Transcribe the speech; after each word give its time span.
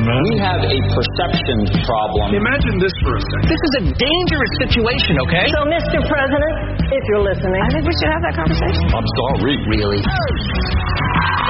determined. 0.00 0.28
We 0.32 0.38
have 0.40 0.62
a 0.64 0.76
perception 0.96 1.58
problem. 1.84 2.34
Imagine 2.34 2.76
this 2.80 2.94
for 3.04 3.16
a 3.16 3.22
second. 3.22 3.48
This 3.48 3.62
is 3.62 3.72
a 3.80 3.84
dangerous 3.92 4.52
situation, 4.64 5.14
okay? 5.28 5.46
So, 5.52 5.62
Mr. 5.68 5.98
President, 6.08 6.54
if 6.88 7.02
you're 7.12 7.24
listening, 7.24 7.60
I 7.60 7.68
think 7.72 7.84
we 7.84 7.94
should 8.00 8.10
have 8.12 8.22
that 8.24 8.34
conversation. 8.36 8.84
I'm 8.96 9.08
sorry, 9.16 9.54
really. 9.68 10.00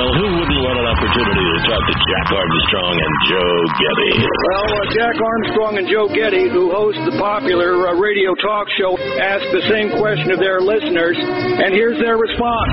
Well, 0.00 0.16
who 0.16 0.26
wouldn't 0.32 0.62
want 0.64 0.80
an 0.80 0.88
opportunity 0.96 1.44
to 1.44 1.60
talk 1.68 1.82
to 1.84 1.94
Jack 2.08 2.26
Armstrong 2.32 2.94
and 2.96 3.14
Joe 3.28 3.54
Getty? 3.76 4.12
Well, 4.24 4.68
uh, 4.72 4.86
Jack 4.96 5.16
Armstrong 5.20 5.72
and 5.76 5.86
Joe 5.92 6.08
Getty, 6.08 6.48
who 6.48 6.72
host 6.72 6.96
the 7.04 7.20
popular 7.20 7.84
uh, 7.84 8.00
radio 8.00 8.32
talk 8.40 8.64
show, 8.80 8.96
ask 9.20 9.44
the 9.52 9.60
same 9.68 9.92
question 10.00 10.32
of 10.32 10.40
their 10.40 10.64
listeners, 10.64 11.20
and 11.20 11.76
here's 11.76 12.00
their 12.00 12.16
response. 12.16 12.72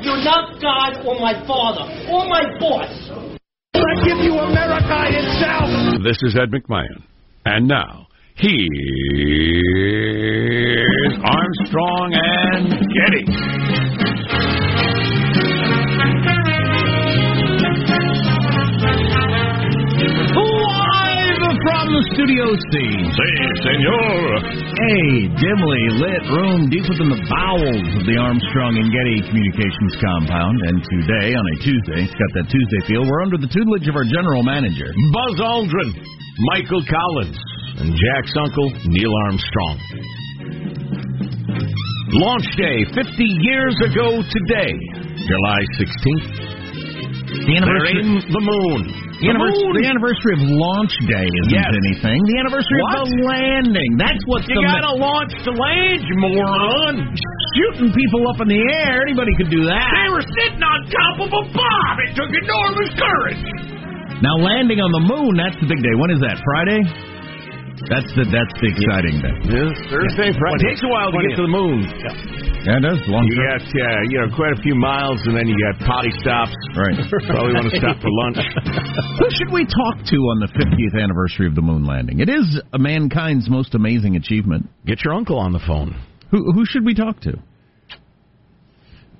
You're 0.00 0.24
not 0.24 0.56
God 0.64 1.04
or 1.04 1.20
my 1.20 1.36
father 1.44 1.84
or 2.08 2.24
my 2.24 2.42
boss. 2.58 3.11
I 3.74 4.04
give 4.04 4.18
you 4.18 4.38
America 4.38 5.06
itself. 5.08 6.04
This 6.04 6.18
is 6.22 6.36
Ed 6.36 6.50
McMahon. 6.50 7.02
And 7.46 7.66
now, 7.66 8.06
he 8.36 8.68
is 9.56 11.18
Armstrong 11.24 12.12
and 12.12 12.68
Getty. 12.92 13.24
The 21.92 22.00
studio 22.16 22.48
C. 22.72 22.74
Si, 23.04 23.32
senor. 23.68 24.40
A 24.40 24.96
dimly 25.36 25.84
lit 26.00 26.24
room 26.32 26.72
deep 26.72 26.88
within 26.88 27.12
the 27.12 27.20
bowels 27.28 27.84
of 28.00 28.08
the 28.08 28.16
Armstrong 28.16 28.80
and 28.80 28.88
Getty 28.88 29.20
Communications 29.28 30.00
compound. 30.00 30.56
And 30.72 30.80
today, 30.88 31.36
on 31.36 31.44
a 31.44 31.56
Tuesday, 31.60 32.08
it's 32.08 32.16
got 32.16 32.32
that 32.32 32.48
Tuesday 32.48 32.80
feel, 32.88 33.04
we're 33.04 33.20
under 33.20 33.36
the 33.36 33.44
tutelage 33.44 33.84
of 33.92 34.00
our 34.00 34.08
general 34.08 34.40
manager. 34.40 34.88
Buzz 35.12 35.36
Aldrin, 35.36 35.92
Michael 36.56 36.80
Collins, 36.88 37.36
and 37.76 37.92
Jack's 37.92 38.32
uncle, 38.40 38.72
Neil 38.88 39.12
Armstrong. 39.28 39.76
Launch 42.24 42.48
day 42.56 42.88
50 42.88 43.04
years 43.20 43.76
ago 43.84 44.24
today, 44.32 44.72
July 45.28 45.60
16th. 45.76 46.40
The 47.36 47.52
anniversary, 47.52 48.00
in 48.00 48.16
the 48.32 48.40
moon. 48.40 49.01
The, 49.22 49.30
anniversary, 49.30 49.70
the 49.78 49.86
anniversary 49.88 50.32
of 50.36 50.42
launch 50.50 50.94
day 51.06 51.26
isn't 51.26 51.54
Yes. 51.54 51.70
anything. 51.70 52.18
The 52.26 52.36
anniversary 52.42 52.80
What? 52.82 52.98
of 52.98 53.06
the 53.08 53.22
landing. 53.22 53.90
That's 53.96 54.22
what's 54.26 54.46
You 54.50 54.58
the 54.58 54.66
gotta 54.66 54.94
launch 54.98 55.32
to 55.46 55.50
land, 55.54 56.02
you 56.02 56.16
moron. 56.18 56.94
shooting 57.54 57.90
people 57.94 58.26
up 58.34 58.42
in 58.42 58.48
the 58.50 58.62
air. 58.82 59.02
Anybody 59.06 59.32
could 59.38 59.50
do 59.50 59.62
that. 59.70 59.86
They 59.94 60.10
were 60.10 60.26
sitting 60.42 60.62
on 60.62 60.78
top 60.90 61.16
of 61.22 61.30
a 61.30 61.42
bomb. 61.54 61.96
It 62.02 62.12
took 62.18 62.30
enormous 62.34 62.90
courage. 62.98 63.42
Now 64.22 64.36
landing 64.38 64.78
on 64.82 64.90
the 64.92 65.02
moon, 65.06 65.34
that's 65.38 65.56
the 65.62 65.66
big 65.66 65.82
day. 65.82 65.94
When 65.98 66.10
is 66.10 66.20
that? 66.20 66.38
Friday? 66.42 66.82
That's 67.90 68.06
the 68.14 68.22
that's 68.30 68.54
the 68.62 68.68
exciting 68.70 69.18
day. 69.18 69.34
Thursday, 69.90 70.30
Friday. 70.38 70.62
It 70.62 70.68
takes 70.70 70.82
a 70.84 70.88
while 70.88 71.10
to 71.10 71.18
get 71.26 71.34
to 71.36 71.42
the 71.42 71.50
moon. 71.50 71.82
Yeah, 71.82 72.14
it 72.64 72.82
does. 72.82 72.98
Long 73.08 73.24
You 73.26 73.34
trip. 73.34 73.58
got, 73.58 73.66
uh, 73.66 74.00
you 74.08 74.16
know, 74.20 74.28
quite 74.36 74.52
a 74.52 74.62
few 74.62 74.74
miles, 74.74 75.18
and 75.26 75.36
then 75.36 75.46
you 75.48 75.56
got 75.58 75.82
potty 75.86 76.10
stops. 76.20 76.54
Right. 76.76 76.94
Probably 77.26 77.54
want 77.54 77.70
to 77.70 77.78
stop 77.78 77.98
for 78.00 78.10
lunch. 78.10 78.38
Who 79.18 79.26
should 79.34 79.52
we 79.52 79.64
talk 79.66 80.04
to 80.06 80.16
on 80.30 80.38
the 80.40 80.48
50th 80.54 81.02
anniversary 81.02 81.46
of 81.46 81.54
the 81.54 81.62
moon 81.62 81.84
landing? 81.84 82.20
It 82.20 82.28
is 82.28 82.60
mankind's 82.78 83.50
most 83.50 83.74
amazing 83.74 84.16
achievement. 84.16 84.68
Get 84.86 85.04
your 85.04 85.14
uncle 85.14 85.38
on 85.38 85.52
the 85.52 85.60
phone. 85.66 85.94
Who 86.30 86.52
who 86.52 86.64
should 86.64 86.84
we 86.84 86.94
talk 86.94 87.20
to? 87.22 87.34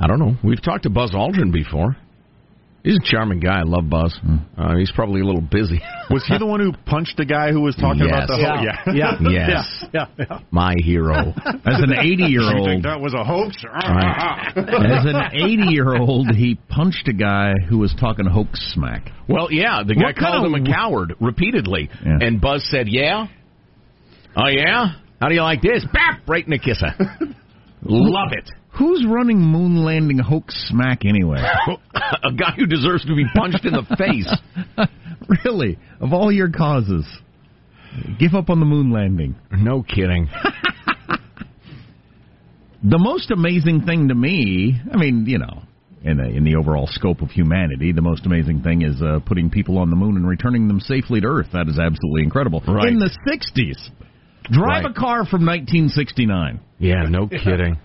I 0.01 0.07
don't 0.07 0.19
know. 0.19 0.37
We've 0.43 0.63
talked 0.63 0.85
to 0.85 0.91
Buzz 0.91 1.13
Aldrin 1.13 1.53
before. 1.53 1.97
He's 2.85 2.97
a 2.97 3.01
charming 3.05 3.39
guy. 3.39 3.61
I 3.61 3.63
love 3.63 3.89
Buzz. 3.89 4.19
Uh, 4.59 4.77
he's 4.77 4.91
probably 4.91 5.21
a 5.21 5.25
little 5.25 5.41
busy. 5.41 5.81
Was 6.11 6.25
he 6.27 6.37
the 6.37 6.47
one 6.47 6.59
who 6.59 6.73
punched 6.85 7.17
the 7.17 7.25
guy 7.25 7.53
who 7.53 7.61
was 7.61 7.77
talking 7.77 8.01
Yes. 8.03 8.09
about 8.11 8.27
the 8.27 8.35
whole? 8.37 8.93
Yeah. 8.93 8.93
yeah, 8.93 9.31
Yes. 9.31 9.85
yeah, 9.95 10.07
yeah. 10.19 10.39
My 10.51 10.75
hero. 10.83 11.33
As 11.65 11.81
an 11.81 11.93
80 11.97 12.25
year 12.25 12.43
old. 12.43 12.83
that 12.83 13.01
was 13.01 13.15
a 13.15 13.23
hoax? 13.23 13.57
as 13.65 15.05
an 15.05 15.23
80 15.33 15.63
year 15.73 15.95
old, 15.97 16.35
he 16.35 16.59
punched 16.69 17.07
a 17.07 17.13
guy 17.13 17.53
who 17.69 17.79
was 17.79 17.95
talking 18.01 18.27
hoax 18.27 18.59
smack. 18.75 19.11
Well, 19.29 19.53
yeah, 19.53 19.83
the 19.87 19.95
guy 19.95 20.03
What 20.07 20.17
called 20.17 20.45
him 20.47 20.55
a 20.55 20.65
coward 20.69 21.15
repeatedly, 21.21 21.89
Yeah. 22.05 22.19
and 22.21 22.41
Buzz 22.41 22.67
said, 22.69 22.89
"Yeah, 22.89 23.27
oh 24.37 24.49
yeah, 24.49 24.95
how 25.21 25.29
do 25.29 25.35
you 25.35 25.43
like 25.43 25.63
this? 25.63 25.85
Bap, 25.93 26.23
right 26.27 26.45
in 26.45 26.51
the 26.51 26.59
kisser. 26.59 26.95
Love 27.85 28.33
it. 28.33 28.51
Who's 28.79 29.05
running 29.07 29.39
moon 29.39 29.85
landing 29.85 30.19
hoax 30.19 30.55
smack 30.71 31.05
anyway? 31.05 31.39
a 32.23 32.33
guy 32.33 32.53
who 32.57 32.67
deserves 32.67 33.05
to 33.05 33.15
be 33.15 33.25
punched 33.35 33.65
in 33.65 33.73
the 33.75 33.85
face. 33.99 34.89
really, 35.45 35.79
of 36.01 36.13
all 36.13 36.33
your 36.33 36.51
causes, 36.51 37.07
give 38.19 38.35
up 38.35 38.49
on 38.51 38.61
the 38.61 38.67
moon 38.67 38.91
landing. 38.91 39.35
No 39.53 39.83
kidding. 39.83 40.29
The 42.85 42.99
most 42.99 43.31
amazing 43.31 43.83
thing 43.83 44.09
to 44.09 44.15
me, 44.17 44.77
I 44.93 44.97
mean, 44.97 45.25
you 45.29 45.39
know, 45.39 45.63
in 46.03 46.17
the, 46.17 46.25
in 46.25 46.43
the 46.43 46.57
overall 46.57 46.89
scope 46.89 47.23
of 47.23 47.31
humanity, 47.31 47.93
the 47.93 48.03
most 48.03 48.27
amazing 48.27 48.63
thing 48.63 48.83
is 48.83 49.01
uh, 49.01 49.21
putting 49.25 49.51
people 49.51 49.79
on 49.79 49.89
the 49.89 49.95
moon 49.95 50.17
and 50.17 50.27
returning 50.27 50.67
them 50.67 50.81
safely 50.81 51.21
to 51.21 51.27
Earth. 51.29 51.47
That 51.53 51.69
is 51.69 51.79
absolutely 51.79 52.25
incredible. 52.25 52.61
Right. 52.67 52.89
In 52.89 52.99
the 52.99 53.09
60s, 53.29 53.89
drive 54.51 54.83
Right. 54.83 54.91
a 54.91 54.93
car 54.99 55.25
from 55.25 55.47
1969. 55.47 56.59
Yeah, 56.81 57.05
no 57.09 57.29
kidding. 57.29 57.79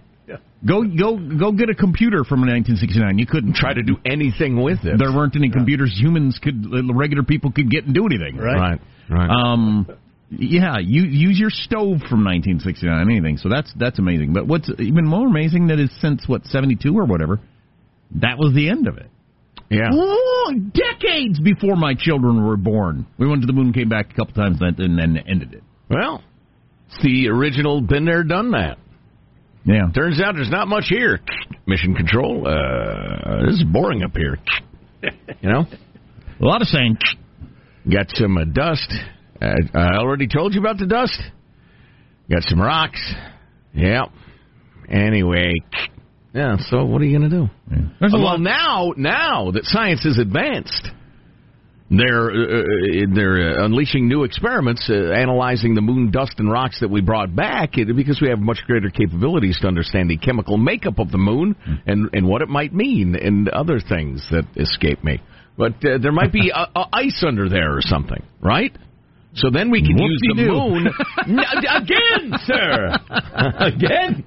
Go 0.65 0.83
go 0.83 1.17
go 1.17 1.51
get 1.51 1.69
a 1.69 1.75
computer 1.75 2.23
from 2.23 2.41
1969. 2.41 3.19
You 3.19 3.27
couldn't 3.27 3.55
Try 3.55 3.73
to 3.73 3.83
do 3.83 3.97
anything 4.05 4.61
with 4.61 4.79
it. 4.83 4.97
There 4.97 5.13
weren't 5.13 5.35
any 5.35 5.51
computers 5.51 5.95
humans 5.99 6.39
could 6.41 6.65
regular 6.93 7.23
people 7.23 7.51
could 7.51 7.69
get 7.69 7.85
and 7.85 7.93
do 7.93 8.05
anything. 8.07 8.37
Right, 8.37 8.79
right. 9.09 9.29
Um, 9.29 9.87
yeah, 10.31 10.77
you 10.79 11.03
use 11.03 11.39
your 11.39 11.51
stove 11.51 11.99
from 12.09 12.25
1969, 12.25 13.09
anything. 13.09 13.37
So 13.37 13.49
that's 13.49 13.71
that's 13.77 13.99
amazing. 13.99 14.33
But 14.33 14.47
what's 14.47 14.69
even 14.79 15.05
more 15.05 15.27
amazing 15.27 15.67
that 15.67 15.79
is 15.79 15.91
since 16.01 16.27
what 16.27 16.45
72 16.45 16.91
or 16.97 17.05
whatever, 17.05 17.39
that 18.15 18.37
was 18.39 18.53
the 18.55 18.69
end 18.69 18.87
of 18.87 18.97
it. 18.97 19.07
yeah. 19.69 19.89
Long 19.91 20.71
decades 20.73 21.39
before 21.39 21.75
my 21.75 21.93
children 21.97 22.43
were 22.43 22.57
born, 22.57 23.05
we 23.19 23.27
went 23.27 23.41
to 23.41 23.47
the 23.47 23.53
moon, 23.53 23.73
came 23.73 23.89
back 23.89 24.11
a 24.11 24.15
couple 24.15 24.33
times, 24.33 24.57
and 24.59 24.75
then 24.75 24.99
and 24.99 25.15
then 25.15 25.23
ended 25.27 25.53
it. 25.53 25.63
Well, 25.87 26.23
it's 26.87 27.03
the 27.03 27.29
original 27.29 27.81
been 27.81 28.05
there, 28.05 28.23
done 28.23 28.51
that. 28.51 28.79
Yeah, 29.67 29.91
Turns 29.93 30.21
out 30.21 30.35
there's 30.35 30.49
not 30.49 30.69
much 30.69 30.85
here. 30.87 31.19
Mission 31.65 31.93
control. 31.93 32.47
Uh, 32.47 33.45
this 33.45 33.55
is 33.55 33.63
boring 33.63 34.03
up 34.03 34.15
here. 34.15 34.37
You 35.41 35.51
know, 35.51 35.65
a 36.41 36.43
lot 36.45 36.61
of 36.61 36.67
saying. 36.67 36.97
got 37.89 38.07
some 38.15 38.35
uh, 38.37 38.45
dust. 38.45 38.91
Uh, 39.39 39.53
I 39.75 39.97
already 39.97 40.27
told 40.27 40.55
you 40.55 40.59
about 40.59 40.79
the 40.79 40.87
dust. 40.87 41.21
Got 42.31 42.41
some 42.43 42.59
rocks. 42.59 42.99
Yep. 43.75 44.07
Anyway, 44.89 45.53
yeah. 46.33 46.57
So 46.69 46.85
what 46.85 47.01
are 47.01 47.05
you 47.05 47.17
gonna 47.19 47.29
do? 47.29 47.49
A 48.01 48.07
well, 48.11 48.21
lot. 48.21 48.39
now, 48.39 48.93
now 48.97 49.51
that 49.51 49.65
science 49.65 50.03
is 50.05 50.17
advanced, 50.17 50.89
they're 51.89 52.29
uh, 52.31 52.63
they're 53.15 53.59
uh, 53.61 53.65
unleashing 53.65 54.07
new 54.09 54.23
experiments, 54.23 54.89
uh, 54.89 55.11
analyzing 55.11 55.73
the 55.73 55.81
moon 55.81 56.11
dust 56.11 56.33
and 56.37 56.51
rocks 56.51 56.79
that 56.81 56.89
we 56.89 56.99
brought 57.01 57.33
back, 57.35 57.71
because 57.73 58.19
we 58.21 58.27
have 58.29 58.39
much 58.39 58.59
greater 58.67 58.89
capabilities 58.89 59.57
to 59.61 59.67
understand 59.67 60.09
the 60.09 60.17
chemical 60.17 60.57
makeup 60.57 60.99
of 60.99 61.11
the 61.11 61.17
moon 61.17 61.55
and 61.85 62.09
and 62.13 62.27
what 62.27 62.41
it 62.41 62.49
might 62.49 62.73
mean, 62.73 63.15
and 63.15 63.47
other 63.49 63.79
things 63.79 64.27
that 64.31 64.45
escape 64.57 65.01
me. 65.03 65.21
But 65.57 65.73
uh, 65.85 65.97
there 66.01 66.11
might 66.11 66.33
be 66.33 66.51
uh, 66.55 66.65
uh, 66.75 66.85
ice 66.91 67.23
under 67.25 67.47
there 67.47 67.75
or 67.77 67.81
something, 67.81 68.21
right? 68.41 68.75
So 69.35 69.49
then 69.51 69.69
we 69.71 69.81
can 69.81 69.97
use 69.97 70.19
the 70.23 70.43
Whoop-de-doo. 70.43 70.53
moon 70.53 70.87
again, 71.75 72.39
sir. 72.45 72.97
again. 73.59 74.25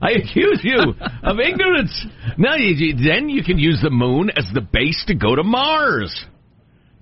I 0.00 0.12
accuse 0.12 0.60
you 0.64 0.94
of 1.22 1.38
ignorance. 1.38 2.06
Now, 2.38 2.56
you- 2.56 2.96
then 2.96 3.28
you 3.28 3.44
can 3.44 3.58
use 3.58 3.78
the 3.82 3.90
moon 3.90 4.30
as 4.34 4.46
the 4.52 4.60
base 4.62 5.04
to 5.06 5.14
go 5.14 5.36
to 5.36 5.44
Mars. 5.44 6.24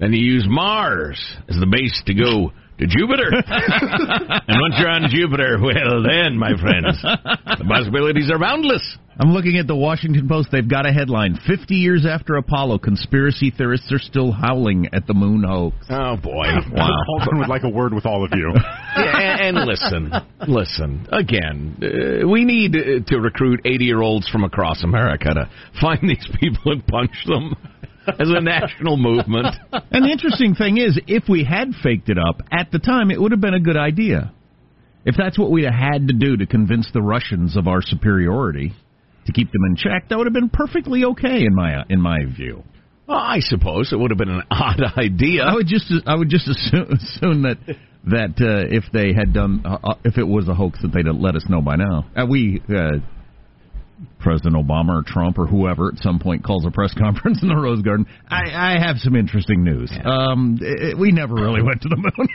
Then 0.01 0.15
you 0.15 0.33
use 0.33 0.47
Mars 0.49 1.21
as 1.49 1.57
the 1.61 1.67
base 1.67 2.03
to 2.07 2.15
go 2.15 2.51
to 2.79 2.87
Jupiter. 2.87 3.29
and 3.37 4.61
once 4.61 4.75
you're 4.79 4.89
on 4.89 5.05
Jupiter, 5.11 5.59
well, 5.61 6.03
then, 6.03 6.39
my 6.39 6.57
friends, 6.59 6.97
the 7.03 7.65
possibilities 7.69 8.31
are 8.33 8.39
boundless. 8.39 8.97
I'm 9.23 9.35
looking 9.35 9.59
at 9.59 9.67
the 9.67 9.77
Washington 9.77 10.27
Post. 10.27 10.49
They've 10.51 10.67
got 10.67 10.87
a 10.87 10.93
headline: 10.93 11.39
50 11.47 11.75
years 11.75 12.07
after 12.09 12.37
Apollo, 12.37 12.79
conspiracy 12.79 13.53
theorists 13.55 13.93
are 13.93 13.99
still 13.99 14.33
howling 14.33 14.89
at 14.95 15.07
the 15.07 15.13
moon 15.13 15.45
hoax. 15.47 15.77
Oh, 15.91 16.17
boy. 16.17 16.47
Wow. 16.73 16.89
Aldrin 17.11 17.39
would 17.41 17.49
like 17.49 17.65
a 17.65 17.69
word 17.69 17.93
with 17.93 18.07
all 18.07 18.25
of 18.25 18.31
you. 18.35 18.55
Yeah, 18.97 19.37
and, 19.47 19.57
and 19.57 19.67
listen, 19.69 20.13
listen. 20.49 21.07
Again, 21.13 21.77
uh, 21.81 22.29
we 22.29 22.45
need 22.45 22.75
uh, 22.75 23.05
to 23.07 23.21
recruit 23.21 23.61
eighty-year-olds 23.65 24.29
from 24.29 24.43
across 24.43 24.83
America 24.83 25.33
to 25.33 25.51
find 25.81 26.09
these 26.09 26.29
people 26.41 26.73
and 26.73 26.85
punch 26.87 27.13
them 27.25 27.55
as 28.07 28.29
a 28.29 28.41
national 28.41 28.97
movement. 28.97 29.47
And 29.93 30.05
the 30.05 30.11
interesting 30.11 30.55
thing 30.55 30.79
is, 30.79 30.99
if 31.09 31.25
we 31.29 31.45
had 31.45 31.73
faked 31.83 32.09
it 32.09 32.17
up 32.17 32.43
at 32.53 32.71
the 32.71 32.79
time, 32.79 33.11
it 33.11 33.21
would 33.21 33.33
have 33.33 33.41
been 33.41 33.55
a 33.55 33.61
good 33.61 33.77
idea. 33.77 34.33
If 35.05 35.17
that's 35.17 35.39
what 35.39 35.51
we 35.51 35.65
had 35.65 36.09
to 36.09 36.15
do 36.15 36.37
to 36.37 36.47
convince 36.47 36.89
the 36.93 37.03
Russians 37.03 37.57
of 37.57 37.67
our 37.67 37.83
superiority, 37.83 38.73
to 39.27 39.33
keep 39.33 39.51
them 39.51 39.63
in 39.69 39.77
check, 39.77 40.09
that 40.09 40.17
would 40.17 40.27
have 40.27 40.33
been 40.35 40.49
perfectly 40.49 41.05
okay 41.05 41.41
in 41.41 41.55
my 41.55 41.85
in 41.89 42.01
my 42.01 42.19
view. 42.25 42.63
Well, 43.07 43.19
I 43.19 43.41
suppose 43.41 43.93
it 43.93 43.97
would 43.97 44.11
have 44.13 44.19
been 44.19 44.31
an 44.31 44.45
odd 44.51 44.81
idea. 44.97 45.43
I 45.43 45.55
would 45.55 45.67
just 45.67 45.93
I 46.07 46.15
would 46.15 46.29
just 46.29 46.49
assume, 46.49 46.93
assume 46.93 47.43
that 47.43 47.59
that 48.07 48.41
uh, 48.41 48.75
if 48.75 48.85
they 48.93 49.13
had 49.13 49.33
done 49.33 49.63
uh, 49.65 49.79
uh, 49.83 49.95
if 50.05 50.17
it 50.19 50.25
was 50.25 50.49
a 50.49 50.55
hoax 50.55 50.81
that 50.83 50.93
they'd 50.93 51.07
have 51.07 51.17
let 51.17 51.35
us 51.35 51.45
know 51.49 51.61
by 51.61 51.77
now. 51.77 52.07
Uh, 52.17 52.27
we 52.27 52.63
uh, 52.69 52.99
President 54.21 54.55
Obama 54.55 55.01
or 55.01 55.03
Trump 55.05 55.39
or 55.39 55.47
whoever 55.47 55.89
at 55.89 55.99
some 55.99 56.19
point 56.19 56.45
calls 56.45 56.65
a 56.67 56.71
press 56.71 56.95
conference 56.99 57.43
in 57.43 57.49
the 57.49 57.57
Rose 57.57 57.83
Garden. 57.83 58.07
I, 58.29 58.77
I 58.77 58.79
have 58.79 58.99
some 58.99 59.17
interesting 59.17 59.65
news. 59.65 59.91
Um, 60.05 60.59
it, 60.61 60.97
we 60.99 61.13
never 61.13 61.35
really 61.35 61.63
went 61.63 61.83
to 61.83 61.89
the 61.89 61.97
moon. 61.97 62.29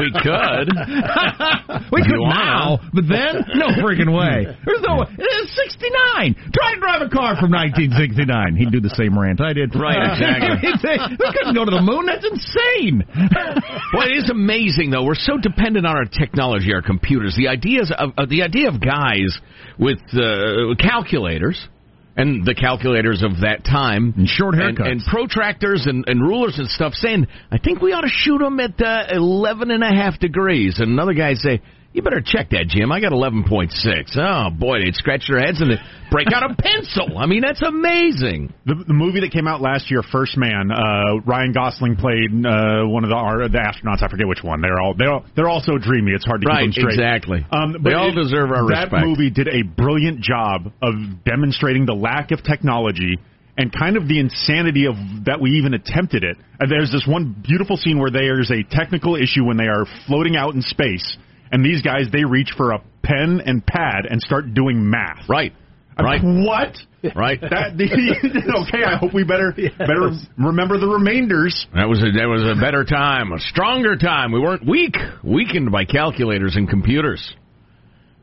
we 0.00 0.08
could. 0.16 0.66
we 1.92 2.00
could 2.02 2.20
now, 2.24 2.80
but 2.92 3.04
then 3.04 3.44
no 3.54 3.68
freaking 3.84 4.10
way. 4.10 4.48
There's 4.64 4.82
no. 4.88 5.02
It 5.04 5.30
is 5.44 5.54
69. 5.54 6.34
Try 6.52 6.72
and 6.72 6.80
drive 6.80 7.02
a 7.02 7.10
car 7.12 7.36
from 7.36 7.52
1969. 7.52 8.56
He'd 8.56 8.72
do 8.72 8.80
the 8.80 8.94
same 8.96 9.18
rant 9.18 9.40
I 9.40 9.52
did. 9.52 9.74
Right, 9.76 10.00
exactly. 10.00 10.64
We 10.64 11.28
couldn't 11.36 11.54
go 11.54 11.64
to 11.64 11.74
the 11.74 11.84
moon. 11.84 12.06
That's 12.06 12.24
insane. 12.24 13.04
Well, 13.92 14.06
it 14.08 14.16
is 14.16 14.30
amazing 14.30 14.90
though. 14.90 15.04
We're 15.04 15.18
so 15.18 15.36
dependent 15.36 15.86
on 15.86 15.96
our 15.96 16.08
technology, 16.08 16.72
our 16.72 16.82
computers. 16.82 17.36
The 17.36 17.48
ideas 17.48 17.92
of 17.96 18.10
uh, 18.16 18.26
the 18.26 18.42
idea 18.42 18.68
of 18.68 18.80
guys 18.80 19.36
with 19.78 19.98
uh, 20.14 20.74
calculators 20.78 21.17
and 22.16 22.44
the 22.44 22.54
calculators 22.54 23.22
of 23.22 23.40
that 23.42 23.64
time 23.64 24.12
And 24.16 24.28
short 24.28 24.54
and, 24.56 24.76
haircuts. 24.76 24.90
and 24.90 25.00
protractors 25.02 25.86
and, 25.88 26.04
and 26.08 26.20
rulers 26.20 26.58
and 26.58 26.68
stuff 26.68 26.94
saying, 26.94 27.26
I 27.50 27.58
think 27.58 27.80
we 27.80 27.92
ought 27.92 28.00
to 28.00 28.08
shoot 28.10 28.38
them 28.38 28.58
at 28.58 28.80
uh, 28.82 29.04
11 29.12 29.70
and 29.70 29.84
a 29.84 29.88
half 29.88 30.18
degrees. 30.18 30.80
And 30.80 30.90
another 30.90 31.14
guy 31.14 31.34
say, 31.34 31.62
you 31.92 32.02
better 32.02 32.20
check 32.24 32.50
that, 32.50 32.66
Jim. 32.68 32.92
I 32.92 33.00
got 33.00 33.12
11.6. 33.12 34.16
Oh, 34.16 34.50
boy, 34.50 34.78
they'd 34.84 34.94
scratch 34.94 35.24
their 35.28 35.40
heads 35.40 35.60
and 35.60 35.72
break 36.10 36.28
out 36.32 36.48
a 36.48 36.54
pencil. 36.58 37.16
I 37.18 37.26
mean, 37.26 37.40
that's 37.40 37.62
amazing. 37.62 38.52
The, 38.66 38.74
the 38.86 38.92
movie 38.94 39.20
that 39.20 39.32
came 39.32 39.48
out 39.48 39.60
last 39.60 39.90
year, 39.90 40.02
First 40.02 40.36
Man, 40.36 40.70
uh, 40.70 41.18
Ryan 41.26 41.52
Gosling 41.52 41.96
played 41.96 42.30
uh, 42.44 42.84
one 42.86 43.04
of 43.04 43.10
the 43.10 43.16
ar- 43.16 43.48
the 43.48 43.58
astronauts. 43.58 44.02
I 44.02 44.08
forget 44.08 44.28
which 44.28 44.42
one. 44.44 44.60
They're 44.60 44.78
all 44.80 44.94
they're 44.96 45.10
all, 45.12 45.24
they're 45.34 45.48
all 45.48 45.62
so 45.64 45.78
dreamy. 45.78 46.12
It's 46.12 46.24
hard 46.26 46.42
to 46.42 46.46
Right, 46.46 46.66
keep 46.66 46.74
them 46.76 46.92
straight. 46.92 46.94
exactly. 46.94 47.46
Um, 47.50 47.72
but 47.80 47.88
They 47.90 47.94
all 47.94 48.12
deserve 48.14 48.50
our 48.50 48.68
that 48.68 48.88
respect. 48.88 48.92
That 48.92 49.06
movie 49.06 49.30
did 49.30 49.48
a 49.48 49.62
brilliant 49.62 50.20
job 50.20 50.70
of 50.82 50.94
demonstrating 51.24 51.86
the 51.86 51.94
lack 51.94 52.30
of 52.30 52.42
technology 52.44 53.18
and 53.56 53.72
kind 53.76 53.96
of 53.96 54.06
the 54.06 54.20
insanity 54.20 54.86
of 54.86 54.94
that 55.24 55.40
we 55.40 55.50
even 55.58 55.74
attempted 55.74 56.22
it. 56.22 56.36
And 56.60 56.70
there's 56.70 56.92
this 56.92 57.04
one 57.08 57.34
beautiful 57.42 57.76
scene 57.76 57.98
where 57.98 58.10
there's 58.10 58.52
a 58.52 58.62
technical 58.62 59.16
issue 59.16 59.42
when 59.44 59.56
they 59.56 59.66
are 59.66 59.84
floating 60.06 60.36
out 60.36 60.54
in 60.54 60.62
space, 60.62 61.16
and 61.52 61.64
these 61.64 61.82
guys 61.82 62.06
they 62.12 62.24
reach 62.24 62.52
for 62.56 62.72
a 62.72 62.80
pen 63.02 63.40
and 63.44 63.64
pad 63.66 64.06
and 64.08 64.20
start 64.22 64.54
doing 64.54 64.88
math. 64.88 65.28
Right. 65.28 65.52
I'm 65.96 66.04
Right. 66.04 66.22
like, 66.22 66.46
what? 66.46 67.14
Right. 67.16 67.40
That, 67.40 67.74
okay, 68.68 68.84
I 68.84 68.96
hope 68.98 69.12
we 69.14 69.24
better 69.24 69.52
better 69.78 70.10
remember 70.38 70.78
the 70.78 70.86
remainders. 70.86 71.66
That 71.74 71.88
was 71.88 71.98
a 72.00 72.10
that 72.12 72.26
was 72.28 72.42
a 72.56 72.60
better 72.60 72.84
time, 72.84 73.32
a 73.32 73.38
stronger 73.40 73.96
time. 73.96 74.30
We 74.32 74.38
weren't 74.40 74.66
weak, 74.66 74.94
weakened 75.24 75.72
by 75.72 75.84
calculators 75.84 76.54
and 76.56 76.68
computers. 76.68 77.34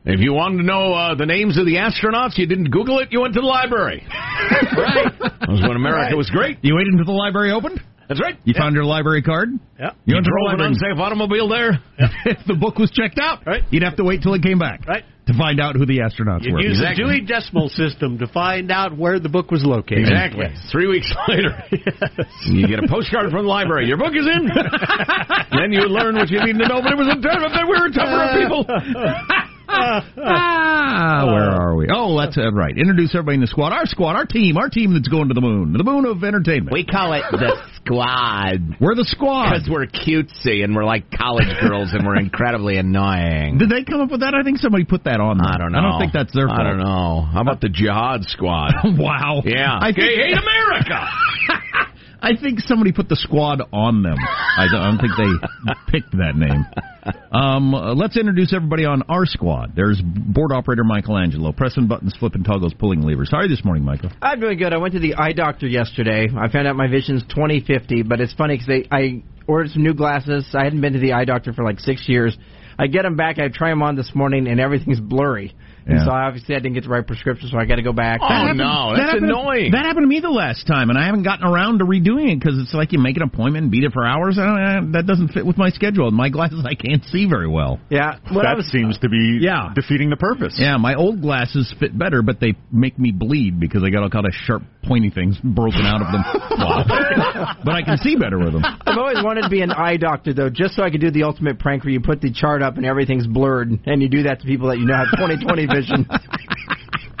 If 0.08 0.20
you 0.20 0.32
wanted 0.32 0.58
to 0.58 0.62
know 0.62 0.94
uh, 0.94 1.14
the 1.16 1.26
names 1.26 1.58
of 1.58 1.66
the 1.66 1.74
astronauts, 1.76 2.38
you 2.38 2.46
didn't 2.46 2.70
Google 2.70 3.00
it. 3.00 3.08
You 3.10 3.20
went 3.22 3.34
to 3.34 3.40
the 3.40 3.46
library. 3.46 4.06
right. 4.08 5.12
That 5.46 5.48
was 5.52 5.60
when 5.62 5.76
America 5.76 6.16
was 6.16 6.28
great. 6.30 6.58
You 6.62 6.74
waited 6.76 6.92
until 6.92 7.06
the 7.06 7.12
library 7.12 7.52
opened. 7.52 7.80
That's 8.08 8.20
right. 8.20 8.38
You 8.44 8.54
found 8.56 8.74
your 8.74 8.84
library 8.84 9.22
card. 9.22 9.48
Yeah. 9.78 9.90
You 10.04 10.12
You, 10.12 10.14
went 10.16 10.26
to 10.26 10.30
the 10.30 10.54
drove 10.56 10.60
an 10.60 10.66
unsafe 10.72 10.98
automobile 10.98 11.48
there. 11.48 11.80
if 12.24 12.38
the 12.46 12.54
book 12.54 12.78
was 12.78 12.90
checked 12.90 13.18
out, 13.20 13.44
Right. 13.46 13.62
you'd 13.70 13.82
have 13.82 13.96
to 13.96 14.04
wait 14.04 14.22
till 14.22 14.34
it 14.34 14.42
came 14.42 14.58
back 14.58 14.86
Right. 14.86 15.04
to 15.26 15.34
find 15.34 15.58
out 15.60 15.74
who 15.76 15.84
the 15.86 15.98
astronauts 15.98 16.44
You 16.46 16.52
were. 16.54 16.60
use 16.62 16.78
Exactly. 16.78 17.04
the 17.04 17.10
Dewey 17.18 17.20
Decimal 17.26 17.68
System 17.68 18.18
to 18.18 18.26
find 18.28 18.70
out 18.70 18.96
where 18.96 19.18
the 19.18 19.28
book 19.28 19.50
was 19.50 19.64
located. 19.64 20.06
Exactly. 20.06 20.46
Three 20.70 20.86
weeks 20.86 21.12
later, 21.28 21.50
you 22.46 22.66
get 22.68 22.78
a 22.82 22.88
postcard 22.88 23.30
from 23.30 23.42
the 23.44 23.50
library. 23.50 23.86
Your 23.88 23.98
book 23.98 24.14
is 24.14 24.26
in. 24.26 24.46
then 25.58 25.72
you 25.72 25.80
learn 25.88 26.14
what 26.14 26.30
you 26.30 26.38
need 26.44 26.58
to 26.58 26.68
know. 26.68 26.80
But 26.82 26.92
it 26.92 26.98
was 26.98 27.08
a 27.08 27.18
time 27.20 27.42
that 27.42 27.66
we 27.66 27.74
were 27.74 27.86
a 27.86 27.92
tougher 27.92 28.38
people. 28.38 28.62
Ah, 29.68 31.26
where 31.26 31.50
are 31.50 31.76
we? 31.76 31.88
Oh, 31.92 32.18
that's 32.18 32.38
uh, 32.38 32.52
right. 32.52 32.76
Introduce 32.76 33.14
everybody 33.14 33.36
in 33.36 33.40
the 33.40 33.46
squad. 33.46 33.72
Our 33.72 33.86
squad, 33.86 34.16
our 34.16 34.26
team, 34.26 34.56
our 34.56 34.68
team 34.68 34.94
that's 34.94 35.08
going 35.08 35.28
to 35.28 35.34
the 35.34 35.40
moon. 35.40 35.72
The 35.72 35.84
moon 35.84 36.06
of 36.06 36.22
entertainment. 36.22 36.72
We 36.72 36.84
call 36.84 37.12
it 37.12 37.22
the 37.30 37.56
squad. 37.76 38.76
We're 38.80 38.94
the 38.94 39.04
squad. 39.04 39.50
Because 39.50 39.68
we're 39.68 39.86
cutesy 39.86 40.64
and 40.64 40.74
we're 40.74 40.84
like 40.84 41.10
college 41.10 41.48
girls 41.60 41.90
and 41.92 42.06
we're 42.06 42.18
incredibly 42.18 42.76
annoying. 42.76 43.58
Did 43.58 43.70
they 43.70 43.84
come 43.84 44.00
up 44.00 44.10
with 44.10 44.20
that? 44.20 44.34
I 44.34 44.42
think 44.42 44.58
somebody 44.58 44.84
put 44.84 45.04
that 45.04 45.20
on. 45.20 45.38
There. 45.38 45.46
I 45.46 45.58
don't 45.58 45.72
know. 45.72 45.78
I 45.78 45.82
don't 45.82 46.00
think 46.00 46.12
that's 46.12 46.32
their 46.34 46.46
fault. 46.46 46.60
I 46.60 46.64
don't 46.64 46.78
know. 46.78 47.22
How 47.22 47.40
about 47.40 47.60
the 47.60 47.68
Jihad 47.68 48.24
Squad? 48.24 48.72
wow. 48.84 49.42
Yeah. 49.44 49.78
I 49.80 49.92
they 49.92 50.16
hate 50.16 50.36
America. 50.36 51.08
I 52.26 52.34
think 52.34 52.58
somebody 52.58 52.90
put 52.90 53.08
the 53.08 53.14
squad 53.14 53.62
on 53.72 54.02
them. 54.02 54.16
I 54.18 54.66
don't, 54.68 54.80
I 54.80 54.90
don't 54.90 54.98
think 54.98 55.12
they 55.16 55.70
picked 55.92 56.10
that 56.18 56.34
name. 56.34 56.66
Um, 57.30 57.72
uh, 57.72 57.94
let's 57.94 58.16
introduce 58.16 58.52
everybody 58.52 58.84
on 58.84 59.02
our 59.08 59.26
squad. 59.26 59.74
There's 59.76 60.02
board 60.02 60.50
operator 60.50 60.82
Michelangelo, 60.82 61.52
pressing 61.52 61.86
buttons, 61.86 62.16
flipping 62.18 62.42
toggles, 62.42 62.74
pulling 62.74 63.02
levers. 63.02 63.28
How 63.30 63.38
are 63.38 63.42
you 63.44 63.48
this 63.48 63.64
morning, 63.64 63.84
Michael? 63.84 64.10
I'm 64.20 64.40
doing 64.40 64.58
good. 64.58 64.72
I 64.72 64.78
went 64.78 64.94
to 64.94 64.98
the 64.98 65.14
eye 65.14 65.34
doctor 65.34 65.68
yesterday. 65.68 66.26
I 66.36 66.50
found 66.50 66.66
out 66.66 66.74
my 66.74 66.88
vision's 66.88 67.22
2050, 67.28 68.02
but 68.02 68.20
it's 68.20 68.32
funny 68.32 68.58
because 68.58 68.88
I 68.90 69.22
ordered 69.46 69.70
some 69.70 69.84
new 69.84 69.94
glasses. 69.94 70.48
I 70.52 70.64
hadn't 70.64 70.80
been 70.80 70.94
to 70.94 70.98
the 70.98 71.12
eye 71.12 71.26
doctor 71.26 71.52
for 71.52 71.62
like 71.62 71.78
six 71.78 72.08
years. 72.08 72.36
I 72.76 72.88
get 72.88 73.02
them 73.02 73.14
back. 73.14 73.38
I 73.38 73.50
try 73.54 73.70
them 73.70 73.84
on 73.84 73.94
this 73.94 74.10
morning, 74.16 74.48
and 74.48 74.58
everything's 74.58 74.98
blurry. 74.98 75.54
And 75.88 75.98
Yeah. 76.00 76.04
so 76.04 76.10
obviously 76.10 76.56
I 76.56 76.58
didn't 76.58 76.74
get 76.74 76.82
the 76.82 76.90
right 76.90 77.06
prescription, 77.06 77.48
so 77.48 77.58
I 77.58 77.64
got 77.64 77.76
to 77.76 77.82
go 77.82 77.92
back. 77.92 78.18
Oh, 78.20 78.26
happened- 78.26 78.58
no, 78.58 78.90
that 78.90 78.96
that's 78.96 79.12
happened- 79.12 79.30
annoying. 79.30 79.70
That 79.70 79.86
happened 79.86 80.02
to 80.02 80.08
me 80.08 80.18
the 80.18 80.30
last 80.30 80.66
time, 80.66 80.90
and 80.90 80.98
I 80.98 81.04
haven't 81.06 81.22
gotten 81.22 81.46
around 81.46 81.78
to 81.78 81.84
redoing 81.84 82.32
it 82.32 82.40
because 82.40 82.58
it's 82.58 82.74
like 82.74 82.92
you 82.92 82.98
make 82.98 83.16
an 83.16 83.22
appointment 83.22 83.62
and 83.64 83.70
beat 83.70 83.84
it 83.84 83.92
for 83.92 84.04
hours. 84.04 84.36
I 84.36 84.46
don't, 84.46 84.60
uh, 84.60 84.92
that 84.98 85.06
doesn't 85.06 85.28
fit 85.28 85.46
with 85.46 85.56
my 85.56 85.70
schedule. 85.70 86.10
My 86.10 86.28
glasses, 86.28 86.64
I 86.66 86.74
can't 86.74 87.04
see 87.04 87.26
very 87.26 87.46
well. 87.48 87.78
Yeah, 87.88 88.16
when 88.32 88.44
that 88.44 88.56
was 88.56 88.66
seems 88.66 88.98
to 88.98 89.08
be 89.08 89.38
Yeah. 89.40 89.70
defeating 89.76 90.10
the 90.10 90.16
purpose. 90.16 90.58
Yeah, 90.60 90.76
my 90.76 90.94
old 90.94 91.22
glasses 91.22 91.72
fit 91.78 91.96
better, 91.96 92.20
but 92.22 92.40
they 92.40 92.54
make 92.72 92.98
me 92.98 93.12
bleed 93.12 93.60
because 93.60 93.84
I 93.84 93.90
got 93.90 94.02
all 94.02 94.10
kind 94.10 94.26
of 94.26 94.34
sharp, 94.34 94.62
pointy 94.82 95.10
things 95.10 95.38
broken 95.38 95.82
out 95.86 96.02
of 96.02 96.10
them. 96.10 96.24
but 97.64 97.74
I 97.74 97.82
can 97.84 97.98
see 97.98 98.16
better 98.16 98.38
with 98.38 98.52
them. 98.54 98.64
I've 98.64 98.98
always 98.98 99.22
wanted 99.22 99.42
to 99.42 99.50
be 99.50 99.60
an 99.62 99.70
eye 99.72 99.96
doctor 99.98 100.32
though, 100.32 100.48
just 100.50 100.74
so 100.74 100.82
I 100.82 100.90
could 100.90 101.00
do 101.00 101.10
the 101.10 101.22
ultimate 101.24 101.58
prank 101.58 101.84
where 101.84 101.92
you 101.92 102.00
put 102.00 102.20
the 102.20 102.30
chart 102.32 102.62
up 102.62 102.76
and 102.76 102.86
everything's 102.86 103.26
blurred, 103.26 103.70
and 103.86 104.02
you 104.02 104.08
do 104.08 104.24
that 104.24 104.40
to 104.40 104.46
people 104.46 104.68
that 104.68 104.78
you 104.78 104.86
know 104.86 104.94
have 104.96 105.08
20/20 105.18 105.66
vision. 105.80 106.08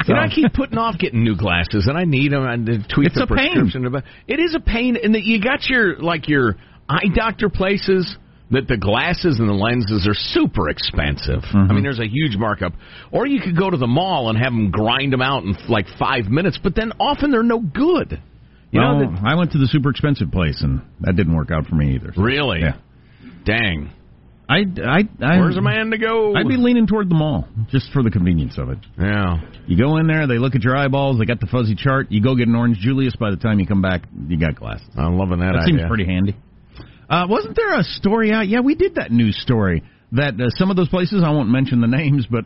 You 0.08 0.14
know, 0.14 0.20
I 0.20 0.28
keep 0.28 0.52
putting 0.52 0.78
off 0.78 0.98
getting 1.00 1.24
new 1.24 1.36
glasses, 1.36 1.88
and 1.88 1.98
I 1.98 2.04
need 2.04 2.30
them. 2.30 2.46
and 2.46 2.64
to 2.66 2.78
tweak 2.78 3.08
It's 3.08 3.16
the 3.16 3.24
a 3.24 3.26
pain. 3.26 3.54
prescription. 3.54 3.86
About 3.86 4.04
it 4.28 4.38
is 4.38 4.54
a 4.54 4.60
pain, 4.60 4.96
and 5.02 5.16
that 5.16 5.24
you 5.24 5.42
got 5.42 5.68
your 5.68 5.98
like 5.98 6.28
your 6.28 6.54
eye 6.88 7.08
doctor 7.12 7.48
places 7.48 8.16
that 8.50 8.68
the 8.68 8.76
glasses 8.76 9.40
and 9.40 9.48
the 9.48 9.52
lenses 9.52 10.06
are 10.06 10.14
super 10.14 10.68
expensive. 10.68 11.42
I 11.52 11.56
mean, 11.56 11.66
mm-hmm. 11.66 11.82
there's 11.82 11.98
a 11.98 12.06
huge 12.06 12.36
markup. 12.36 12.74
Or 13.10 13.26
you 13.26 13.40
could 13.40 13.56
go 13.58 13.68
to 13.68 13.76
the 13.76 13.88
mall 13.88 14.28
and 14.28 14.38
have 14.38 14.52
them 14.52 14.70
grind 14.70 15.12
them 15.12 15.22
out 15.22 15.42
in 15.42 15.56
like 15.68 15.86
five 15.98 16.26
minutes, 16.26 16.58
but 16.62 16.76
then 16.76 16.92
often 17.00 17.32
they're 17.32 17.42
no 17.42 17.58
good. 17.58 18.20
You 18.70 18.80
well, 18.80 19.00
know, 19.00 19.10
that, 19.10 19.24
I 19.26 19.34
went 19.34 19.52
to 19.52 19.58
the 19.58 19.66
super 19.66 19.90
expensive 19.90 20.30
place, 20.30 20.62
and 20.62 20.82
that 21.00 21.16
didn't 21.16 21.34
work 21.34 21.50
out 21.50 21.66
for 21.66 21.74
me 21.74 21.96
either. 21.96 22.12
really? 22.16 22.60
Yeah. 22.60 22.76
Dang. 23.44 23.90
I, 24.48 24.58
I, 24.80 24.98
I, 25.24 25.38
Where's 25.40 25.56
a 25.56 25.60
man 25.60 25.90
to 25.90 25.98
go? 25.98 26.34
I'd 26.36 26.46
be 26.46 26.56
leaning 26.56 26.86
toward 26.86 27.10
the 27.10 27.16
mall 27.16 27.48
just 27.70 27.90
for 27.92 28.02
the 28.02 28.10
convenience 28.10 28.58
of 28.58 28.70
it. 28.70 28.78
yeah. 28.98 29.40
You 29.66 29.76
go 29.76 29.96
in 29.96 30.06
there, 30.06 30.28
they 30.28 30.38
look 30.38 30.54
at 30.54 30.62
your 30.62 30.76
eyeballs, 30.76 31.18
they 31.18 31.24
got 31.24 31.40
the 31.40 31.48
fuzzy 31.48 31.74
chart. 31.74 32.12
You 32.12 32.22
go 32.22 32.36
get 32.36 32.46
an 32.46 32.54
orange 32.54 32.78
Julius. 32.78 33.16
By 33.16 33.30
the 33.32 33.36
time 33.36 33.58
you 33.58 33.66
come 33.66 33.82
back, 33.82 34.02
you 34.28 34.38
got 34.38 34.54
glasses. 34.54 34.86
I'm 34.96 35.18
loving 35.18 35.40
that, 35.40 35.52
That 35.54 35.62
idea. 35.62 35.78
seems 35.78 35.88
pretty 35.88 36.04
handy. 36.06 36.36
Uh, 37.10 37.26
wasn't 37.28 37.56
there 37.56 37.74
a 37.78 37.82
story 37.82 38.32
out? 38.32 38.46
Yeah, 38.48 38.60
we 38.60 38.74
did 38.76 38.94
that 38.96 39.10
news 39.10 39.36
story 39.42 39.82
that 40.12 40.34
uh, 40.40 40.50
some 40.50 40.70
of 40.70 40.76
those 40.76 40.88
places 40.88 41.22
I 41.24 41.30
won't 41.30 41.48
mention 41.48 41.80
the 41.80 41.88
names, 41.88 42.26
but 42.30 42.44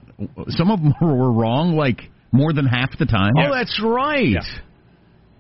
some 0.49 0.71
of 0.71 0.81
them 0.81 0.95
were 1.03 1.31
wrong 1.33 1.77
like 1.77 2.01
more 2.33 2.53
than 2.55 2.65
half 2.65 2.97
the 2.99 3.07
time. 3.07 3.33
Oh, 3.39 3.53
that's 3.53 3.79
right. 3.85 4.29
Yeah. 4.29 4.41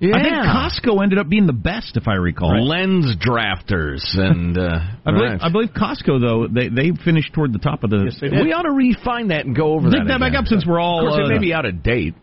I 0.02 0.22
think 0.22 0.34
Costco 0.34 1.02
ended 1.02 1.18
up 1.18 1.28
being 1.28 1.46
the 1.46 1.52
best, 1.52 1.96
if 1.96 2.08
I 2.08 2.14
recall. 2.14 2.52
LensCrafters 2.52 4.16
and 4.16 4.56
uh, 4.56 4.80
I 5.06 5.10
believe, 5.10 5.30
right. 5.30 5.40
I 5.42 5.52
believe 5.52 5.70
Costco 5.70 6.20
though 6.20 6.46
they 6.48 6.68
they 6.68 6.96
finished 7.04 7.34
toward 7.34 7.52
the 7.52 7.58
top 7.58 7.84
of 7.84 7.90
the. 7.90 8.04
Yes, 8.04 8.18
they 8.20 8.28
did. 8.28 8.42
we 8.42 8.52
ought 8.52 8.62
to 8.62 8.72
refine 8.72 9.28
that 9.28 9.44
and 9.44 9.54
go 9.54 9.74
over 9.74 9.90
Dig 9.90 10.00
that. 10.00 10.18
that 10.18 10.20
back 10.20 10.34
up 10.34 10.46
since 10.46 10.64
we're 10.66 10.80
all. 10.80 11.06
Of 11.06 11.12
course, 11.12 11.20
uh, 11.20 11.30
it 11.30 11.34
may 11.34 11.38
be 11.38 11.52
out 11.52 11.66
of 11.66 11.82
date. 11.82 12.14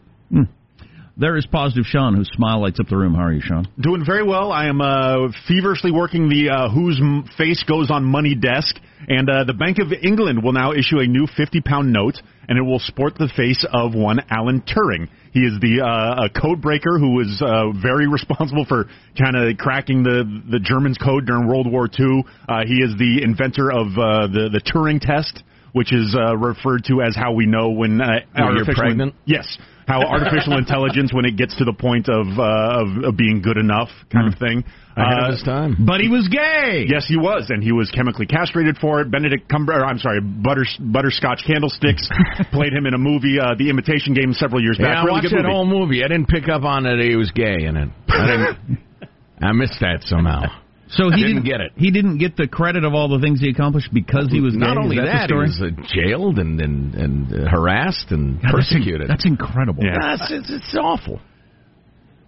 There 1.19 1.35
is 1.35 1.47
positive 1.47 1.85
Sean, 1.85 2.15
whose 2.15 2.29
smile 2.35 2.61
lights 2.61 2.79
up 2.79 2.89
the 2.89 2.95
room. 2.95 3.15
How 3.15 3.23
are 3.23 3.33
you, 3.33 3.41
Sean? 3.41 3.67
Doing 3.81 4.05
very 4.05 4.23
well. 4.23 4.51
I 4.51 4.67
am 4.67 4.79
uh, 4.81 5.29
feverishly 5.47 5.91
working 5.91 6.29
the 6.29 6.51
uh, 6.51 6.69
whose 6.69 7.01
face 7.39 7.63
goes 7.67 7.89
on 7.89 8.03
money 8.03 8.35
desk, 8.35 8.75
and 9.07 9.27
uh, 9.27 9.43
the 9.43 9.55
Bank 9.55 9.79
of 9.79 9.91
England 9.91 10.43
will 10.43 10.53
now 10.53 10.73
issue 10.73 10.99
a 10.99 11.07
new 11.07 11.25
50 11.25 11.61
pound 11.61 11.91
note, 11.91 12.21
and 12.47 12.59
it 12.59 12.61
will 12.61 12.77
sport 12.77 13.15
the 13.17 13.31
face 13.35 13.65
of 13.73 13.95
one 13.95 14.19
Alan 14.29 14.61
Turing. 14.61 15.09
He 15.37 15.43
is 15.45 15.59
the 15.61 15.85
uh, 15.85 16.25
a 16.25 16.29
code 16.33 16.61
breaker 16.61 16.97
who 16.97 17.13
was 17.13 17.29
uh, 17.45 17.69
very 17.79 18.07
responsible 18.17 18.65
for 18.65 18.89
kind 19.17 19.35
of 19.37 19.55
cracking 19.57 20.01
the 20.01 20.25
the 20.49 20.59
Germans' 20.59 20.97
code 20.97 21.27
during 21.27 21.47
World 21.47 21.71
War 21.71 21.87
II. 21.87 22.23
Uh, 22.49 22.65
he 22.65 22.81
is 22.81 22.97
the 22.97 23.21
inventor 23.21 23.71
of 23.71 23.87
uh, 23.93 24.25
the 24.33 24.49
the 24.49 24.61
Turing 24.65 24.99
test, 24.99 25.43
which 25.73 25.93
is 25.93 26.15
uh, 26.17 26.35
referred 26.35 26.85
to 26.85 27.03
as 27.03 27.15
how 27.15 27.33
we 27.33 27.45
know 27.45 27.69
when 27.69 28.01
uh, 28.01 28.25
you're 28.35 28.65
pregnant? 28.65 29.13
Yes. 29.25 29.45
How 29.87 30.01
artificial 30.03 30.57
intelligence, 30.63 31.13
when 31.13 31.25
it 31.25 31.37
gets 31.37 31.55
to 31.57 31.65
the 31.65 31.73
point 31.73 32.09
of 32.09 32.27
uh, 32.37 32.83
of, 32.83 32.87
of 33.05 33.17
being 33.17 33.41
good 33.41 33.57
enough, 33.57 33.89
kind 34.11 34.31
of 34.31 34.37
thing. 34.37 34.63
Ahead 34.97 35.13
Uh, 35.19 35.25
of 35.27 35.33
his 35.33 35.43
time. 35.43 35.75
But 35.85 36.01
he 36.01 36.09
was 36.09 36.27
gay. 36.27 36.85
Yes, 36.89 37.05
he 37.07 37.17
was, 37.17 37.45
and 37.49 37.63
he 37.63 37.71
was 37.71 37.89
chemically 37.91 38.25
castrated 38.25 38.77
for 38.77 38.99
it. 39.01 39.11
Benedict 39.11 39.47
Cumber, 39.47 39.85
I'm 39.85 39.99
sorry, 39.99 40.19
Butter, 40.21 40.65
Butterscotch 40.81 41.43
Candlesticks 41.45 42.09
played 42.51 42.73
him 42.73 42.85
in 42.87 42.95
a 42.95 42.97
movie, 42.97 43.39
uh, 43.39 43.53
The 43.57 43.69
Imitation 43.69 44.13
Game, 44.15 44.33
several 44.33 44.59
years 44.61 44.77
Yeah, 44.79 44.87
back. 44.87 44.97
I 44.97 45.03
really 45.05 45.11
watched 45.21 45.29
that 45.29 45.35
movie. 45.43 45.53
whole 45.53 45.65
movie. 45.67 46.03
I 46.03 46.07
didn't 46.07 46.27
pick 46.29 46.49
up 46.49 46.63
on 46.63 46.85
it. 46.87 46.99
He 46.99 47.15
was 47.15 47.29
gay 47.29 47.63
in 47.65 47.77
it. 47.77 47.89
I 48.09 48.25
didn't. 48.25 48.79
I 49.39 49.51
missed 49.53 49.77
that 49.81 50.01
somehow. 50.01 50.41
So 50.89 51.09
he 51.11 51.21
Didn't 51.21 51.43
get 51.43 51.59
it. 51.59 51.73
He 51.75 51.91
didn't 51.91 52.17
get 52.17 52.37
the 52.37 52.47
credit 52.47 52.85
of 52.85 52.93
all 52.93 53.09
the 53.09 53.19
things 53.19 53.41
he 53.41 53.49
accomplished 53.49 53.89
because 53.93 54.29
he 54.31 54.39
was 54.39 54.53
gay. 54.53 54.59
Not 54.59 54.77
Is 54.77 54.83
only 54.83 54.95
that, 54.97 55.05
that, 55.05 55.27
the 55.27 55.35
he 55.35 55.39
was 55.39 55.61
uh, 55.61 55.81
jailed 55.93 56.39
and 56.39 56.61
and, 56.61 56.95
and 56.95 57.33
uh, 57.33 57.49
harassed 57.49 58.11
and 58.11 58.41
God, 58.41 58.53
that's 58.53 58.71
in- 58.71 58.79
persecuted. 58.79 59.09
That's, 59.09 59.25
incredible. 59.25 59.83
Yeah. 59.83 59.99
That's- 59.99 60.31
it's, 60.31 60.49
it's 60.49 60.77
awful. 60.79 61.19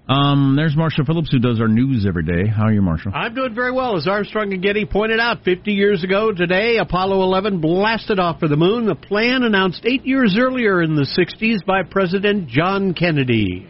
Um, 0.09 0.55
there's 0.57 0.75
Marshall 0.75 1.05
Phillips 1.05 1.29
who 1.31 1.37
does 1.37 1.61
our 1.61 1.67
news 1.67 2.07
every 2.07 2.23
day. 2.23 2.49
How 2.49 2.63
are 2.63 2.73
you, 2.73 2.81
Marshall? 2.81 3.11
I'm 3.13 3.35
doing 3.35 3.53
very 3.53 3.71
well. 3.71 3.95
As 3.95 4.07
Armstrong 4.07 4.51
and 4.53 4.63
Getty 4.63 4.85
pointed 4.85 5.19
out, 5.19 5.43
50 5.43 5.71
years 5.71 6.03
ago 6.03 6.33
today, 6.33 6.77
Apollo 6.77 7.21
11 7.21 7.61
blasted 7.61 8.17
off 8.19 8.39
for 8.39 8.47
the 8.47 8.57
moon. 8.57 8.87
The 8.87 8.95
plan 8.95 9.43
announced 9.43 9.85
eight 9.85 10.07
years 10.07 10.35
earlier 10.35 10.81
in 10.81 10.95
the 10.95 11.05
60s 11.05 11.63
by 11.63 11.83
President 11.83 12.47
John 12.47 12.95
Kennedy. 12.95 13.67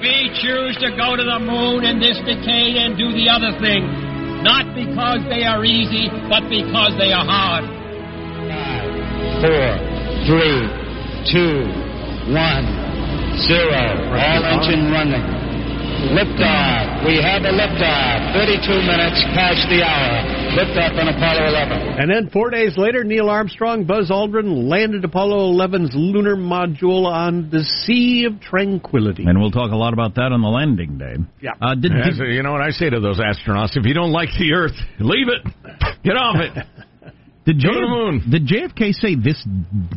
We 0.00 0.30
choose 0.42 0.76
to 0.82 0.90
go 0.96 1.14
to 1.14 1.22
the 1.22 1.38
moon 1.38 1.84
in 1.84 2.00
this 2.00 2.18
decade 2.26 2.74
and 2.74 2.98
do 2.98 3.12
the 3.12 3.28
other 3.30 3.56
thing. 3.60 4.07
Not 4.48 4.64
because 4.74 5.20
they 5.28 5.44
are 5.44 5.62
easy, 5.62 6.08
but 6.24 6.48
because 6.48 6.96
they 6.96 7.12
are 7.12 7.20
hard. 7.20 7.68
Four, 9.44 9.68
three, 10.24 10.64
two, 11.28 11.68
one, 12.32 12.64
zero. 13.44 14.08
All 14.16 14.42
engine 14.48 14.90
running. 14.90 15.37
Liftoff. 15.98 17.04
We 17.06 17.18
have 17.20 17.42
a 17.42 17.50
liftoff. 17.50 18.32
32 18.32 18.70
minutes 18.86 19.18
past 19.34 19.66
the 19.68 19.82
hour. 19.82 20.22
Liftoff 20.54 20.94
on 20.98 21.08
Apollo 21.08 21.48
11. 21.48 21.98
And 21.98 22.10
then 22.10 22.30
four 22.30 22.50
days 22.50 22.74
later, 22.76 23.02
Neil 23.02 23.28
Armstrong, 23.28 23.84
Buzz 23.84 24.08
Aldrin 24.10 24.68
landed 24.70 25.04
Apollo 25.04 25.52
11's 25.54 25.90
lunar 25.94 26.36
module 26.36 27.04
on 27.06 27.50
the 27.50 27.64
Sea 27.64 28.24
of 28.26 28.40
Tranquility. 28.40 29.24
And 29.26 29.40
we'll 29.40 29.50
talk 29.50 29.72
a 29.72 29.76
lot 29.76 29.92
about 29.92 30.14
that 30.14 30.30
on 30.32 30.40
the 30.40 30.48
landing 30.48 30.98
day. 30.98 31.16
Yeah. 31.42 31.52
Uh, 31.60 31.74
did, 31.74 31.90
Yeah, 31.92 32.04
did- 32.10 32.16
so 32.16 32.24
you 32.24 32.42
know 32.42 32.52
what 32.52 32.62
I 32.62 32.70
say 32.70 32.88
to 32.90 33.00
those 33.00 33.18
astronauts? 33.18 33.76
If 33.76 33.84
you 33.84 33.94
don't 33.94 34.12
like 34.12 34.28
the 34.38 34.52
Earth, 34.54 34.76
leave 35.00 35.26
it. 35.28 35.42
Get 36.04 36.16
off 36.16 36.36
it. 36.38 36.64
did, 37.56 37.62
Go 37.62 37.80
moon. 37.80 38.30
did 38.30 38.46
JFK 38.46 38.92
say 38.92 39.14
this 39.14 39.42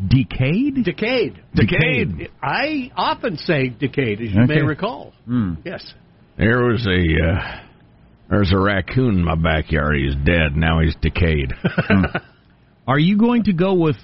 decade? 0.08 0.84
Decade. 0.86 1.41
Decade. 1.53 2.29
I 2.41 2.91
often 2.96 3.38
say 3.38 3.70
decade, 3.70 4.22
as 4.22 4.31
you 4.31 4.46
may 4.48 4.62
recall. 4.62 5.13
Hmm. 5.25 5.55
Yes. 5.65 5.93
There 6.38 6.63
was 6.63 6.88
a 6.88 7.25
uh, 7.27 7.60
there's 8.29 8.53
a 8.53 8.58
raccoon 8.58 9.15
in 9.20 9.24
my 9.25 9.36
backyard. 9.36 9.96
He's 9.98 10.15
dead. 10.25 10.55
Now 10.55 10.79
he's 10.79 10.96
decayed. 11.01 11.51
Are 12.88 13.00
you 13.00 13.17
going 13.17 13.43
to 13.43 13.53
go 13.53 13.74
with 13.74 13.98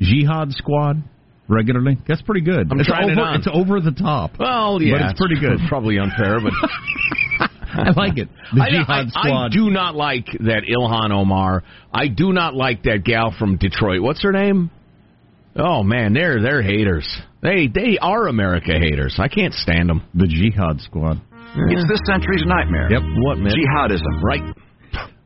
Jihad 0.00 0.52
Squad 0.52 1.02
regularly? 1.48 1.96
That's 2.06 2.22
pretty 2.22 2.42
good. 2.42 2.68
I'm 2.70 2.80
it's 2.80 2.88
trying 2.88 3.04
over, 3.04 3.12
it 3.12 3.18
on. 3.18 3.36
It's 3.36 3.48
over 3.50 3.80
the 3.80 3.92
top. 3.92 4.32
well, 4.38 4.82
yeah, 4.82 4.94
But 4.98 5.10
it's 5.10 5.20
pretty 5.20 5.40
good. 5.40 5.58
Probably 5.68 5.98
unfair, 5.98 6.38
but 6.40 7.50
I 7.86 7.90
like 7.96 8.18
it. 8.18 8.28
The 8.54 8.62
I, 8.62 8.70
Jihad 8.70 9.06
I- 9.14 9.46
I 9.46 9.48
do 9.50 9.70
not 9.70 9.94
like 9.94 10.26
that 10.40 10.62
Ilhan 10.68 11.10
Omar. 11.12 11.62
I 11.92 12.08
do 12.08 12.32
not 12.32 12.54
like 12.54 12.82
that 12.84 13.04
gal 13.04 13.34
from 13.38 13.56
Detroit. 13.56 14.02
What's 14.02 14.22
her 14.22 14.32
name? 14.32 14.70
Oh 15.54 15.82
man, 15.82 16.12
they're 16.12 16.40
they're 16.42 16.62
haters. 16.62 17.08
They 17.42 17.68
they 17.68 17.98
are 18.00 18.28
America 18.28 18.72
haters. 18.78 19.16
I 19.18 19.28
can't 19.28 19.54
stand 19.54 19.88
them. 19.88 20.02
The 20.14 20.26
Jihad 20.26 20.80
Squad. 20.80 21.20
It's 21.58 21.88
this 21.88 22.00
century's 22.06 22.44
nightmare. 22.44 22.90
Yep. 22.90 23.02
What 23.18 23.38
man? 23.38 23.52
Jihadism. 23.52 24.22
Right. 24.22 24.42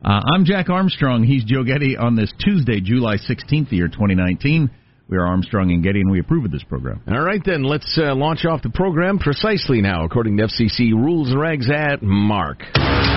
Uh, 0.03 0.21
I'm 0.33 0.45
Jack 0.45 0.69
Armstrong. 0.69 1.23
He's 1.23 1.43
Joe 1.43 1.63
Getty 1.63 1.97
on 1.97 2.15
this 2.15 2.33
Tuesday, 2.39 2.79
July 2.79 3.17
16th, 3.17 3.69
the 3.69 3.75
year 3.75 3.87
2019. 3.87 4.69
We 5.11 5.17
are 5.17 5.27
Armstrong 5.27 5.71
and 5.71 5.83
Getty, 5.83 5.99
and 5.99 6.09
we 6.09 6.21
approve 6.21 6.45
of 6.45 6.51
this 6.51 6.63
program. 6.63 7.03
All 7.05 7.19
right, 7.19 7.41
then 7.43 7.63
let's 7.63 7.99
uh, 8.01 8.15
launch 8.15 8.45
off 8.45 8.63
the 8.63 8.69
program 8.69 9.19
precisely 9.19 9.81
now, 9.81 10.05
according 10.05 10.37
to 10.37 10.47
FCC 10.47 10.95
rules 10.95 11.27
and 11.31 11.37
regs 11.37 11.69
at 11.69 12.01
Mark. 12.01 12.59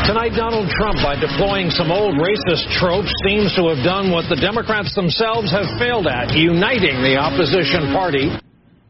Tonight, 0.02 0.34
Donald 0.34 0.68
Trump, 0.74 0.98
by 1.06 1.14
deploying 1.14 1.70
some 1.70 1.92
old 1.92 2.18
racist 2.18 2.66
tropes, 2.82 3.14
seems 3.22 3.54
to 3.54 3.70
have 3.70 3.86
done 3.86 4.10
what 4.10 4.26
the 4.28 4.34
Democrats 4.34 4.92
themselves 4.96 5.52
have 5.52 5.70
failed 5.78 6.08
at 6.08 6.34
uniting 6.34 6.98
the 6.98 7.14
opposition 7.14 7.94
party. 7.94 8.26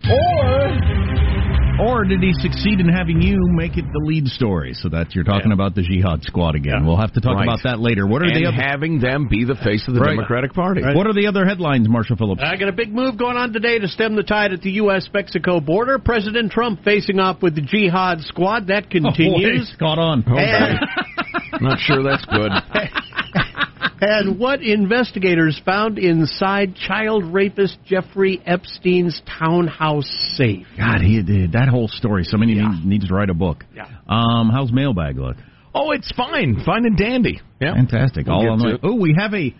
Or, 0.08 0.93
or 1.80 2.04
did 2.04 2.20
he 2.22 2.32
succeed 2.34 2.80
in 2.80 2.88
having 2.88 3.20
you 3.20 3.36
make 3.50 3.76
it 3.76 3.84
the 3.92 3.98
lead 4.04 4.26
story? 4.28 4.74
So 4.74 4.88
that 4.90 5.14
you're 5.14 5.24
talking 5.24 5.52
about 5.52 5.74
the 5.74 5.82
Jihad 5.82 6.22
Squad 6.22 6.54
again. 6.54 6.86
We'll 6.86 6.96
have 6.96 7.12
to 7.14 7.20
talk 7.20 7.34
Right. 7.36 7.44
about 7.44 7.62
that 7.64 7.80
later. 7.80 8.06
What 8.06 8.22
are 8.22 8.26
and 8.26 8.36
the 8.36 8.46
other? 8.46 8.56
having 8.56 9.00
them 9.00 9.26
be 9.28 9.44
the 9.44 9.56
face 9.56 9.86
of 9.88 9.94
the 9.94 10.00
Right. 10.00 10.10
Democratic 10.14 10.52
Party. 10.54 10.82
What 10.82 11.06
are 11.06 11.12
the 11.12 11.26
other 11.26 11.44
headlines, 11.44 11.88
Marshall 11.88 12.16
Phillips? 12.16 12.42
I 12.42 12.56
got 12.56 12.68
a 12.68 12.72
big 12.72 12.92
move 12.94 13.16
going 13.16 13.36
on 13.36 13.52
today 13.52 13.78
to 13.78 13.88
stem 13.88 14.14
the 14.16 14.22
tide 14.22 14.52
at 14.52 14.62
the 14.62 14.72
U.S. 14.72 15.08
Mexico 15.12 15.60
border. 15.60 15.98
President 15.98 16.52
Trump 16.52 16.84
facing 16.84 17.18
off 17.18 17.42
with 17.42 17.54
the 17.54 17.62
Jihad 17.62 18.20
Squad. 18.22 18.68
That 18.68 18.88
continues. 18.90 19.70
Oh, 19.74 19.76
boy, 19.78 19.86
caught 19.86 19.98
on. 19.98 20.24
And, 20.26 20.78
Not 21.60 21.78
sure 21.80 22.02
that's 22.02 22.24
good. 22.26 22.50
and 24.06 24.38
what 24.38 24.62
investigators 24.62 25.60
found 25.64 25.98
inside 25.98 26.74
child 26.76 27.24
rapist 27.32 27.78
Jeffrey 27.86 28.40
Epstein's 28.44 29.20
townhouse 29.38 30.06
safe. 30.36 30.66
God, 30.76 31.00
he 31.00 31.22
did 31.22 31.52
that 31.52 31.68
whole 31.68 31.88
story. 31.88 32.24
Somebody 32.24 32.54
needs, 32.54 32.84
needs 32.84 33.08
to 33.08 33.14
write 33.14 33.30
a 33.30 33.34
book. 33.34 33.64
Yeah. 33.74 33.86
Um, 34.08 34.50
how's 34.50 34.72
mailbag 34.72 35.16
look? 35.18 35.36
Oh, 35.74 35.90
it's 35.90 36.10
fine, 36.12 36.62
fine 36.64 36.84
and 36.86 36.96
dandy. 36.96 37.40
Yeah, 37.60 37.74
Fantastic. 37.74 38.26
We'll 38.26 38.36
All 38.36 38.50
on 38.50 38.58
the 38.58 38.64
to 38.64 38.70
way. 38.70 38.74
it. 38.74 38.80
Oh, 38.84 38.94
we 38.94 39.14
have 39.18 39.34
a 39.34 39.54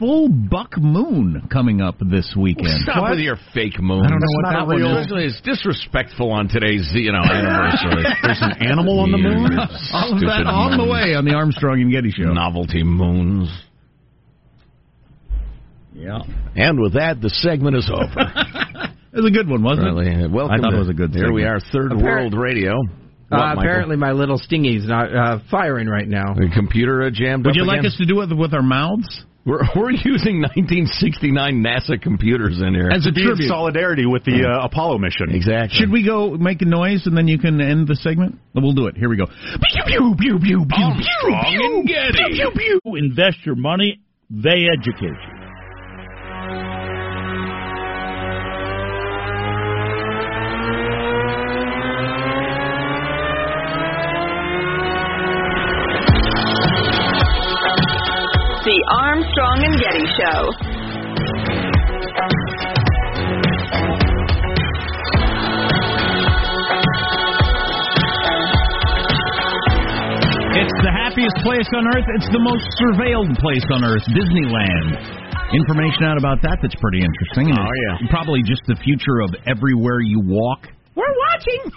full 0.00 0.28
buck 0.28 0.76
moon 0.78 1.46
coming 1.52 1.80
up 1.80 1.96
this 2.00 2.34
weekend. 2.36 2.82
Stop 2.82 3.02
What? 3.02 3.10
with 3.10 3.20
your 3.20 3.36
fake 3.54 3.78
moon. 3.80 4.02
I 4.04 4.08
don't 4.08 4.18
know 4.18 4.26
what 4.34 4.44
It's 4.46 4.50
that 4.50 4.58
not 4.58 4.66
one 4.66 4.76
real. 4.78 4.96
is. 4.98 5.34
It's 5.36 5.40
disrespectful 5.42 6.32
on 6.32 6.48
today's 6.48 6.90
you 6.94 7.12
know 7.12 7.18
anniversary. 7.22 8.02
There's 8.22 8.40
an 8.40 8.66
animal 8.66 8.98
on 9.00 9.12
the 9.12 9.18
moon? 9.18 9.58
All 9.92 10.12
of 10.14 10.20
that 10.22 10.46
on 10.46 10.76
the 10.78 10.84
way 10.90 11.14
on 11.14 11.24
the 11.24 11.34
Armstrong 11.34 11.80
and 11.82 11.92
Getty 11.92 12.10
show. 12.10 12.32
Novelty 12.32 12.82
moons. 12.82 13.48
Yeah. 16.00 16.18
And 16.56 16.80
with 16.80 16.94
that, 16.94 17.20
the 17.20 17.28
segment 17.30 17.76
is 17.76 17.90
over. 17.92 18.08
It 19.12 19.16
was 19.16 19.26
a 19.26 19.34
good 19.34 19.48
one, 19.48 19.64
wasn't 19.64 19.86
Really, 19.86 20.06
it? 20.06 20.26
uh, 20.26 20.28
welcome. 20.30 20.54
I 20.54 20.58
thought 20.62 20.70
to- 20.70 20.76
it 20.76 20.78
was 20.78 20.88
a 20.88 20.94
good 20.94 21.12
Here 21.12 21.32
we 21.32 21.42
are. 21.42 21.58
Third 21.72 21.90
Apparent- 21.90 22.30
World 22.30 22.34
Radio. 22.38 22.74
What, 22.78 22.86
Uh, 23.32 23.36
Michael? 23.58 23.58
apparently, 23.62 23.96
my 23.96 24.12
little 24.12 24.38
stingy's 24.38 24.86
not 24.86 25.10
uh, 25.12 25.38
firing 25.50 25.88
right 25.88 26.06
now. 26.06 26.32
The 26.34 26.48
computer 26.54 27.02
uh, 27.02 27.10
jammed 27.12 27.44
Would 27.44 27.50
up 27.50 27.56
you 27.56 27.64
like 27.66 27.80
again? 27.80 27.90
us 27.90 27.96
to 27.98 28.06
do 28.06 28.20
it 28.22 28.32
with 28.32 28.54
our 28.54 28.62
mouths? 28.62 29.10
We're, 29.44 29.62
we're 29.74 29.90
using 29.90 30.42
1969 30.46 31.58
NASA 31.58 32.00
computers 32.00 32.62
in 32.62 32.72
here. 32.72 32.88
As 32.88 33.04
a 33.08 33.10
Be 33.10 33.22
in 33.22 33.26
tribute. 33.34 33.48
solidarity 33.48 34.06
with 34.06 34.22
the 34.24 34.46
uh, 34.46 34.64
Apollo 34.64 34.98
mission. 34.98 35.34
exactly. 35.34 35.76
Should 35.76 35.90
we 35.90 36.06
go 36.06 36.30
make 36.36 36.62
a 36.62 36.66
noise 36.66 37.02
and 37.06 37.16
then 37.16 37.26
you 37.26 37.38
can 37.40 37.60
end 37.60 37.88
the 37.88 37.96
segment? 37.96 38.38
We'll 38.54 38.74
do 38.74 38.86
it. 38.86 38.96
Here 38.96 39.08
we 39.08 39.16
go. 39.16 39.26
Pew, 39.26 39.82
pew, 39.88 40.14
pew, 40.20 40.38
pew, 40.38 40.66
pew, 40.70 40.84
Armstrong 40.84 41.44
pew, 41.50 41.62
and 41.78 41.84
pew, 41.84 41.94
Getty. 41.94 42.36
pew, 42.38 42.50
pew, 42.54 42.80
pew. 42.84 42.94
Invest 42.96 43.38
your 43.44 43.56
money, 43.56 43.98
they 44.30 44.66
educate 44.70 45.02
you. 45.18 45.39
Show. 60.20 61.60
It's 70.52 70.76
the 70.84 70.90
happiest 70.92 71.36
place 71.46 71.68
on 71.72 71.86
earth. 71.88 72.04
It's 72.16 72.28
the 72.34 72.42
most 72.42 72.66
surveilled 72.76 73.38
place 73.38 73.64
on 73.72 73.84
earth, 73.84 74.02
Disneyland. 74.12 75.54
Information 75.54 76.04
out 76.04 76.18
about 76.18 76.42
that 76.42 76.58
that's 76.60 76.74
pretty 76.80 77.00
interesting. 77.00 77.50
And 77.50 77.58
Oh, 77.58 77.70
yeah. 77.88 78.10
Probably 78.10 78.42
just 78.44 78.62
the 78.66 78.76
future 78.82 79.20
of 79.22 79.30
everywhere 79.46 80.00
you 80.00 80.20
walk 80.20 80.66
We're 80.94 81.04
watching. 81.32 81.72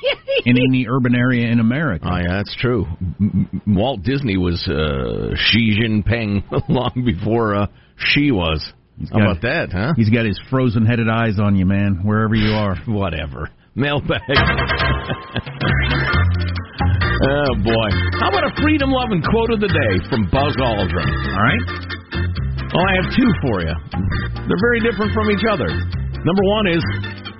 in 0.46 0.58
any 0.58 0.86
urban 0.90 1.16
area 1.16 1.48
in 1.48 1.60
America. 1.60 2.06
Oh 2.12 2.18
yeah, 2.18 2.38
that's 2.38 2.56
true. 2.60 2.86
M- 3.22 3.48
M- 3.54 3.62
Walt 3.76 4.04
Disney 4.04 4.38
was 4.38 4.62
uh, 4.68 5.34
Xi 5.36 5.80
Jinping 5.80 6.44
long 6.70 7.04
before 7.06 7.56
uh, 7.56 7.68
Xi 8.12 8.32
was. 8.32 8.62
How 9.12 9.20
about 9.20 9.42
that, 9.42 9.72
huh? 9.74 9.94
He's 9.98 10.10
got 10.10 10.26
his 10.26 10.40
frozen 10.50 10.86
headed 10.86 11.10
eyes 11.10 11.40
on 11.42 11.56
you, 11.56 11.66
man, 11.66 12.02
wherever 12.04 12.36
you 12.36 12.54
are. 12.54 12.76
Whatever. 12.88 13.50
Mailbag. 13.76 14.22
oh 14.30 14.38
boy. 17.66 17.90
How 18.22 18.30
about 18.30 18.46
a 18.46 18.54
freedom 18.62 18.92
loving 18.94 19.24
quote 19.26 19.50
of 19.50 19.60
the 19.60 19.68
day 19.68 19.94
from 20.10 20.30
Buzz 20.30 20.54
Aldrin? 20.62 21.10
All 21.10 21.42
right? 21.42 21.64
Well, 22.70 22.86
I 22.86 22.94
have 23.02 23.10
two 23.18 23.32
for 23.42 23.62
you. 23.66 23.74
They're 24.46 24.62
very 24.62 24.82
different 24.86 25.14
from 25.14 25.30
each 25.34 25.46
other. 25.50 25.70
Number 25.70 26.46
one 26.54 26.68
is 26.70 26.84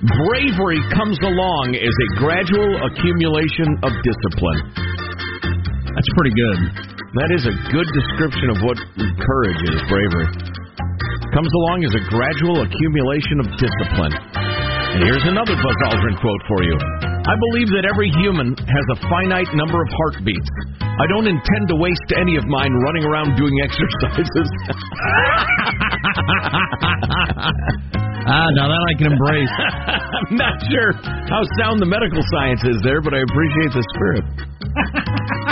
Bravery 0.04 0.82
comes 0.92 1.18
along 1.22 1.78
as 1.80 1.94
a 1.94 2.08
gradual 2.20 2.76
accumulation 2.92 3.78
of 3.88 3.94
discipline. 4.04 4.62
That's 5.96 6.12
pretty 6.18 6.34
good. 6.36 6.93
That 7.14 7.30
is 7.30 7.46
a 7.46 7.54
good 7.70 7.86
description 7.94 8.50
of 8.50 8.58
what 8.66 8.74
courage 8.98 9.62
is, 9.70 9.78
bravery. 9.86 10.26
Comes 11.30 11.54
along 11.62 11.86
as 11.86 11.94
a 11.94 12.02
gradual 12.10 12.66
accumulation 12.66 13.38
of 13.38 13.54
discipline. 13.62 14.14
And 14.18 15.06
here's 15.06 15.22
another 15.30 15.54
Buzz 15.54 15.80
Aldrin 15.94 16.18
quote 16.18 16.44
for 16.50 16.66
you. 16.66 16.74
I 16.74 17.38
believe 17.38 17.70
that 17.78 17.86
every 17.86 18.10
human 18.18 18.58
has 18.58 18.86
a 18.94 18.98
finite 19.14 19.54
number 19.54 19.78
of 19.78 19.90
heartbeats. 19.94 20.52
I 20.82 21.06
don't 21.06 21.30
intend 21.30 21.70
to 21.70 21.78
waste 21.78 22.10
any 22.18 22.34
of 22.34 22.50
mine 22.50 22.74
running 22.82 23.06
around 23.06 23.38
doing 23.38 23.54
exercises. 23.70 24.50
Ah, 28.26 28.50
now 28.58 28.72
that 28.72 28.84
I 28.90 28.94
can 28.98 29.14
embrace. 29.14 29.54
I'm 29.54 30.38
not 30.42 30.58
sure 30.66 30.98
how 31.30 31.46
sound 31.62 31.78
the 31.78 31.86
medical 31.86 32.26
science 32.34 32.64
is 32.66 32.82
there, 32.82 33.06
but 33.06 33.14
I 33.14 33.22
appreciate 33.22 33.72
the 33.78 33.86
spirit. 33.94 34.26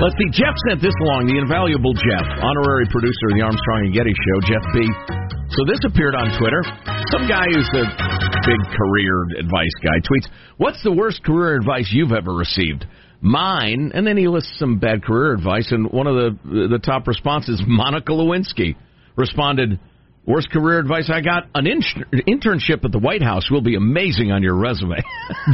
Let's 0.00 0.16
see. 0.18 0.26
Jeff 0.34 0.54
sent 0.68 0.82
this 0.82 0.94
along. 1.06 1.26
The 1.30 1.38
invaluable 1.38 1.94
Jeff, 1.94 2.26
honorary 2.42 2.86
producer 2.90 3.30
of 3.30 3.34
the 3.38 3.42
Armstrong 3.46 3.86
and 3.86 3.92
Getty 3.94 4.10
Show, 4.10 4.36
Jeff 4.50 4.64
B. 4.74 4.90
So 5.54 5.62
this 5.70 5.78
appeared 5.86 6.18
on 6.18 6.34
Twitter. 6.38 6.62
Some 7.14 7.28
guy 7.30 7.46
who's 7.46 7.70
a 7.78 7.86
big 8.42 8.60
career 8.74 9.14
advice 9.38 9.74
guy 9.86 10.02
tweets, 10.02 10.26
"What's 10.56 10.82
the 10.82 10.90
worst 10.90 11.22
career 11.22 11.54
advice 11.54 11.92
you've 11.92 12.12
ever 12.12 12.34
received?" 12.34 12.86
Mine, 13.20 13.92
and 13.94 14.06
then 14.06 14.16
he 14.16 14.26
lists 14.26 14.58
some 14.58 14.78
bad 14.78 15.04
career 15.04 15.32
advice, 15.32 15.70
and 15.70 15.90
one 15.90 16.06
of 16.06 16.14
the 16.16 16.68
the 16.68 16.78
top 16.78 17.06
responses, 17.06 17.62
Monica 17.66 18.12
Lewinsky, 18.12 18.74
responded. 19.16 19.78
Worst 20.26 20.50
career 20.50 20.78
advice 20.78 21.10
I 21.12 21.20
got: 21.20 21.44
an 21.54 21.66
in- 21.66 21.82
internship 22.26 22.82
at 22.84 22.92
the 22.92 22.98
White 22.98 23.22
House 23.22 23.50
will 23.50 23.60
be 23.60 23.74
amazing 23.76 24.32
on 24.32 24.42
your 24.42 24.54
resume. 24.54 24.96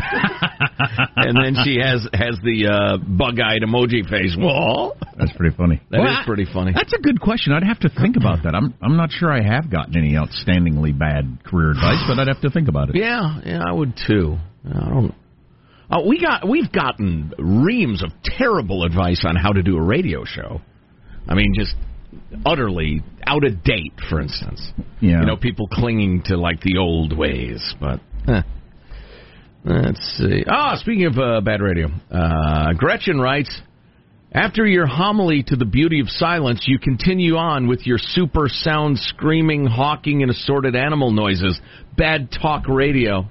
and 1.17 1.37
then 1.37 1.57
she 1.65 1.79
has 1.83 2.07
has 2.13 2.39
the 2.43 2.69
uh, 2.71 2.97
bug-eyed 2.99 3.63
emoji 3.63 4.09
face. 4.09 4.37
Well, 4.39 4.97
That's 5.19 5.33
pretty 5.33 5.57
funny. 5.57 5.81
That 5.91 5.99
is 5.99 6.05
Well, 6.05 6.17
I- 6.23 6.25
pretty 6.25 6.47
funny. 6.53 6.73
That's 6.75 6.93
a 6.93 7.01
good 7.01 7.21
question. 7.21 7.53
I'd 7.53 7.65
have 7.65 7.81
to 7.81 7.89
think 7.89 8.17
about 8.17 8.45
that. 8.45 8.55
I'm 8.55 8.75
I'm 8.83 8.97
not 8.97 9.11
sure 9.11 9.33
I 9.33 9.43
have 9.43 9.71
gotten 9.71 9.97
any 9.97 10.13
outstandingly 10.15 10.97
bad 10.97 11.43
career 11.45 11.71
advice, 11.73 12.05
but 12.09 12.19
I'd 12.19 12.29
have 12.29 12.41
to 12.43 12.51
think 12.51 12.69
about 12.69 12.91
it. 12.91 12.97
Yeah, 12.97 13.41
yeah, 13.45 13.63
I 13.67 13.73
would 13.73 13.95
too. 14.07 14.37
I 14.73 14.89
don't. 14.89 15.15
Uh, 15.91 16.03
we 16.07 16.21
got 16.21 16.49
we've 16.49 16.71
gotten 16.71 17.33
reams 17.39 18.03
of 18.05 18.11
terrible 18.23 18.85
advice 18.85 19.25
on 19.27 19.35
how 19.35 19.51
to 19.51 19.63
do 19.63 19.77
a 19.77 19.83
radio 19.83 20.25
show. 20.25 20.61
I 21.29 21.35
mean, 21.35 21.53
just 21.59 21.75
utterly 22.45 23.03
out 23.27 23.45
of 23.45 23.63
date. 23.63 23.93
For 24.09 24.21
instance, 24.21 24.73
Yeah. 25.01 25.21
you 25.21 25.27
know, 25.27 25.37
people 25.37 25.67
clinging 25.69 26.23
to 26.27 26.37
like 26.37 26.61
the 26.63 26.79
old 26.79 27.17
ways. 27.17 27.75
But 27.81 28.01
eh. 28.29 28.43
let's 29.65 30.01
see. 30.19 30.45
Ah, 30.49 30.77
speaking 30.77 31.07
of 31.07 31.19
uh, 31.19 31.41
bad 31.41 31.61
radio, 31.61 31.89
uh, 32.11 32.73
Gretchen 32.75 33.21
writes. 33.21 33.61
After 34.33 34.65
your 34.65 34.87
homily 34.87 35.43
to 35.49 35.57
the 35.57 35.65
beauty 35.65 35.99
of 35.99 36.09
silence, 36.09 36.63
you 36.69 36.79
continue 36.79 37.35
on 37.35 37.67
with 37.67 37.85
your 37.85 37.99
super 37.99 38.47
sound 38.49 38.97
screaming, 39.01 39.67
hawking, 39.67 40.23
and 40.23 40.31
assorted 40.31 40.77
animal 40.77 41.11
noises. 41.11 41.61
Bad 41.97 42.31
talk 42.41 42.69
radio. 42.69 43.27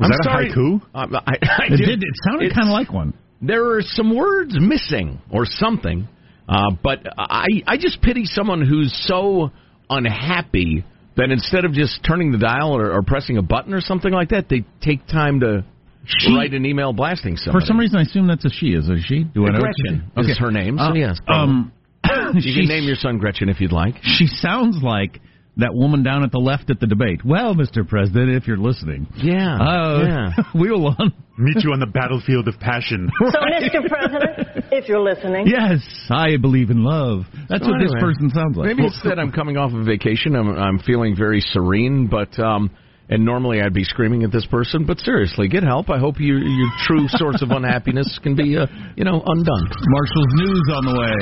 Was 0.00 0.10
I'm 0.10 0.10
that 0.10 0.26
a 0.26 0.58
haiku? 0.58 0.80
Um, 0.94 1.14
I, 1.14 1.20
I 1.42 1.64
It 1.66 1.76
did- 1.76 1.86
did. 1.86 2.02
It 2.02 2.14
sounded 2.28 2.52
kind 2.54 2.68
of 2.68 2.72
like 2.72 2.92
one. 2.92 3.14
There 3.40 3.76
are 3.76 3.82
some 3.82 4.16
words 4.16 4.56
missing 4.58 5.20
or 5.30 5.44
something, 5.46 6.08
uh, 6.48 6.70
but 6.82 7.00
I 7.16 7.46
I 7.66 7.76
just 7.76 8.00
pity 8.02 8.24
someone 8.24 8.60
who's 8.66 8.92
so 9.06 9.50
unhappy 9.90 10.84
that 11.16 11.30
instead 11.30 11.64
of 11.64 11.72
just 11.72 12.00
turning 12.04 12.32
the 12.32 12.38
dial 12.38 12.76
or, 12.76 12.92
or 12.92 13.02
pressing 13.02 13.36
a 13.38 13.42
button 13.42 13.72
or 13.72 13.80
something 13.80 14.12
like 14.12 14.30
that, 14.30 14.48
they 14.48 14.64
take 14.82 15.06
time 15.06 15.40
to 15.40 15.64
She- 16.06 16.34
write 16.34 16.52
an 16.54 16.66
email 16.66 16.92
blasting 16.92 17.36
something. 17.36 17.52
For 17.60 17.64
some 17.64 17.78
reason, 17.78 17.98
I 17.98 18.02
assume 18.02 18.26
that's 18.26 18.44
a 18.44 18.50
she. 18.50 18.68
Is 18.74 18.88
a 18.88 18.96
she? 19.00 19.22
Do 19.24 19.46
I 19.46 19.50
know? 19.50 19.60
Gretchen 19.60 20.10
is 20.16 20.38
her 20.38 20.50
name, 20.50 20.76
so 20.78 20.84
Uh, 20.84 20.94
yes. 20.94 21.18
Um, 21.28 21.72
you 22.34 22.40
she- 22.40 22.54
can 22.54 22.68
name 22.68 22.84
your 22.84 22.96
son 22.96 23.18
Gretchen 23.18 23.48
if 23.48 23.60
you'd 23.60 23.72
like. 23.72 23.94
She 24.02 24.26
sounds 24.26 24.82
like 24.82 25.20
that 25.56 25.72
woman 25.74 26.02
down 26.02 26.24
at 26.24 26.32
the 26.32 26.38
left 26.38 26.68
at 26.70 26.80
the 26.80 26.86
debate. 26.86 27.20
Well, 27.24 27.54
Mr. 27.54 27.86
President, 27.86 28.30
if 28.30 28.46
you're 28.48 28.56
listening, 28.58 29.06
Yeah. 29.16 29.56
uh, 29.56 30.02
yeah. 30.02 30.42
we 30.60 30.70
will 30.70 30.88
on. 30.88 31.12
Meet 31.38 31.64
you 31.64 31.72
on 31.72 31.80
the 31.80 31.86
battlefield 31.86 32.48
of 32.48 32.58
passion. 32.60 33.10
So, 33.20 33.38
Mr. 33.40 33.88
President, 33.88 34.66
if 34.72 34.88
you're 34.88 35.00
listening, 35.00 35.46
Yes, 35.46 35.80
I 36.10 36.36
believe 36.36 36.70
in 36.70 36.82
love. 36.84 37.22
That's 37.48 37.64
So 37.64 37.70
what 37.70 37.80
this 37.80 37.92
person 38.00 38.30
sounds 38.30 38.56
like. 38.56 38.66
Maybe 38.68 38.84
it's 38.84 39.00
that 39.04 39.18
I'm 39.18 39.32
coming 39.32 39.56
off 39.56 39.72
of 39.72 39.84
vacation. 39.86 40.34
I'm, 40.36 40.48
I'm 40.56 40.78
feeling 40.80 41.14
very 41.16 41.40
serene, 41.40 42.06
but 42.08 42.36
um, 42.38 42.70
and 43.08 43.24
normally 43.24 43.60
I'd 43.60 43.74
be 43.74 43.84
screaming 43.84 44.22
at 44.24 44.32
this 44.32 44.46
person. 44.46 44.86
But 44.86 44.98
seriously, 45.00 45.48
get 45.48 45.62
help. 45.62 45.90
I 45.90 45.98
hope 45.98 46.18
you, 46.20 46.36
your 46.38 46.70
true 46.86 47.06
source 47.08 47.42
of 47.42 47.50
unhappiness 47.50 48.18
can 48.22 48.34
be, 48.34 48.56
uh, 48.56 48.66
you 48.96 49.04
know, 49.04 49.22
undone. 49.24 49.64
Marshall's 49.86 50.32
news 50.34 50.64
on 50.74 50.84
the 50.86 50.94
way. 50.98 51.14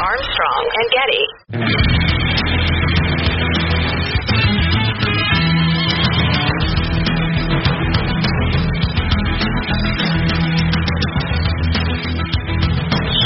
Armstrong 0.00 0.64
and 0.78 0.90
Getty. 0.92 2.11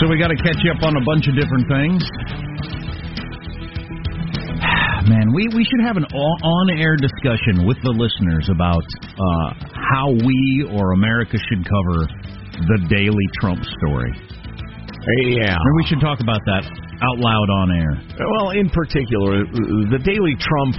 So 0.07 0.15
we 0.15 0.23
got 0.23 0.31
to 0.31 0.39
catch 0.39 0.63
up 0.71 0.87
on 0.87 0.95
a 0.95 1.03
bunch 1.03 1.27
of 1.27 1.35
different 1.35 1.67
things. 1.67 1.99
Man, 5.11 5.35
we, 5.35 5.51
we 5.51 5.67
should 5.67 5.83
have 5.83 5.99
an 5.99 6.07
on 6.15 6.71
air 6.79 6.95
discussion 6.95 7.67
with 7.67 7.75
the 7.83 7.91
listeners 7.91 8.47
about 8.47 8.87
uh, 9.03 9.51
how 9.75 10.15
we 10.15 10.63
or 10.71 10.95
America 10.95 11.43
should 11.51 11.67
cover 11.67 12.07
the 12.55 12.87
daily 12.87 13.27
Trump 13.43 13.59
story. 13.83 14.15
Yeah. 15.27 15.59
We 15.75 15.83
should 15.91 15.99
talk 15.99 16.23
about 16.23 16.47
that 16.47 16.63
out 17.03 17.19
loud 17.19 17.51
on 17.51 17.75
air. 17.75 17.99
Well, 18.31 18.55
in 18.55 18.71
particular, 18.71 19.43
the 19.91 19.99
Daily 20.07 20.39
Trump, 20.39 20.79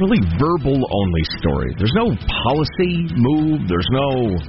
really 0.00 0.24
verbal 0.40 0.80
only 0.88 1.24
story. 1.36 1.76
There's 1.76 1.92
no 1.92 2.16
policy 2.16 3.12
move. 3.12 3.68
There's 3.68 3.92
no, 3.92 4.40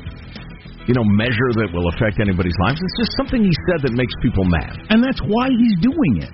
you 0.88 0.94
know, 0.94 1.04
measure 1.04 1.52
that 1.64 1.72
will 1.72 1.88
affect 1.96 2.20
anybody's 2.20 2.56
lives. 2.68 2.80
It's 2.82 2.98
just 3.08 3.14
something 3.18 3.44
he 3.44 3.56
said 3.72 3.84
that 3.88 3.94
makes 3.96 4.14
people 4.22 4.44
mad. 4.44 4.76
And 4.90 5.04
that's 5.04 5.20
why 5.24 5.48
he's 5.52 5.78
doing 5.80 6.24
it. 6.24 6.34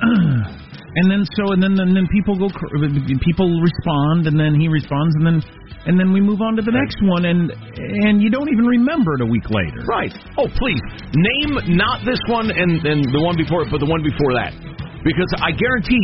and 0.96 1.06
then 1.06 1.22
so 1.36 1.52
and 1.52 1.62
then 1.62 1.76
and 1.78 1.94
then 1.94 2.08
people 2.08 2.34
go 2.34 2.48
people 3.20 3.46
respond 3.60 4.26
and 4.26 4.40
then 4.40 4.56
he 4.58 4.66
responds 4.66 5.14
and 5.20 5.26
then 5.26 5.38
and 5.86 6.00
then 6.00 6.12
we 6.12 6.20
move 6.20 6.40
on 6.40 6.56
to 6.56 6.62
the 6.62 6.72
next 6.72 6.96
one 7.04 7.24
and 7.24 7.52
and 7.52 8.22
you 8.22 8.30
don't 8.30 8.48
even 8.48 8.64
remember 8.64 9.14
it 9.14 9.22
a 9.22 9.28
week 9.28 9.48
later. 9.50 9.84
Right. 9.84 10.12
Oh, 10.36 10.48
please 10.48 10.80
name 11.12 11.76
not 11.76 12.04
this 12.04 12.20
one 12.26 12.50
and 12.50 12.80
and 12.84 13.04
the 13.04 13.22
one 13.22 13.36
before 13.36 13.62
it, 13.62 13.68
but 13.70 13.78
the 13.78 13.90
one 13.90 14.02
before 14.02 14.32
that, 14.34 14.56
because 15.04 15.30
I 15.38 15.52
guarantee 15.52 16.00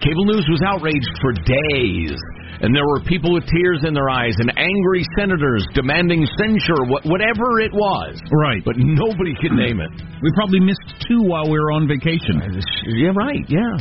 cable 0.00 0.24
news 0.26 0.44
was 0.48 0.60
outraged 0.64 1.12
for 1.20 1.32
days, 1.32 2.12
and 2.60 2.74
there 2.74 2.84
were 2.84 3.00
people 3.04 3.32
with 3.32 3.44
tears 3.48 3.84
in 3.86 3.94
their 3.94 4.08
eyes 4.10 4.34
and 4.38 4.52
angry 4.56 5.04
senators 5.16 5.64
demanding 5.72 6.26
censure, 6.36 6.84
wha- 6.88 7.04
whatever 7.04 7.60
it 7.60 7.72
was. 7.72 8.20
Right. 8.32 8.60
But 8.64 8.76
nobody 8.76 9.32
could 9.40 9.52
name 9.52 9.80
it. 9.80 9.90
We 10.22 10.32
probably 10.34 10.60
missed 10.60 10.84
two 11.08 11.22
while 11.24 11.44
we 11.48 11.56
were 11.58 11.72
on 11.72 11.88
vacation. 11.88 12.40
Yeah, 12.88 13.12
right. 13.14 13.44
Yeah. 13.48 13.76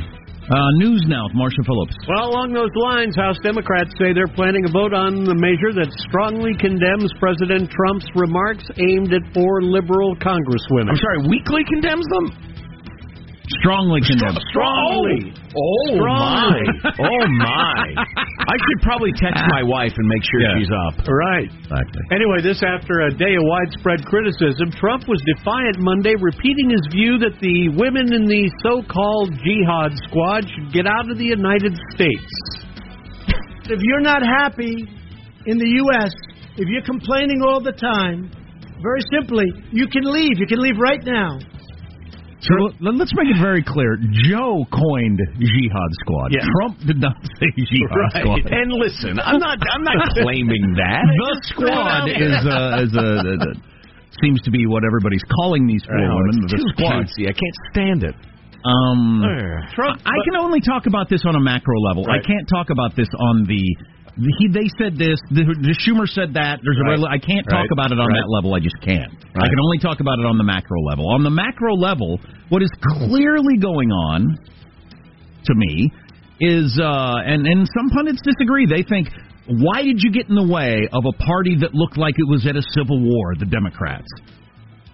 Uh, 0.49 0.58
news 0.82 1.05
now, 1.05 1.29
with 1.29 1.38
Marshall 1.38 1.62
Phillips. 1.62 1.93
Well, 2.10 2.34
along 2.34 2.58
those 2.58 2.73
lines, 2.73 3.13
House 3.13 3.38
Democrats 3.45 3.93
say 4.01 4.17
they're 4.17 4.34
planning 4.34 4.65
a 4.65 4.71
vote 4.73 4.97
on 4.97 5.21
the 5.21 5.38
measure 5.38 5.77
that 5.77 5.93
strongly 6.10 6.58
condemns 6.58 7.13
President 7.21 7.69
Trump's 7.69 8.10
remarks 8.17 8.65
aimed 8.82 9.13
at 9.13 9.21
four 9.29 9.62
liberal 9.62 10.17
congresswomen. 10.17 10.89
I'm 10.89 10.97
sorry, 10.97 11.29
weakly 11.29 11.62
condemns 11.69 12.01
them. 12.10 12.48
Strongly 13.62 14.01
condemns. 14.05 14.38
Strongly. 14.53 15.33
Oh, 15.33 15.57
oh 15.57 15.95
Strongly. 15.97 16.65
my. 16.85 16.91
Oh 17.09 17.23
my. 17.41 17.83
I 18.45 18.55
should 18.62 18.81
probably 18.85 19.12
text 19.17 19.41
my 19.49 19.63
wife 19.65 19.93
and 19.97 20.05
make 20.07 20.21
sure 20.29 20.41
Yeah. 20.41 20.53
she's 20.62 20.69
up. 20.88 21.01
Right. 21.09 21.49
Exactly. 21.49 22.03
Anyway, 22.13 22.39
this 22.45 22.62
after 22.62 23.09
a 23.09 23.12
day 23.13 23.33
of 23.33 23.43
widespread 23.49 24.05
criticism, 24.05 24.69
Trump 24.77 25.07
was 25.09 25.17
defiant 25.25 25.79
Monday, 25.79 26.13
repeating 26.19 26.69
his 26.69 26.85
view 26.93 27.17
that 27.25 27.38
the 27.41 27.69
women 27.73 28.13
in 28.13 28.25
the 28.29 28.45
so-called 28.62 29.33
jihad 29.41 29.97
squad 30.09 30.45
should 30.45 30.69
get 30.73 30.85
out 30.85 31.09
of 31.09 31.17
the 31.17 31.25
United 31.25 31.73
States. 31.93 32.29
If 33.69 33.79
you're 33.81 34.01
not 34.05 34.21
happy 34.21 34.85
in 35.45 35.57
the 35.57 35.69
U.S., 35.89 36.13
if 36.57 36.67
you're 36.69 36.85
complaining 36.85 37.41
all 37.41 37.62
the 37.62 37.73
time, 37.73 38.29
very 38.81 39.01
simply, 39.12 39.45
you 39.71 39.88
can 39.88 40.03
leave. 40.05 40.38
You 40.38 40.47
can 40.47 40.59
leave 40.59 40.77
right 40.79 41.03
now. 41.03 41.38
So 42.41 42.56
let- 42.80 42.95
let's 42.95 43.12
make 43.15 43.28
it 43.28 43.39
very 43.41 43.62
clear. 43.63 43.97
Joe 44.30 44.63
coined 44.71 45.19
Jihad 45.39 45.91
Squad. 46.02 46.32
Yeah. 46.32 46.47
Trump 46.56 46.80
did 46.88 46.99
not 46.99 47.15
say 47.39 47.47
Jihad 47.58 47.91
Right. 47.91 48.23
Squad. 48.23 48.45
And 48.52 48.71
listen, 48.71 49.19
I'm 49.19 49.39
not 49.39 49.58
I'm 49.71 49.84
not 49.84 50.08
claiming 50.23 50.75
that. 50.80 51.04
The 51.04 51.41
squad 51.52 52.08
is 52.08 52.39
uh, 52.47 52.84
is 52.84 52.93
a, 52.95 53.08
a, 53.36 53.54
seems 54.23 54.41
to 54.43 54.52
be 54.52 54.65
what 54.67 54.84
everybody's 54.86 55.23
calling 55.36 55.67
these 55.67 55.84
four 55.84 55.99
Oh, 55.99 56.15
women. 56.15 56.47
The 56.47 56.58
too 56.58 56.63
squad. 56.75 57.04
cutesy. 57.04 57.28
I 57.28 57.36
can't 57.36 57.58
stand 57.71 58.04
it. 58.04 58.15
Um, 58.65 59.23
Trump, 59.73 60.02
I 60.06 60.15
can 60.28 60.36
only 60.36 60.60
talk 60.60 60.86
about 60.86 61.08
this 61.10 61.23
on 61.25 61.36
a 61.36 61.39
macro 61.39 61.80
level. 61.80 62.04
Right. 62.04 62.19
I 62.19 62.28
can't 62.28 62.47
talk 62.47 62.69
about 62.69 62.95
this 62.95 63.08
on 63.17 63.45
the. 63.47 63.63
He, 64.19 64.47
they 64.51 64.67
said 64.77 64.99
this. 64.99 65.15
The, 65.32 65.47
the 65.47 65.75
Schumer 65.79 66.03
said 66.08 66.34
that. 66.36 66.60
There's 66.63 66.75
a. 66.77 66.84
Right. 66.84 66.99
rel- 66.99 67.08
I 67.08 67.17
can't 67.19 67.45
talk 67.47 67.65
Right. 67.67 67.71
about 67.71 67.91
it 67.91 67.99
on 67.99 68.08
Right. 68.08 68.19
that 68.19 68.27
level. 68.27 68.53
I 68.53 68.60
just 68.60 68.75
can't. 68.84 69.12
I 69.36 69.47
can 69.47 69.60
only 69.63 69.79
talk 69.79 69.99
about 70.01 70.19
it 70.19 70.25
on 70.25 70.38
the 70.38 70.43
macro 70.43 70.82
level. 70.84 71.08
On 71.12 71.23
the 71.23 71.29
macro 71.32 71.73
level, 71.75 72.19
what 72.49 72.62
is 72.62 72.71
clearly 73.08 73.58
going 73.58 73.91
on, 73.91 74.36
to 75.45 75.53
me, 75.55 75.91
is 76.41 76.77
uh, 76.82 77.15
and 77.23 77.47
and 77.47 77.67
some 77.71 77.89
pundits 77.95 78.21
disagree. 78.21 78.65
They 78.67 78.84
think. 78.84 79.08
Why 79.47 79.82
did 79.82 79.97
you 80.03 80.12
get 80.12 80.29
in 80.29 80.36
the 80.36 80.45
way 80.45 80.88
of 80.93 81.03
a 81.10 81.15
party 81.23 81.55
that 81.62 81.73
looked 81.73 81.97
like 81.97 82.13
it 82.19 82.27
was 82.29 82.45
at 82.45 82.55
a 82.55 82.62
civil 82.77 82.99
war, 83.01 83.34
the 83.39 83.45
Democrats? 83.49 84.05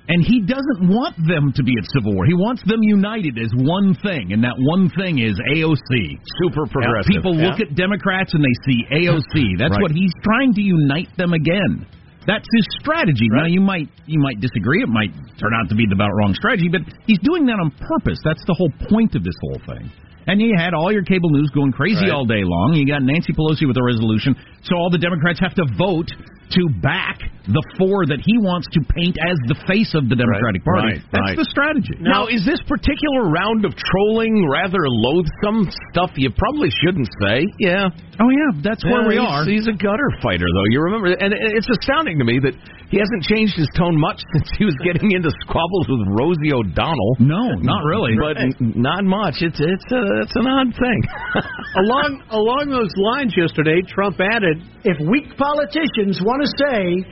And 0.07 0.21
he 0.21 0.41
doesn't 0.45 0.85
want 0.85 1.17
them 1.17 1.49
to 1.57 1.63
be 1.63 1.73
at 1.81 1.85
civil 1.89 2.13
war. 2.13 2.25
He 2.29 2.37
wants 2.37 2.61
them 2.69 2.77
united 2.81 3.39
as 3.41 3.49
one 3.57 3.97
thing, 4.05 4.33
and 4.33 4.43
that 4.45 4.53
one 4.59 4.89
thing 4.93 5.17
is 5.17 5.33
AOC. 5.57 6.21
Super 6.45 6.69
progressive. 6.69 7.09
People 7.09 7.33
look 7.33 7.59
at 7.59 7.73
Democrats 7.73 8.33
and 8.37 8.43
they 8.45 8.55
see 8.69 8.85
AOC. 9.05 9.57
That's 9.57 9.73
Right. 9.73 9.81
what 9.81 9.91
he's 9.91 10.13
trying 10.23 10.53
to 10.53 10.61
unite 10.61 11.09
them 11.17 11.33
again. 11.33 11.87
That's 12.27 12.45
his 12.57 12.65
strategy. 12.81 13.29
Now 13.29 13.45
you 13.45 13.61
might 13.61 13.89
you 14.05 14.19
might 14.19 14.39
disagree. 14.41 14.81
It 14.81 14.89
might 14.89 15.13
turn 15.37 15.53
out 15.53 15.69
to 15.69 15.75
be 15.75 15.85
the 15.85 15.93
about 15.93 16.09
wrong 16.17 16.33
strategy, 16.33 16.69
but 16.69 16.81
he's 17.05 17.19
doing 17.21 17.45
that 17.45 17.57
on 17.61 17.69
purpose. 17.77 18.17
That's 18.23 18.43
the 18.45 18.53
whole 18.57 18.71
point 18.89 19.13
of 19.13 19.23
this 19.23 19.35
whole 19.41 19.61
thing. 19.65 19.91
And 20.27 20.41
you 20.41 20.53
had 20.57 20.73
all 20.73 20.91
your 20.91 21.03
cable 21.03 21.29
news 21.29 21.49
going 21.53 21.71
crazy 21.71 22.05
Right. 22.05 22.11
all 22.11 22.25
day 22.25 22.43
long. 22.43 22.73
You 22.73 22.85
got 22.88 23.03
Nancy 23.03 23.33
Pelosi 23.33 23.67
with 23.67 23.77
a 23.77 23.83
resolution, 23.83 24.35
so 24.63 24.75
all 24.75 24.89
the 24.89 24.97
Democrats 24.97 25.39
have 25.39 25.53
to 25.55 25.65
vote 25.77 26.09
to 26.51 26.69
back 26.81 27.17
the 27.49 27.61
four 27.77 28.05
that 28.05 28.21
he 28.21 28.38
wants 28.38 28.67
to 28.73 28.79
paint 28.93 29.17
as 29.17 29.33
the 29.49 29.57
face 29.65 29.93
of 29.97 30.09
the 30.09 30.15
Democratic 30.15 30.63
Party. 30.63 30.93
Right, 30.97 31.01
That's 31.11 31.29
right. 31.33 31.38
the 31.38 31.45
strategy. 31.49 31.97
Now, 31.99 32.27
is 32.29 32.45
this 32.45 32.61
particular 32.69 33.29
round 33.33 33.65
of 33.65 33.73
trolling 33.75 34.45
rather 34.49 34.85
loathsome 34.85 35.69
stuff 35.89 36.11
you 36.17 36.29
probably 36.38 36.69
shouldn't 36.85 37.09
say? 37.21 37.45
Yeah. 37.59 37.89
Oh 38.21 38.29
yeah, 38.29 38.61
that's 38.61 38.85
where 38.85 39.07
we 39.09 39.17
he's- 39.17 39.25
are. 39.25 39.45
He's 39.45 39.65
a 39.67 39.73
gutter 39.73 40.09
fighter, 40.21 40.45
though. 40.45 40.69
You 40.69 40.81
remember, 40.81 41.07
and 41.17 41.33
it's 41.33 41.69
astounding 41.69 42.19
to 42.19 42.25
me 42.25 42.38
that 42.39 42.53
he 42.95 43.03
hasn't 43.03 43.27
changed 43.27 43.60
his 43.60 43.67
tone 43.75 43.99
much 43.99 44.23
since 44.34 44.47
he 44.55 44.63
was 44.63 44.75
getting 44.79 45.12
into 45.12 45.27
squabbles 45.43 45.84
with 45.91 46.08
Rosie 46.15 46.55
O'Donnell. 46.55 47.19
No, 47.19 47.60
not 47.60 47.84
really. 47.84 48.15
But 48.15 48.39
n- 48.39 48.55
not 48.79 49.03
much. 49.03 49.43
It's 49.43 49.60
it's 49.60 49.89
a, 49.91 50.03
it's 50.23 50.36
an 50.39 50.47
odd 50.47 50.71
thing. 50.71 50.99
along 51.84 52.23
along 52.31 52.71
those 52.71 52.95
lines 52.95 53.36
yesterday, 53.36 53.84
Trump 53.84 54.15
added, 54.23 54.63
if 54.88 54.95
weak 55.03 55.36
politicians 55.36 56.23
want 56.23 56.47
to 56.47 56.49
say, 56.55 57.03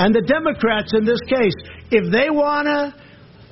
and 0.00 0.14
the 0.16 0.24
Democrats 0.24 0.96
in 0.96 1.04
this 1.04 1.20
case, 1.28 1.52
if 1.92 2.10
they 2.10 2.32
want 2.32 2.64
to 2.64 2.96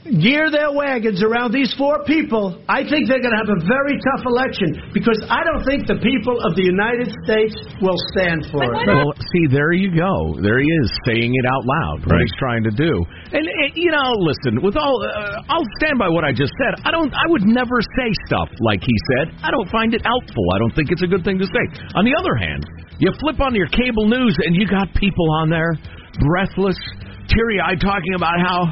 gear 0.02 0.50
their 0.50 0.74
wagons 0.74 1.22
around 1.22 1.54
these 1.54 1.70
four 1.78 2.02
people, 2.04 2.58
I 2.66 2.82
think 2.82 3.06
they're 3.06 3.22
going 3.22 3.34
to 3.34 3.42
have 3.42 3.54
a 3.54 3.62
very 3.62 3.94
tough 4.02 4.26
election 4.26 4.90
because 4.90 5.18
I 5.30 5.46
don't 5.46 5.62
think 5.62 5.86
the 5.86 6.02
people 6.02 6.34
of 6.42 6.58
the 6.58 6.66
United 6.66 7.14
States 7.22 7.54
will 7.78 7.98
stand 8.18 8.50
for 8.50 8.66
it. 8.66 8.82
Well, 8.82 9.14
see, 9.30 9.46
there 9.46 9.70
you 9.70 9.94
go. 9.94 10.34
There 10.42 10.58
he 10.58 10.66
is 10.66 10.88
saying 11.06 11.30
it 11.30 11.46
out 11.46 11.62
loud. 11.62 11.98
What 12.02 12.18
Right. 12.18 12.26
he's 12.26 12.38
trying 12.42 12.64
to 12.66 12.74
do. 12.74 12.92
And, 13.30 13.46
and 13.46 13.70
you 13.78 13.94
know, 13.94 14.10
listen. 14.18 14.58
With 14.58 14.74
all, 14.76 14.98
uh, 15.06 15.46
I'll 15.48 15.68
stand 15.78 15.98
by 16.02 16.10
what 16.10 16.26
I 16.26 16.34
just 16.34 16.52
said. 16.58 16.82
I 16.84 16.90
don't. 16.90 17.14
I 17.14 17.26
would 17.30 17.46
never 17.46 17.78
say 17.80 18.08
stuff 18.26 18.50
like 18.58 18.82
he 18.82 18.96
said. 19.14 19.32
I 19.42 19.50
don't 19.54 19.70
find 19.70 19.94
it 19.94 20.02
helpful. 20.02 20.44
I 20.54 20.58
don't 20.58 20.74
think 20.74 20.90
it's 20.90 21.02
a 21.02 21.10
good 21.10 21.22
thing 21.22 21.38
to 21.38 21.46
say. 21.46 21.64
On 21.94 22.04
the 22.04 22.12
other 22.18 22.34
hand, 22.36 22.66
you 22.98 23.10
flip 23.22 23.38
on 23.40 23.54
your 23.54 23.70
cable 23.70 24.10
news 24.10 24.34
and 24.44 24.54
you 24.58 24.66
got 24.66 24.92
people 24.98 25.30
on 25.40 25.48
there, 25.48 25.78
breathless, 26.20 26.76
teary-eyed, 27.30 27.80
talking 27.80 28.14
about 28.14 28.36
how 28.42 28.66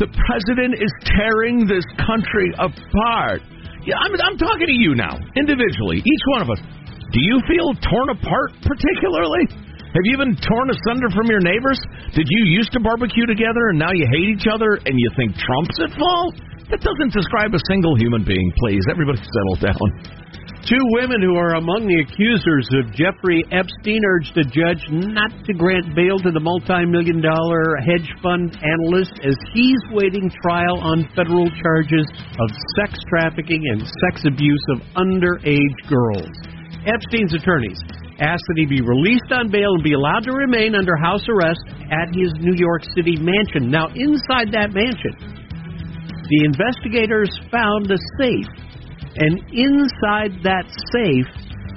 the 0.00 0.08
president 0.08 0.80
is 0.80 0.88
tearing 1.04 1.68
this 1.68 1.84
country 2.00 2.48
apart. 2.56 3.44
Yeah, 3.84 4.00
I'm, 4.00 4.16
I'm 4.16 4.40
talking 4.40 4.66
to 4.66 4.76
you 4.76 4.96
now, 4.96 5.12
individually, 5.36 6.00
each 6.00 6.24
one 6.32 6.42
of 6.42 6.48
us. 6.48 6.60
Do 7.12 7.20
you 7.20 7.36
feel 7.44 7.76
torn 7.84 8.08
apart 8.16 8.56
particularly? 8.64 9.44
Have 9.92 10.06
you 10.06 10.16
been 10.16 10.38
torn 10.40 10.70
asunder 10.70 11.10
from 11.12 11.26
your 11.28 11.42
neighbors? 11.42 11.76
Did 12.14 12.24
you 12.24 12.40
used 12.48 12.72
to 12.72 12.80
barbecue 12.80 13.26
together 13.26 13.74
and 13.74 13.78
now 13.78 13.90
you 13.92 14.06
hate 14.08 14.40
each 14.40 14.46
other 14.46 14.78
and 14.86 14.94
you 14.96 15.10
think 15.18 15.34
Trump's 15.36 15.76
at 15.82 15.92
fault? 15.98 16.38
That 16.70 16.80
doesn't 16.80 17.12
describe 17.12 17.50
a 17.52 17.60
single 17.66 17.98
human 17.98 18.22
being, 18.22 18.46
please. 18.62 18.86
Everybody 18.88 19.18
settle 19.18 19.58
down. 19.58 19.86
Two 20.68 20.84
women 21.00 21.24
who 21.24 21.40
are 21.40 21.56
among 21.56 21.88
the 21.88 22.04
accusers 22.04 22.68
of 22.76 22.92
Jeffrey 22.92 23.40
Epstein 23.48 24.04
urged 24.04 24.36
a 24.36 24.44
judge 24.44 24.84
not 24.92 25.32
to 25.48 25.56
grant 25.56 25.96
bail 25.96 26.20
to 26.20 26.28
the 26.28 26.38
multi-million 26.38 27.24
dollar 27.24 27.80
hedge 27.80 28.04
fund 28.20 28.52
analyst 28.60 29.16
as 29.24 29.40
he's 29.56 29.80
waiting 29.88 30.28
trial 30.44 30.76
on 30.84 31.08
federal 31.16 31.48
charges 31.64 32.04
of 32.36 32.52
sex 32.76 33.00
trafficking 33.08 33.64
and 33.72 33.88
sex 34.04 34.28
abuse 34.28 34.60
of 34.76 34.84
underage 35.00 35.80
girls. 35.88 36.28
Epstein's 36.84 37.32
attorneys 37.32 37.80
asked 38.20 38.44
that 38.52 38.60
he 38.60 38.68
be 38.68 38.84
released 38.84 39.32
on 39.32 39.48
bail 39.48 39.72
and 39.72 39.82
be 39.82 39.96
allowed 39.96 40.28
to 40.28 40.32
remain 40.36 40.76
under 40.76 40.92
house 41.00 41.24
arrest 41.32 41.64
at 41.88 42.12
his 42.12 42.36
New 42.36 42.54
York 42.60 42.84
City 42.92 43.16
mansion. 43.16 43.72
Now, 43.72 43.88
inside 43.96 44.52
that 44.52 44.76
mansion, 44.76 45.16
the 46.28 46.44
investigators 46.44 47.32
found 47.48 47.88
a 47.88 47.96
safe 48.20 48.69
and 49.16 49.38
inside 49.50 50.38
that 50.44 50.66
safe, 50.92 51.26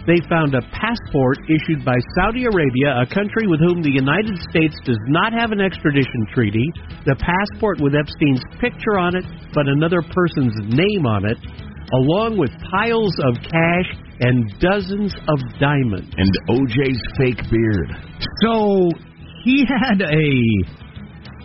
they 0.06 0.19
found 0.28 0.54
a 0.54 0.62
passport 0.76 1.39
issued 1.48 1.86
by 1.86 1.96
Saudi 2.19 2.43
Arabia, 2.43 3.00
a 3.00 3.08
country 3.08 3.48
with 3.48 3.60
whom 3.62 3.82
the 3.82 3.91
United 3.91 4.36
States 4.52 4.76
does 4.84 5.00
not 5.08 5.32
have 5.32 5.52
an 5.52 5.62
extradition 5.62 6.28
treaty. 6.34 6.67
The 7.06 7.15
passport 7.15 7.80
with 7.80 7.96
Epstein's 7.96 8.43
picture 8.60 9.00
on 9.00 9.15
it, 9.15 9.24
but 9.54 9.67
another 9.67 10.04
person's 10.04 10.60
name 10.76 11.08
on 11.08 11.24
it, 11.24 11.39
along 11.93 12.38
with 12.38 12.52
piles 12.69 13.15
of 13.24 13.39
cash 13.48 13.89
and 14.19 14.52
dozens 14.60 15.15
of 15.32 15.39
diamonds. 15.60 16.12
And 16.19 16.32
OJ's 16.52 17.02
fake 17.15 17.39
beard. 17.50 17.89
So 18.43 18.91
he 19.43 19.63
had 19.63 20.04
a 20.04 20.83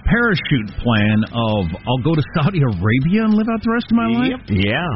parachute 0.08 0.68
plan 0.80 1.18
of 1.32 1.62
I'll 1.86 2.02
go 2.04 2.14
to 2.14 2.22
Saudi 2.36 2.60
Arabia 2.64 3.24
and 3.28 3.34
live 3.34 3.48
out 3.52 3.60
the 3.62 3.72
rest 3.72 3.86
of 3.92 3.96
my 3.96 4.08
life. 4.08 4.40
Yeah. 4.48 4.88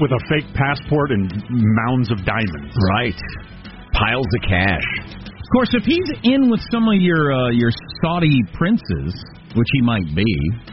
With 0.00 0.12
a 0.12 0.20
fake 0.28 0.48
passport 0.56 1.12
and 1.12 1.28
mounds 1.50 2.10
of 2.10 2.24
diamonds. 2.24 2.72
Right. 2.96 3.16
Piles 3.92 4.26
of 4.36 4.42
cash. 4.48 4.88
Of 5.16 5.48
course, 5.52 5.70
if 5.72 5.84
he's 5.84 6.10
in 6.24 6.50
with 6.50 6.60
some 6.72 6.88
of 6.88 6.98
your 7.00 7.32
uh, 7.32 7.50
your 7.50 7.70
Saudi 8.02 8.40
princes, 8.52 9.14
which 9.54 9.68
he 9.72 9.80
might 9.82 10.08
be, 10.14 10.26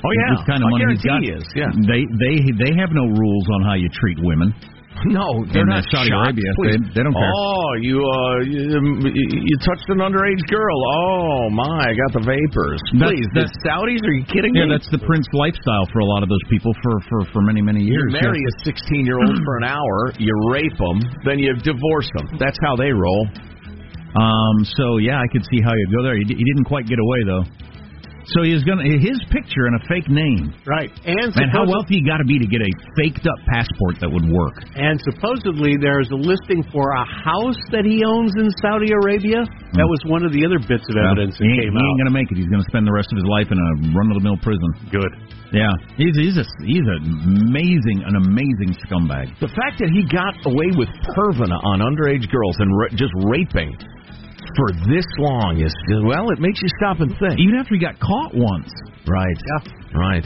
Oh, 0.04 0.12
yeah. 0.12 0.36
this 0.36 0.44
kind 0.50 0.60
of 0.64 0.68
I 0.68 0.72
money 0.72 0.86
he's 0.98 1.06
got, 1.06 1.22
he 1.22 1.30
is, 1.30 1.46
yeah. 1.56 1.70
they 1.88 2.04
they 2.20 2.36
they 2.58 2.72
have 2.82 2.90
no 2.92 3.06
rules 3.06 3.46
on 3.54 3.62
how 3.70 3.76
you 3.76 3.88
treat 3.94 4.18
women. 4.20 4.52
No, 5.20 5.28
they're 5.52 5.68
In, 5.68 5.74
not 5.74 5.84
Saudi 5.92 6.10
shocked, 6.10 6.36
Arabia. 6.38 6.50
please. 6.56 6.80
They- 6.80 6.94
they 6.96 7.04
don't 7.04 7.14
care. 7.16 7.32
Oh, 7.36 7.70
you 7.84 7.98
uh, 8.00 8.38
you, 8.48 8.80
you 9.12 9.56
touched 9.68 9.88
an 9.92 10.00
underage 10.00 10.44
girl. 10.48 10.78
Oh 10.96 11.50
my, 11.52 11.90
I 11.90 11.94
got 11.94 12.12
the 12.16 12.24
vapors. 12.24 12.80
That's- 12.96 13.12
Please, 13.12 13.28
the 13.36 13.46
Saudis? 13.68 14.02
Are 14.08 14.16
you 14.16 14.26
kidding 14.32 14.56
Yeah, 14.56 14.66
me? 14.66 14.72
Yeah, 14.72 14.78
that's 14.80 14.90
the 14.90 15.00
prince 15.04 15.28
lifestyle 15.36 15.86
for 15.92 16.00
a 16.00 16.08
lot 16.08 16.24
of 16.24 16.30
those 16.30 16.44
people 16.50 16.72
for 16.82 17.00
for 17.12 17.20
for 17.36 17.42
many 17.44 17.62
many 17.62 17.84
You 17.84 17.94
years. 18.00 18.14
marry 18.16 18.40
yeah. 18.40 18.62
a 18.62 18.66
16 18.66 19.06
year 19.06 19.20
old 19.20 19.38
for 19.44 19.58
an 19.60 19.66
hour, 19.68 20.14
you 20.20 20.32
rape 20.52 20.78
them, 20.80 20.98
then 21.26 21.40
you 21.40 21.52
divorce 21.60 22.10
them. 22.16 22.40
That's 22.40 22.58
how 22.64 22.76
they 22.76 22.92
roll. 22.92 23.28
Um, 24.16 24.56
so 24.78 24.98
yeah, 25.02 25.18
I 25.20 25.28
could 25.32 25.44
see 25.50 25.60
how 25.66 25.74
you'd 25.74 25.94
go 25.96 26.04
there. 26.04 26.16
He, 26.18 26.24
d- 26.24 26.36
he 26.38 26.44
didn't 26.54 26.66
quite 26.66 26.86
get 26.86 27.00
away 27.00 27.20
though. 27.26 27.44
So 28.32 28.44
he's 28.44 28.64
gonna 28.64 28.88
his 28.88 29.20
picture 29.32 29.68
and 29.68 29.76
a 29.76 29.84
fake 29.88 30.08
name. 30.08 30.54
Right. 30.64 30.92
And, 31.04 31.36
Man, 31.36 31.50
how 31.52 31.68
wealthy 31.68 32.00
you 32.00 32.06
got 32.08 32.24
to 32.24 32.28
be 32.28 32.40
to 32.40 32.48
get 32.48 32.62
a 32.64 32.72
faked 32.96 33.28
up 33.28 33.40
passport 33.52 34.00
that 34.00 34.10
would 34.10 34.28
work? 34.32 34.64
and 34.76 34.96
supposedly 35.04 35.76
there's 35.78 36.10
a 36.12 36.20
listing 36.20 36.64
for 36.72 36.92
a 36.96 37.06
house 37.06 37.60
that 37.76 37.84
he 37.86 38.04
owns 38.08 38.32
in 38.40 38.48
Saudi 38.64 38.92
Arabia. 38.96 39.44
That 39.76 39.86
hmm. 39.86 39.92
was 39.92 40.02
one 40.08 40.24
of 40.24 40.32
the 40.32 40.46
other 40.48 40.60
bits 40.60 40.86
of 40.88 40.96
evidence 40.96 41.36
he, 41.36 41.44
that 41.44 41.52
ain't- 41.52 41.62
came 41.68 41.74
he 41.74 41.80
out. 41.80 41.88
ain't 41.90 42.00
gonna 42.00 42.16
make 42.16 42.30
it. 42.32 42.38
He's 42.40 42.50
gonna 42.52 42.68
spend 42.72 42.88
the 42.88 42.96
rest 42.96 43.12
of 43.12 43.18
his 43.20 43.28
life 43.28 43.52
in 43.52 43.58
a 43.60 43.70
run 43.92 44.08
of 44.12 44.16
the 44.18 44.24
mill 44.24 44.40
prison. 44.40 44.70
Good. 44.90 45.12
Yeah, 45.54 45.70
he's 46.02 46.16
he's 46.18 46.38
a, 46.40 46.46
he's 46.66 46.82
an 46.82 46.98
amazing 47.30 48.02
an 48.08 48.16
amazing 48.26 48.74
scumbag. 48.88 49.30
The 49.38 49.54
fact 49.54 49.78
that 49.86 49.94
he 49.94 50.02
got 50.10 50.34
away 50.50 50.74
with 50.74 50.90
pervana 51.14 51.62
on 51.62 51.78
underage 51.84 52.26
girls 52.32 52.58
and 52.58 52.70
ra- 52.74 52.90
just 52.98 53.14
raping 53.30 53.78
for 54.56 54.70
this 54.90 55.08
long 55.18 55.62
is 55.62 55.74
well, 56.04 56.30
it 56.32 56.40
makes 56.40 56.62
you 56.62 56.70
stop 56.80 57.00
and 57.00 57.12
think. 57.20 57.40
Even 57.40 57.56
after 57.60 57.76
he 57.76 57.82
got 57.82 58.00
caught 58.00 58.34
once. 58.34 58.72
Right. 59.08 59.38
Yeah. 59.38 59.98
Right. 59.98 60.26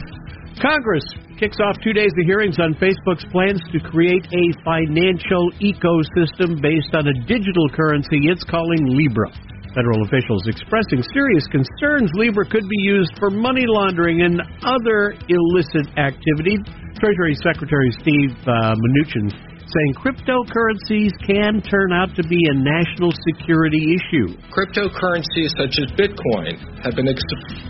Congress 0.58 1.04
kicks 1.38 1.58
off 1.62 1.78
two 1.84 1.92
days 1.92 2.10
of 2.18 2.26
hearings 2.26 2.58
on 2.58 2.74
Facebook's 2.82 3.24
plans 3.30 3.62
to 3.70 3.78
create 3.78 4.26
a 4.34 4.44
financial 4.66 5.54
ecosystem 5.62 6.58
based 6.58 6.90
on 6.98 7.06
a 7.06 7.14
digital 7.30 7.70
currency 7.70 8.26
it's 8.26 8.42
calling 8.44 8.90
Libra. 8.90 9.30
Federal 9.74 10.02
officials 10.02 10.42
expressing 10.48 11.02
serious 11.14 11.46
concerns 11.54 12.10
Libra 12.14 12.44
could 12.50 12.66
be 12.66 12.80
used 12.82 13.12
for 13.18 13.30
money 13.30 13.64
laundering 13.66 14.22
and 14.22 14.42
other 14.66 15.14
illicit 15.28 15.86
activities. 15.94 16.58
Treasury 16.98 17.38
Secretary 17.38 17.92
Steve 18.02 18.34
uh, 18.42 18.74
Mnuchin 18.74 19.30
saying 19.68 19.92
cryptocurrencies 20.00 21.12
can 21.26 21.60
turn 21.60 21.92
out 21.92 22.14
to 22.16 22.22
be 22.24 22.40
a 22.50 22.54
national 22.54 23.12
security 23.28 23.94
issue. 23.94 24.32
Cryptocurrencies 24.48 25.52
such 25.60 25.76
as 25.76 25.92
Bitcoin 25.92 26.56
have 26.82 26.96
been 26.96 27.08
ex- 27.08 27.22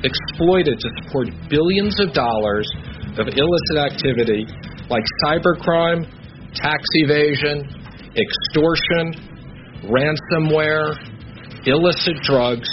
exploited 0.02 0.78
to 0.78 0.88
support 1.02 1.28
billions 1.50 1.98
of 2.00 2.12
dollars 2.12 2.70
of 3.18 3.26
illicit 3.26 3.78
activity 3.78 4.46
like 4.88 5.02
cybercrime, 5.24 6.06
tax 6.54 6.82
evasion, 7.02 7.66
extortion, 8.14 9.12
ransomware, 9.84 10.94
illicit 11.66 12.16
drugs, 12.22 12.68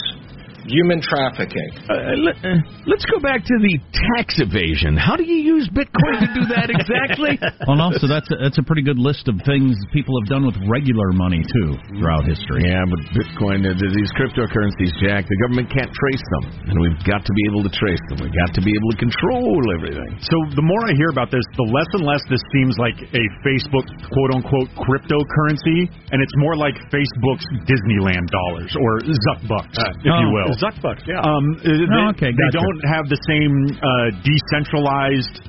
human 0.68 1.00
trafficking. 1.00 1.70
Uh, 1.88 2.14
let, 2.22 2.36
uh, 2.42 2.58
let's 2.86 3.06
go 3.06 3.18
back 3.22 3.42
to 3.46 3.54
the 3.62 3.74
tax 4.14 4.38
evasion. 4.42 4.96
How 4.98 5.14
do 5.16 5.24
you 5.24 5.38
use 5.40 5.66
Bitcoin 5.70 6.20
to 6.22 6.28
do 6.34 6.44
that 6.54 6.68
exactly? 6.70 7.38
well, 7.66 7.78
and 7.78 7.82
also 7.82 8.06
that's 8.06 8.26
a, 8.30 8.36
that's 8.42 8.58
a 8.58 8.66
pretty 8.66 8.82
good 8.82 8.98
list 8.98 9.26
of 9.30 9.38
things 9.46 9.74
people 9.94 10.14
have 10.22 10.28
done 10.28 10.44
with 10.46 10.56
regular 10.66 11.12
money 11.14 11.42
too 11.42 11.74
throughout 11.98 12.26
history. 12.26 12.66
Yeah, 12.66 12.82
but 12.90 13.00
Bitcoin, 13.14 13.62
uh, 13.66 13.74
these 13.78 14.10
cryptocurrencies, 14.18 14.92
Jack, 14.98 15.26
the 15.30 15.38
government 15.46 15.70
can't 15.70 15.90
trace 15.92 16.24
them, 16.40 16.44
and 16.72 16.76
we've 16.82 16.98
got 17.06 17.22
to 17.24 17.32
be 17.32 17.44
able 17.50 17.62
to 17.62 17.72
trace 17.72 18.02
them. 18.10 18.26
We've 18.26 18.34
got 18.34 18.50
to 18.58 18.62
be 18.62 18.72
able 18.74 18.90
to 18.94 18.98
control 18.98 19.60
everything. 19.78 20.10
So 20.26 20.36
the 20.58 20.64
more 20.66 20.82
I 20.86 20.92
hear 20.98 21.10
about 21.14 21.30
this, 21.30 21.44
the 21.54 21.68
less 21.70 21.88
and 21.94 22.02
less 22.04 22.22
this 22.28 22.42
seems 22.52 22.74
like 22.82 22.98
a 23.14 23.24
Facebook 23.46 23.86
quote 24.10 24.30
unquote 24.34 24.70
cryptocurrency, 24.82 25.86
and 26.10 26.18
it's 26.22 26.36
more 26.42 26.56
like 26.56 26.74
Facebook's 26.90 27.46
Disneyland 27.68 28.28
dollars 28.32 28.72
or 28.74 29.00
Zuckbucks, 29.06 29.76
if 30.02 30.04
you 30.04 30.12
Oh, 30.26 30.32
will. 30.32 30.55
Zuckbucks, 30.58 31.04
yeah. 31.06 31.20
Um, 31.20 31.56
uh, 31.60 31.68
they, 31.68 31.86
Oh, 31.86 32.10
okay, 32.16 32.32
they 32.32 32.50
don't 32.52 32.80
have 32.88 33.08
the 33.08 33.20
same 33.28 33.54
uh, 33.76 34.10
decentralized 34.24 35.40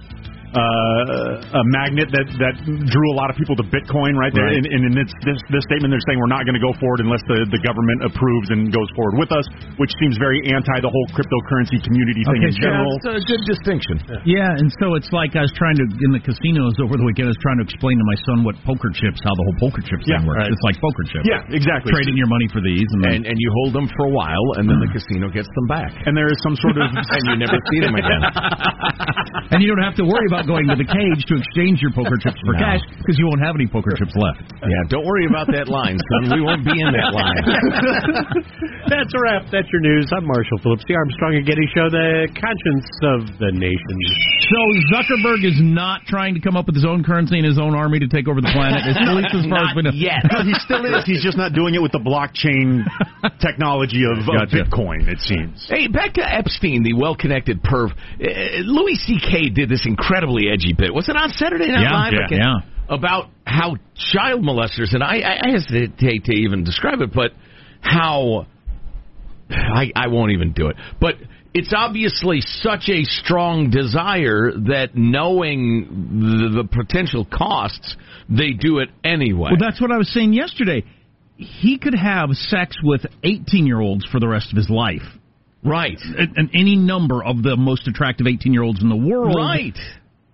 uh, 0.55 1.59
a 1.59 1.63
magnet 1.75 2.07
that 2.15 2.27
that 2.39 2.55
drew 2.63 3.07
a 3.11 3.17
lot 3.19 3.27
of 3.29 3.35
people 3.35 3.55
to 3.59 3.65
Bitcoin, 3.67 4.15
right? 4.15 4.31
There, 4.33 4.47
Right. 4.47 4.55
And, 4.63 4.65
and 4.69 4.81
in 4.87 4.93
this, 4.95 5.11
this 5.27 5.39
this 5.51 5.63
statement, 5.67 5.91
they're 5.91 6.03
saying 6.07 6.21
we're 6.23 6.31
not 6.31 6.47
going 6.47 6.55
to 6.55 6.63
go 6.63 6.71
forward 6.79 7.03
unless 7.03 7.19
the, 7.27 7.43
the 7.51 7.59
government 7.67 7.99
approves 8.07 8.47
and 8.53 8.71
goes 8.71 8.87
forward 8.95 9.19
with 9.19 9.31
us, 9.35 9.43
which 9.75 9.91
seems 9.99 10.15
very 10.21 10.39
anti 10.47 10.77
the 10.79 10.87
whole 10.87 11.07
cryptocurrency 11.11 11.83
community 11.83 12.23
thing 12.23 12.39
Okay, 12.47 12.51
in 12.53 12.55
so 12.55 12.63
general. 12.63 12.91
That's 13.03 13.19
a 13.19 13.27
good 13.27 13.43
distinction. 13.43 13.95
Yeah, 14.23 14.55
and 14.55 14.71
so 14.79 14.95
it's 14.95 15.11
like 15.11 15.35
I 15.35 15.43
was 15.43 15.51
trying 15.59 15.75
to 15.83 15.85
in 15.89 16.11
the 16.15 16.21
casinos 16.23 16.79
over 16.79 16.95
the 16.95 17.03
weekend. 17.03 17.27
I 17.27 17.33
was 17.35 17.43
trying 17.43 17.59
to 17.59 17.65
explain 17.67 17.99
to 17.99 18.05
my 18.07 18.17
son 18.23 18.37
what 18.47 18.55
poker 18.63 18.87
chips, 18.95 19.19
how 19.19 19.33
the 19.35 19.45
whole 19.51 19.57
poker 19.67 19.81
chips 19.83 20.07
Yeah, 20.07 20.21
thing 20.23 20.31
works. 20.31 20.47
right. 20.47 20.51
It's 20.53 20.63
like 20.63 20.77
poker 20.79 21.03
chips. 21.11 21.25
Yeah, 21.27 21.43
exactly. 21.51 21.91
Trading 21.91 22.15
your 22.15 22.29
money 22.31 22.47
for 22.53 22.61
these, 22.63 22.87
and, 22.95 23.01
then, 23.03 23.13
And, 23.25 23.33
and 23.33 23.35
you 23.41 23.49
hold 23.63 23.75
them 23.75 23.89
for 23.97 24.05
a 24.07 24.13
while, 24.13 24.47
and 24.61 24.69
then 24.69 24.79
the 24.79 24.91
casino 24.93 25.27
gets 25.33 25.49
them 25.57 25.67
back. 25.67 25.91
And 26.07 26.15
there 26.15 26.29
is 26.31 26.37
some 26.45 26.55
sort 26.61 26.77
of 26.79 26.87
and 27.17 27.21
you 27.33 27.35
never 27.41 27.57
see 27.73 27.79
them 27.83 27.95
again. 27.97 28.21
and 29.51 29.59
you 29.59 29.67
don't 29.73 29.83
have 29.83 29.97
to 29.97 30.05
worry 30.05 30.27
about 30.29 30.36
going 30.45 30.67
to 30.69 30.75
the 30.77 30.85
cage 30.85 31.21
to 31.31 31.33
exchange 31.41 31.81
your 31.81 31.89
poker 31.95 32.19
chips 32.21 32.37
for 32.45 32.53
No. 32.53 32.61
cash 32.61 32.83
because 33.01 33.17
you 33.17 33.25
won't 33.25 33.41
have 33.41 33.55
any 33.57 33.65
poker 33.65 33.95
chips 33.97 34.13
left. 34.13 34.43
Yeah, 34.61 34.83
don't 34.91 35.05
worry 35.07 35.25
about 35.25 35.47
that 35.55 35.65
line, 35.71 35.97
son. 35.97 36.37
We 36.37 36.41
won't 36.45 36.61
be 36.67 36.75
in 36.77 36.91
that 36.93 37.09
line. 37.15 37.41
That's 38.91 39.11
a 39.13 39.19
wrap. 39.23 39.47
That's 39.51 39.67
your 39.71 39.81
news. 39.81 40.11
I'm 40.15 40.25
Marshall 40.27 40.59
Phillips, 40.63 40.83
the 40.87 40.95
Armstrong 40.95 41.35
and 41.35 41.45
Getty 41.45 41.67
Show, 41.73 41.89
the 41.89 42.27
conscience 42.35 42.87
of 43.03 43.19
the 43.39 43.51
nation. 43.55 43.95
So 44.51 44.59
Zuckerberg 44.93 45.43
is 45.43 45.59
not 45.59 46.03
trying 46.07 46.35
to 46.35 46.41
come 46.41 46.55
up 46.55 46.65
with 46.67 46.75
his 46.75 46.85
own 46.85 47.03
currency 47.03 47.37
and 47.37 47.45
his 47.45 47.59
own 47.59 47.75
army 47.75 47.99
to 47.99 48.07
take 48.07 48.27
over 48.27 48.39
the 48.41 48.51
planet. 48.53 48.83
At 48.83 48.95
least 49.17 49.33
as 49.35 49.45
far 49.49 49.65
as 49.67 49.75
we 49.75 49.83
know. 49.83 49.91
No, 49.95 50.43
he 50.43 50.53
still 50.63 50.83
is. 50.85 51.03
He's 51.05 51.23
just 51.23 51.37
not 51.37 51.53
doing 51.53 51.75
it 51.75 51.81
with 51.81 51.91
the 51.91 51.99
blockchain 52.03 52.83
technology 53.41 54.03
of, 54.07 54.19
of 54.23 54.47
Gotcha. 54.47 54.63
Bitcoin. 54.63 55.07
It 55.07 55.19
seems. 55.19 55.67
Hey, 55.69 55.87
back 55.87 56.13
to 56.15 56.23
Epstein, 56.23 56.83
the 56.83 56.93
well-connected 56.93 57.61
perv. 57.63 57.91
Uh, 57.91 58.63
Louis 58.63 58.95
C.K. 59.05 59.49
did 59.49 59.69
this 59.69 59.85
incredibly 60.27 60.51
edgy 60.51 60.73
bit. 60.77 60.93
Was 60.93 61.09
it 61.09 61.15
on 61.15 61.29
Saturday 61.31 61.71
Night 61.71 61.83
Yeah, 61.83 61.91
Live? 61.93 62.13
yeah, 62.31 62.37
yeah. 62.37 62.95
About 62.95 63.29
how 63.45 63.75
child 64.13 64.41
molesters, 64.43 64.93
and 64.93 65.03
I, 65.03 65.39
I 65.45 65.51
hesitate 65.51 66.25
to 66.25 66.33
even 66.33 66.63
describe 66.63 67.01
it, 67.01 67.13
but 67.13 67.31
how 67.81 68.45
I, 69.49 69.91
I 69.95 70.07
won't 70.07 70.31
even 70.31 70.53
do 70.53 70.67
it. 70.67 70.77
But 70.99 71.15
it's 71.53 71.73
obviously 71.75 72.39
such 72.41 72.87
a 72.89 73.03
strong 73.03 73.71
desire 73.71 74.51
that 74.69 74.91
knowing 74.95 76.19
the, 76.19 76.63
the 76.63 76.67
potential 76.67 77.25
costs, 77.25 77.97
they 78.29 78.51
do 78.51 78.79
it 78.79 78.89
anyway. 79.03 79.49
Well, 79.51 79.59
that's 79.59 79.81
what 79.81 79.91
I 79.91 79.97
was 79.97 80.11
saying 80.13 80.33
yesterday. 80.33 80.83
He 81.35 81.77
could 81.77 81.93
have 81.93 82.29
sex 82.31 82.77
with 82.81 83.05
18 83.23 83.67
year 83.67 83.81
olds 83.81 84.05
for 84.05 84.19
the 84.19 84.27
rest 84.27 84.51
of 84.51 84.57
his 84.57 84.69
life. 84.69 85.03
Right. 85.63 85.99
And, 86.01 86.37
and 86.37 86.49
any 86.53 86.75
number 86.75 87.23
of 87.23 87.43
the 87.43 87.55
most 87.57 87.87
attractive 87.87 88.27
18 88.27 88.53
year 88.53 88.63
olds 88.63 88.81
in 88.81 88.89
the 88.89 88.95
world. 88.95 89.35
Right. 89.35 89.77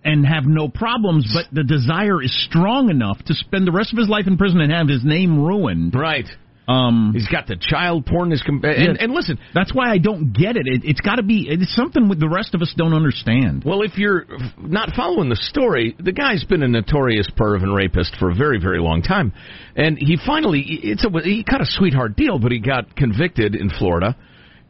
And 0.05 0.25
have 0.25 0.43
no 0.45 0.67
problems, 0.67 1.33
but 1.33 1.45
the 1.53 1.63
desire 1.63 2.21
is 2.21 2.45
strong 2.49 2.89
enough 2.89 3.17
to 3.25 3.33
spend 3.33 3.65
the 3.65 3.71
rest 3.71 3.93
of 3.93 3.99
his 3.99 4.09
life 4.09 4.27
in 4.27 4.37
prison 4.37 4.59
and 4.59 4.71
have 4.71 4.89
his 4.89 5.03
name 5.05 5.39
ruined. 5.41 5.95
Right. 5.95 6.25
Um, 6.67 7.11
He's 7.13 7.27
got 7.27 7.47
the 7.47 7.57
child 7.59 8.05
porn. 8.05 8.31
His 8.31 8.41
com- 8.41 8.61
and, 8.63 8.97
and 8.97 9.13
listen, 9.13 9.37
that's 9.53 9.73
why 9.73 9.91
I 9.91 9.97
don't 9.97 10.31
get 10.31 10.55
it. 10.55 10.65
it 10.65 10.81
it's 10.85 11.01
got 11.01 11.15
to 11.15 11.23
be. 11.23 11.45
It's 11.49 11.75
something 11.75 12.07
with 12.07 12.19
the 12.19 12.29
rest 12.29 12.55
of 12.55 12.61
us 12.61 12.73
don't 12.77 12.93
understand. 12.93 13.63
Well, 13.65 13.81
if 13.81 13.97
you're 13.97 14.25
not 14.57 14.89
following 14.95 15.29
the 15.29 15.35
story, 15.35 15.95
the 15.99 16.13
guy's 16.13 16.43
been 16.45 16.63
a 16.63 16.67
notorious 16.67 17.27
perv 17.37 17.63
and 17.63 17.75
rapist 17.75 18.15
for 18.17 18.31
a 18.31 18.35
very, 18.35 18.61
very 18.61 18.79
long 18.79 19.01
time, 19.01 19.33
and 19.75 19.97
he 19.97 20.17
finally 20.25 20.63
it's 20.65 21.05
a 21.05 21.09
he 21.21 21.43
got 21.43 21.59
a 21.59 21.65
sweetheart 21.65 22.15
deal, 22.15 22.39
but 22.39 22.51
he 22.53 22.59
got 22.59 22.95
convicted 22.95 23.55
in 23.55 23.69
Florida 23.69 24.15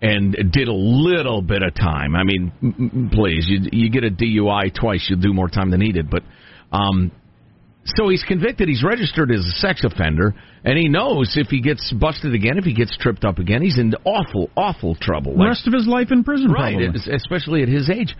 and 0.03 0.35
did 0.51 0.67
a 0.67 0.73
little 0.73 1.41
bit 1.41 1.63
of 1.63 1.73
time. 1.73 2.15
I 2.15 2.23
mean, 2.23 3.09
please, 3.11 3.45
you 3.47 3.59
you 3.71 3.89
get 3.89 4.03
a 4.03 4.11
DUI 4.11 4.71
twice, 4.79 5.07
you 5.09 5.15
do 5.15 5.33
more 5.33 5.47
time 5.49 5.71
than 5.71 5.81
he 5.81 5.91
did, 5.91 6.09
but 6.11 6.21
um. 6.71 7.11
So 7.85 8.07
he's 8.07 8.23
convicted. 8.23 8.69
He's 8.69 8.81
registered 8.81 9.29
as 9.29 9.41
a 9.41 9.51
sex 9.59 9.83
offender, 9.83 10.33
and 10.63 10.77
he 10.77 10.87
knows 10.87 11.33
if 11.35 11.47
he 11.47 11.59
gets 11.59 11.91
busted 11.91 12.33
again, 12.33 12.57
if 12.57 12.63
he 12.63 12.73
gets 12.73 12.95
tripped 12.97 13.25
up 13.25 13.39
again, 13.39 13.61
he's 13.61 13.77
in 13.77 13.93
awful, 14.05 14.49
awful 14.55 14.95
trouble. 14.95 15.35
The 15.37 15.43
rest 15.43 15.67
of 15.67 15.73
his 15.73 15.85
life 15.85 16.07
in 16.09 16.23
prison, 16.23 16.49
Right, 16.49 16.77
probably. 16.79 17.13
especially 17.13 17.61
at 17.61 17.67
his 17.67 17.89
age. 17.89 18.15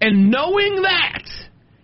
And 0.00 0.30
knowing 0.30 0.82
that, 0.82 1.24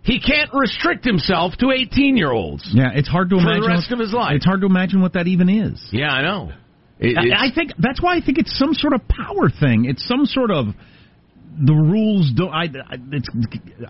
he 0.05 0.21
can't 0.21 0.51
restrict 0.53 1.05
himself 1.05 1.55
to 1.57 1.73
18 1.73 2.17
year 2.17 2.31
olds. 2.31 2.63
Yeah, 2.73 2.91
it's 2.95 3.09
hard 3.09 3.29
to 3.31 3.39
For 3.41 3.43
the 3.61 3.67
rest 3.67 3.91
what- 3.91 3.95
of 3.95 3.99
his 3.99 4.13
life. 4.15 4.37
It's 4.37 4.45
hard 4.45 4.61
to 4.61 4.67
imagine 4.69 5.03
what 5.03 5.15
that 5.15 5.27
even 5.27 5.49
is. 5.49 5.85
Yeah, 5.91 6.13
I 6.13 6.23
know. 6.23 6.53
It- 6.99 7.17
I, 7.19 7.47
I 7.47 7.55
think 7.55 7.73
that's 7.79 8.01
why 8.01 8.17
I 8.17 8.21
think 8.25 8.39
it's 8.39 8.57
some 8.59 8.75
sort 8.75 8.93
of 8.93 9.01
power 9.09 9.51
thing. 9.51 9.85
It's 9.87 10.07
some 10.07 10.27
sort 10.27 10.51
of 10.51 10.67
the 11.57 11.75
rules 11.75 12.33
don't. 12.35 12.53
I 12.53 12.67
it's 13.13 13.29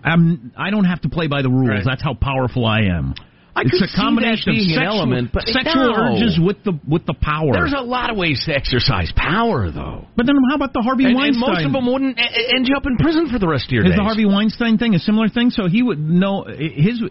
I'm 0.03 0.51
I 0.57 0.69
don't 0.69 0.85
have 0.85 1.01
to 1.01 1.09
play 1.09 1.27
by 1.27 1.41
the 1.41 1.49
rules. 1.49 1.69
Right. 1.69 1.83
That's 1.85 2.03
how 2.03 2.13
powerful 2.13 2.65
I 2.65 2.81
am. 2.81 3.13
I 3.57 3.61
it's 3.65 3.81
a 3.81 3.87
combination 3.95 4.51
of 4.51 4.59
sexual, 4.67 4.83
element, 4.83 5.31
but 5.31 5.47
sexual 5.47 5.95
no. 5.95 6.13
urges 6.13 6.37
with 6.43 6.57
the 6.65 6.73
with 6.87 7.05
the 7.05 7.13
power. 7.13 7.53
There's 7.53 7.73
a 7.75 7.81
lot 7.81 8.09
of 8.11 8.17
ways 8.17 8.43
to 8.47 8.53
exercise 8.53 9.13
power, 9.15 9.71
though. 9.71 10.05
but 10.17 10.25
then 10.25 10.35
how 10.49 10.55
about 10.57 10.73
the 10.73 10.81
Harvey 10.81 11.05
And, 11.05 11.11
and 11.13 11.19
Weinstein? 11.39 11.39
most 11.53 11.65
of 11.65 11.71
them 11.71 11.85
wouldn't 11.91 12.19
end 12.19 12.67
you 12.67 12.75
up 12.75 12.85
in 12.85 12.97
prison 12.97 13.29
for 13.31 13.39
the 13.39 13.47
rest 13.47 13.67
of 13.67 13.71
your 13.71 13.83
Is 13.85 13.91
days. 13.91 13.97
the 13.97 14.03
Harvey 14.03 14.25
Weinstein 14.25 14.77
thing 14.77 14.93
a 14.93 14.99
similar 14.99 15.29
thing? 15.29 15.51
So 15.51 15.69
he 15.69 15.81
would 15.81 15.97
know 15.99 16.43
his 16.45 17.01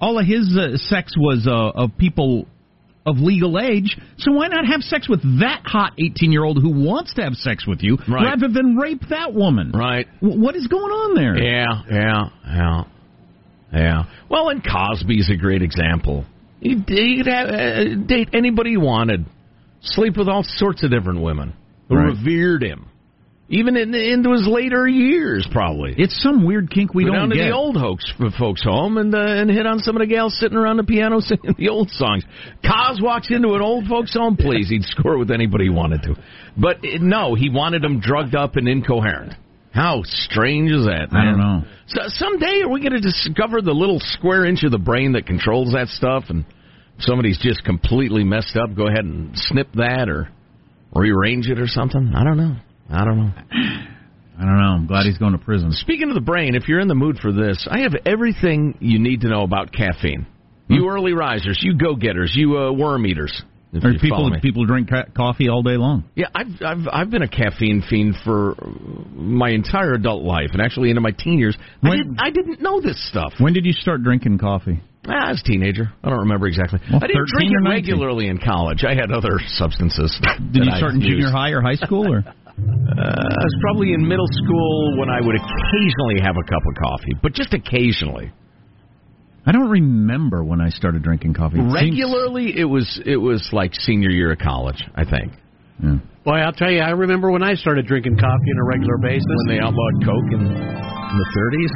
all 0.00 0.20
of 0.20 0.24
his 0.26 0.56
uh, 0.56 0.76
sex 0.76 1.14
was 1.18 1.48
uh, 1.50 1.52
of 1.82 1.98
people 1.98 2.46
of 3.08 3.18
legal 3.18 3.58
age. 3.58 3.96
So 4.18 4.32
why 4.32 4.48
not 4.48 4.66
have 4.66 4.82
sex 4.82 5.08
with 5.08 5.22
that 5.40 5.62
hot 5.64 5.92
18 5.98 6.30
year 6.32 6.44
old 6.44 6.58
who 6.60 6.70
wants 6.84 7.14
to 7.14 7.22
have 7.22 7.34
sex 7.34 7.66
with 7.66 7.82
you 7.82 7.96
Right. 8.08 8.24
rather 8.24 8.48
than 8.48 8.76
rape 8.76 9.02
that 9.10 9.32
woman? 9.34 9.72
Right. 9.72 10.06
W- 10.20 10.40
what 10.40 10.54
is 10.56 10.66
going 10.66 10.92
on 10.92 11.14
there? 11.14 11.36
Yeah, 11.42 11.82
yeah, 11.90 12.22
yeah, 12.46 12.82
yeah. 13.72 14.02
Well, 14.28 14.48
and 14.50 14.62
Cosby's 14.64 15.30
a 15.30 15.36
great 15.36 15.62
example. 15.62 16.24
He, 16.60 16.70
he 16.86 17.16
could 17.18 17.26
have, 17.32 17.48
uh, 17.48 17.84
date 18.06 18.30
anybody 18.32 18.70
he 18.70 18.76
wanted, 18.76 19.26
sleep 19.80 20.16
with 20.16 20.28
all 20.28 20.42
sorts 20.42 20.82
of 20.82 20.90
different 20.90 21.20
women 21.20 21.52
who 21.88 21.96
Right. 21.96 22.06
revered 22.08 22.62
him, 22.62 22.86
even 23.50 23.76
in, 23.76 23.94
into 23.94 24.32
his 24.32 24.46
later 24.46 24.86
years, 24.86 25.46
probably. 25.50 25.94
It's 25.96 26.22
some 26.22 26.44
weird 26.44 26.70
kink 26.70 26.92
we 26.92 27.04
Go 27.04 27.12
don't 27.12 27.30
down 27.30 27.30
to 27.30 27.36
the 27.36 27.50
old 27.50 27.76
folks, 27.76 28.12
folks 28.38 28.62
home 28.62 28.98
and 28.98 29.14
uh, 29.14 29.18
and 29.18 29.50
hit 29.50 29.66
on 29.66 29.78
some 29.78 29.96
of 29.96 30.00
the 30.00 30.06
gals 30.06 30.38
sitting 30.38 30.56
around 30.56 30.76
the 30.76 30.84
piano 30.84 31.20
singing 31.20 31.54
the 31.56 31.68
old 31.70 31.90
songs. 31.90 32.24
Cos 32.62 33.00
walks 33.00 33.30
into 33.30 33.54
an 33.54 33.62
old 33.62 33.86
folks 33.86 34.14
home, 34.14 34.36
please, 34.36 34.68
he'd 34.68 34.84
score 34.84 35.16
with 35.16 35.30
anybody 35.30 35.64
he 35.64 35.70
wanted 35.70 36.02
to. 36.02 36.14
But 36.56 36.78
uh, 36.78 36.98
no, 37.00 37.34
he 37.34 37.48
wanted 37.48 37.82
them 37.82 38.00
drugged 38.00 38.34
up 38.34 38.56
and 38.56 38.68
incoherent. 38.68 39.34
How 39.72 40.02
strange 40.04 40.70
is 40.70 40.86
that, 40.86 41.12
man? 41.12 41.14
I 41.14 41.24
don't 41.24 41.38
know. 41.38 41.62
So 41.88 42.00
someday 42.08 42.62
are 42.62 42.68
we 42.68 42.80
going 42.80 42.92
to 42.92 43.00
discover 43.00 43.62
the 43.62 43.72
little 43.72 44.00
square 44.00 44.44
inch 44.44 44.64
of 44.64 44.72
the 44.72 44.78
brain 44.78 45.12
that 45.12 45.26
controls 45.26 45.72
that 45.72 45.88
stuff, 45.88 46.24
and 46.28 46.44
if 46.98 47.04
somebody's 47.04 47.38
just 47.38 47.64
completely 47.64 48.24
messed 48.24 48.56
up, 48.56 48.74
go 48.74 48.88
ahead 48.88 49.04
and 49.04 49.30
snip 49.34 49.68
that 49.74 50.08
or 50.08 50.28
rearrange 50.94 51.48
it 51.48 51.58
or 51.58 51.66
something? 51.66 52.12
I 52.14 52.24
don't 52.24 52.36
know. 52.36 52.56
I 52.90 53.04
don't 53.04 53.18
know. 53.18 53.32
I 54.38 54.42
don't 54.44 54.56
know. 54.56 54.74
I'm 54.78 54.86
glad 54.86 55.04
he's 55.06 55.18
going 55.18 55.32
to 55.32 55.38
prison. 55.38 55.72
Speaking 55.72 56.08
of 56.08 56.14
the 56.14 56.20
brain, 56.20 56.54
if 56.54 56.68
you're 56.68 56.80
in 56.80 56.88
the 56.88 56.94
mood 56.94 57.18
for 57.18 57.32
this, 57.32 57.66
I 57.70 57.80
have 57.80 57.92
everything 58.06 58.76
you 58.80 58.98
need 58.98 59.22
to 59.22 59.28
know 59.28 59.42
about 59.42 59.72
caffeine. 59.72 60.26
You 60.68 60.88
early 60.88 61.12
risers, 61.12 61.58
you 61.62 61.76
go 61.76 61.94
getters, 61.96 62.32
you 62.36 62.58
uh, 62.58 62.72
worm 62.72 63.06
eaters. 63.06 63.42
You 63.72 63.80
people 64.00 64.30
people 64.40 64.64
drink 64.64 64.88
ca- 64.88 65.06
coffee 65.14 65.48
all 65.48 65.62
day 65.62 65.76
long. 65.76 66.04
Yeah, 66.14 66.26
I've 66.34 66.46
I've 66.64 66.88
I've 66.90 67.10
been 67.10 67.22
a 67.22 67.28
caffeine 67.28 67.82
fiend 67.88 68.14
for 68.24 68.54
my 69.12 69.50
entire 69.50 69.92
adult 69.92 70.22
life, 70.24 70.50
and 70.52 70.62
actually 70.62 70.88
into 70.88 71.02
my 71.02 71.10
teen 71.10 71.38
years. 71.38 71.56
I, 71.82 71.88
When- 71.88 71.98
did, 71.98 72.18
I 72.18 72.30
didn't 72.30 72.62
know 72.62 72.80
this 72.80 72.96
stuff. 73.10 73.34
When 73.38 73.52
did 73.52 73.66
you 73.66 73.72
start 73.72 74.02
drinking 74.02 74.38
coffee? 74.38 74.80
Ah, 75.06 75.28
I 75.28 75.30
was 75.30 75.42
a 75.44 75.48
teenager. 75.50 75.90
I 76.04 76.10
don't 76.10 76.20
remember 76.20 76.46
exactly. 76.46 76.80
Well, 76.90 77.00
I 77.02 77.06
didn't 77.06 77.28
drink 77.28 77.52
it 77.52 77.68
regularly 77.68 78.28
in 78.28 78.38
college. 78.38 78.84
I 78.84 78.94
had 78.94 79.10
other 79.10 79.38
substances. 79.46 80.18
Did 80.52 80.64
you 80.64 80.72
start 80.76 80.94
in 80.94 81.00
junior 81.00 81.30
high 81.30 81.50
or 81.50 81.60
high 81.62 81.76
school 81.76 82.12
or? 82.12 82.24
Uh, 82.58 83.00
I 83.00 83.44
was 83.44 83.56
probably 83.60 83.92
in 83.92 84.06
middle 84.06 84.26
school 84.30 84.98
when 84.98 85.08
I 85.10 85.20
would 85.20 85.36
occasionally 85.36 86.20
have 86.22 86.36
a 86.36 86.42
cup 86.42 86.62
of 86.66 86.74
coffee, 86.82 87.14
but 87.22 87.32
just 87.34 87.54
occasionally. 87.54 88.32
I 89.46 89.52
don't 89.52 89.70
remember 89.70 90.44
when 90.44 90.60
I 90.60 90.68
started 90.70 91.02
drinking 91.02 91.34
coffee. 91.34 91.56
It 91.58 91.62
seems- 91.62 91.72
Regularly, 91.74 92.52
it 92.58 92.64
was 92.64 93.00
it 93.06 93.16
was 93.16 93.48
like 93.52 93.74
senior 93.74 94.10
year 94.10 94.32
of 94.32 94.38
college, 94.38 94.82
I 94.94 95.04
think. 95.04 95.32
Boy, 96.24 96.38
I'll 96.42 96.52
tell 96.52 96.70
you, 96.70 96.80
I 96.80 96.90
remember 96.90 97.30
when 97.30 97.42
I 97.42 97.54
started 97.54 97.86
drinking 97.86 98.16
coffee 98.18 98.50
on 98.52 98.58
a 98.58 98.64
regular 98.66 98.98
basis. 98.98 99.24
When 99.46 99.56
they 99.56 99.62
outlawed 99.62 100.04
Coke 100.04 100.32
in, 100.32 100.40
in 100.42 101.16
the 101.22 101.28
30s, 101.38 101.72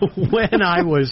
or 0.00 0.08
when 0.30 0.62
I 0.62 0.82
was 0.82 1.10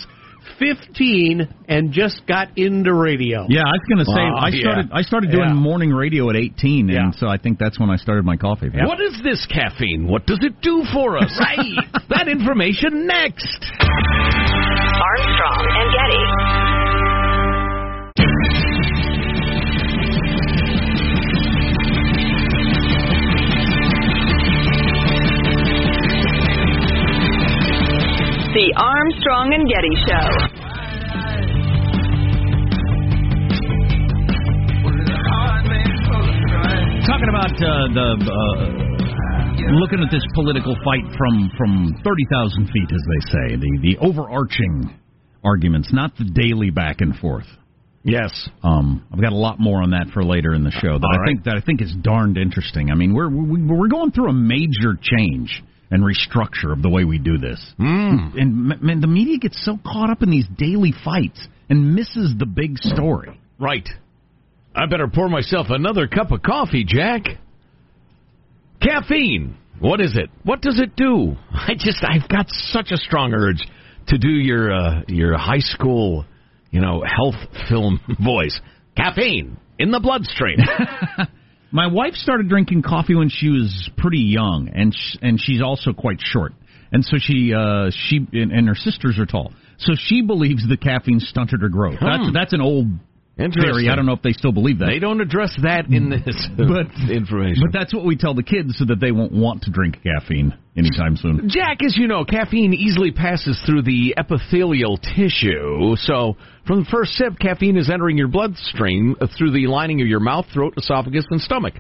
15 0.59 1.48
and 1.68 1.92
just 1.92 2.22
got 2.26 2.57
into 2.57 2.92
radio. 2.94 3.46
Yeah, 3.48 3.62
I 3.62 3.72
was 3.72 3.80
going 3.88 3.98
to 4.04 4.04
say 4.04 4.20
Oh, 4.20 4.37
I 4.37 4.48
yeah. 4.48 4.61
started. 4.62 4.90
I 4.92 5.02
started 5.02 5.30
doing 5.30 5.48
Yeah. 5.48 5.54
morning 5.54 5.90
radio 5.90 6.30
at 6.30 6.37
18, 6.37 6.88
and 6.90 6.90
Yeah. 6.90 7.11
so 7.18 7.28
I 7.28 7.37
think 7.38 7.59
that's 7.59 7.78
when 7.78 7.90
I 7.90 7.96
started 7.96 8.24
my 8.24 8.37
coffee. 8.37 8.68
What 8.72 9.00
is 9.00 9.20
this 9.22 9.44
caffeine? 9.46 10.07
What 10.07 10.26
does 10.26 10.38
it 10.42 10.61
do 10.61 10.85
for 10.92 11.18
us? 11.18 11.37
hey, 11.57 11.74
that 12.11 12.28
information 12.28 13.07
next. 13.07 13.72
Armstrong 13.80 15.66
and 15.70 15.92
Getty. 15.92 16.63
The 28.54 28.70
Armstrong 28.76 29.50
and 29.50 29.66
Getty 29.66 29.94
Show. 30.06 30.30
Talking 37.04 37.30
about 37.30 37.50
uh, 37.50 37.90
the 37.90 38.14
uh, 38.30 39.74
looking 39.80 39.98
at 39.98 40.10
this 40.12 40.22
political 40.34 40.76
fight 40.84 41.02
from 41.18 41.50
from 41.58 41.96
thirty 42.04 42.24
thousand 42.30 42.66
feet, 42.66 42.88
as 42.94 43.02
they 43.02 43.32
say, 43.32 43.56
the 43.56 43.78
the 43.82 43.98
overarching 43.98 45.00
arguments, 45.42 45.92
not 45.92 46.16
the 46.16 46.24
daily 46.24 46.70
back 46.70 47.00
and 47.00 47.16
forth. 47.16 47.48
Yes. 48.04 48.48
Um, 48.62 49.04
I've 49.12 49.20
got 49.20 49.32
a 49.32 49.36
lot 49.36 49.58
more 49.58 49.82
on 49.82 49.90
that 49.90 50.10
for 50.14 50.22
later 50.24 50.54
in 50.54 50.62
the 50.62 50.70
show 50.70 50.96
that 50.96 51.04
All 51.04 51.12
I 51.12 51.18
right. 51.18 51.26
think 51.26 51.44
that 51.46 51.56
I 51.56 51.60
think 51.60 51.82
is 51.82 51.92
darned 52.02 52.38
interesting. 52.38 52.92
I 52.92 52.94
mean, 52.94 53.14
we're 53.14 53.28
we, 53.28 53.62
we're 53.66 53.88
going 53.88 54.12
through 54.12 54.30
a 54.30 54.32
major 54.32 54.94
change 55.02 55.60
and 55.90 56.03
restructure 56.03 56.73
of 56.73 56.83
the 56.83 56.88
way 56.88 57.05
we 57.05 57.18
do 57.18 57.38
this. 57.38 57.75
Mm. 57.79 58.40
And 58.40 58.83
man, 58.83 59.01
the 59.01 59.07
media 59.07 59.38
gets 59.38 59.62
so 59.64 59.79
caught 59.85 60.11
up 60.11 60.23
in 60.23 60.31
these 60.31 60.47
daily 60.57 60.92
fights 61.05 61.47
and 61.68 61.94
misses 61.94 62.35
the 62.38 62.47
big 62.47 62.79
story. 62.79 63.40
Right. 63.59 63.88
I 64.75 64.87
better 64.87 65.09
pour 65.09 65.29
myself 65.29 65.68
another 65.70 66.09
cup 66.09 66.33
of 66.33 66.42
coffee, 66.42 66.85
Jack. 66.85 67.23
Caffeine. 68.83 69.57
What 69.79 70.01
is 70.01 70.16
it? 70.16 70.31
What 70.44 70.61
does 70.61 70.81
it 70.81 70.97
do? 70.97 71.37
I 71.53 71.75
just 71.79 72.05
I've 72.05 72.29
got 72.29 72.47
such 72.49 72.90
a 72.90 72.97
strong 72.97 73.35
urge 73.35 73.62
to 74.09 74.18
do 74.18 74.29
your 74.29 74.73
uh, 74.73 75.03
your 75.09 75.37
high 75.37 75.61
school, 75.61 76.25
you 76.70 76.81
know, 76.81 77.03
health 77.05 77.37
film 77.68 78.01
voice. 78.25 78.61
Caffeine 78.97 79.59
in 79.79 79.90
the 79.90 80.01
bloodstream. 80.01 80.59
My 81.74 81.88
wife 81.88 82.14
started 82.14 82.48
drinking 82.48 82.82
coffee 82.82 83.16
when 83.16 83.28
she 83.28 83.48
was 83.48 83.90
pretty 83.98 84.20
young, 84.20 84.70
and 84.72 84.94
sh- 84.94 85.16
and 85.20 85.40
she's 85.40 85.60
also 85.60 85.92
quite 85.92 86.18
short, 86.20 86.52
and 86.92 87.04
so 87.04 87.16
she 87.18 87.52
uh, 87.52 87.90
she 87.90 88.24
and, 88.32 88.52
and 88.52 88.68
her 88.68 88.76
sisters 88.76 89.18
are 89.18 89.26
tall, 89.26 89.52
so 89.78 89.94
she 89.98 90.22
believes 90.22 90.62
the 90.68 90.76
caffeine 90.76 91.18
stunted 91.18 91.62
her 91.62 91.68
growth. 91.68 91.98
Hmm. 91.98 92.04
That's 92.06 92.32
that's 92.32 92.52
an 92.52 92.60
old 92.60 92.87
Interesting. 93.37 93.62
theory. 93.62 93.88
I 93.88 93.97
don't 93.97 94.07
know 94.07 94.12
if 94.12 94.23
they 94.23 94.33
still 94.33 94.53
believe 94.53 94.79
that. 94.79 94.87
They 94.87 95.01
don't 95.01 95.20
address 95.20 95.57
that 95.62 95.87
in 95.87 96.09
this 96.09 96.49
but 96.57 96.87
information. 97.11 97.64
But 97.64 97.73
that's 97.77 97.92
what 97.92 98.05
we 98.05 98.16
tell 98.16 98.35
the 98.35 98.44
kids 98.44 98.77
so 98.79 98.85
that 98.87 99.01
they 99.01 99.11
won't 99.11 99.33
want 99.33 99.62
to 99.62 99.73
drink 99.73 99.99
caffeine 100.05 100.55
anytime 100.77 101.16
soon. 101.16 101.49
Jack, 101.49 101.83
as 101.85 101.97
you 101.97 102.07
know, 102.07 102.25
caffeine 102.25 102.73
easily 102.73 103.11
passes 103.11 103.61
through 103.66 103.83
the 103.83 104.14
epithelial 104.16 104.99
tissue. 104.99 105.97
So, 105.97 106.37
from 106.66 106.85
the 106.85 106.90
first 106.90 107.12
sip, 107.12 107.38
caffeine 107.40 107.77
is 107.77 107.90
entering 107.90 108.16
your 108.16 108.29
bloodstream 108.29 109.16
uh, 109.20 109.27
through 109.37 109.51
the 109.51 109.66
lining 109.66 110.01
of 110.01 110.07
your 110.07 110.20
mouth, 110.20 110.47
throat, 110.53 110.75
esophagus, 110.77 111.25
and 111.31 111.40
stomach. 111.40 111.75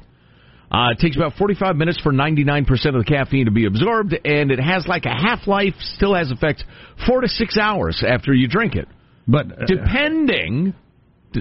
Uh, 0.72 0.90
it 0.90 0.98
takes 0.98 1.14
about 1.14 1.34
45 1.34 1.76
minutes 1.76 2.00
for 2.00 2.12
99% 2.12 2.66
of 2.70 2.94
the 2.94 3.04
caffeine 3.06 3.44
to 3.44 3.52
be 3.52 3.66
absorbed, 3.66 4.12
and 4.24 4.50
it 4.50 4.58
has 4.58 4.86
like 4.88 5.04
a 5.04 5.14
half 5.14 5.46
life, 5.46 5.74
still 5.78 6.16
has 6.16 6.32
effects 6.32 6.64
four 7.06 7.20
to 7.20 7.28
six 7.28 7.56
hours 7.56 8.02
after 8.04 8.34
you 8.34 8.48
drink 8.48 8.74
it. 8.74 8.88
But 9.28 9.52
uh, 9.52 9.66
depending 9.66 10.74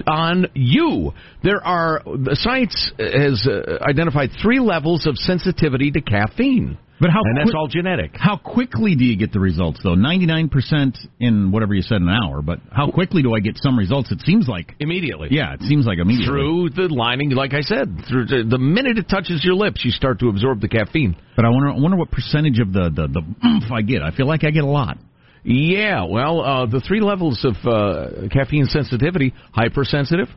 on 0.06 0.46
you, 0.54 1.12
there 1.42 1.64
are 1.64 2.02
the 2.04 2.36
science 2.40 2.92
has 2.98 3.46
uh, 3.46 3.78
identified 3.82 4.30
three 4.42 4.60
levels 4.60 5.06
of 5.06 5.16
sensitivity 5.16 5.90
to 5.92 6.00
caffeine. 6.00 6.78
But 7.00 7.10
how 7.10 7.22
and 7.24 7.36
that's 7.36 7.46
quick- 7.46 7.56
all 7.56 7.66
genetic. 7.66 8.12
How 8.14 8.36
quickly 8.36 8.94
do 8.94 9.04
you 9.04 9.16
get 9.16 9.32
the 9.32 9.40
results, 9.40 9.80
though? 9.82 9.96
99% 9.96 10.96
in 11.18 11.50
whatever 11.50 11.74
you 11.74 11.82
said 11.82 12.00
an 12.00 12.08
hour, 12.08 12.40
but 12.40 12.60
how 12.70 12.88
quickly 12.90 13.20
do 13.20 13.34
I 13.34 13.40
get 13.40 13.58
some 13.58 13.76
results? 13.76 14.12
It 14.12 14.20
seems 14.20 14.46
like. 14.46 14.74
Immediately. 14.78 15.28
Yeah, 15.32 15.54
it 15.54 15.62
seems 15.62 15.86
like 15.86 15.98
immediately. 15.98 16.26
Through 16.32 16.70
the 16.70 16.94
lining, 16.94 17.30
like 17.30 17.52
I 17.52 17.62
said, 17.62 18.04
through 18.08 18.26
the, 18.26 18.44
the 18.48 18.58
minute 18.58 18.96
it 18.96 19.08
touches 19.08 19.42
your 19.44 19.54
lips, 19.54 19.84
you 19.84 19.90
start 19.90 20.20
to 20.20 20.28
absorb 20.28 20.60
the 20.60 20.68
caffeine. 20.68 21.16
But 21.34 21.44
I 21.44 21.48
wonder, 21.48 21.70
I 21.70 21.78
wonder 21.80 21.96
what 21.96 22.12
percentage 22.12 22.60
of 22.60 22.72
the, 22.72 22.90
the, 22.94 23.08
the 23.08 23.46
oomph 23.46 23.72
I 23.72 23.82
get. 23.82 24.00
I 24.02 24.12
feel 24.12 24.28
like 24.28 24.44
I 24.44 24.50
get 24.50 24.62
a 24.62 24.68
lot. 24.68 24.96
Yeah, 25.44 26.04
well, 26.08 26.40
uh, 26.40 26.66
the 26.66 26.80
three 26.80 27.00
levels 27.00 27.44
of 27.44 27.54
uh, 27.66 28.28
caffeine 28.32 28.64
sensitivity 28.64 29.34
hypersensitive, 29.52 30.28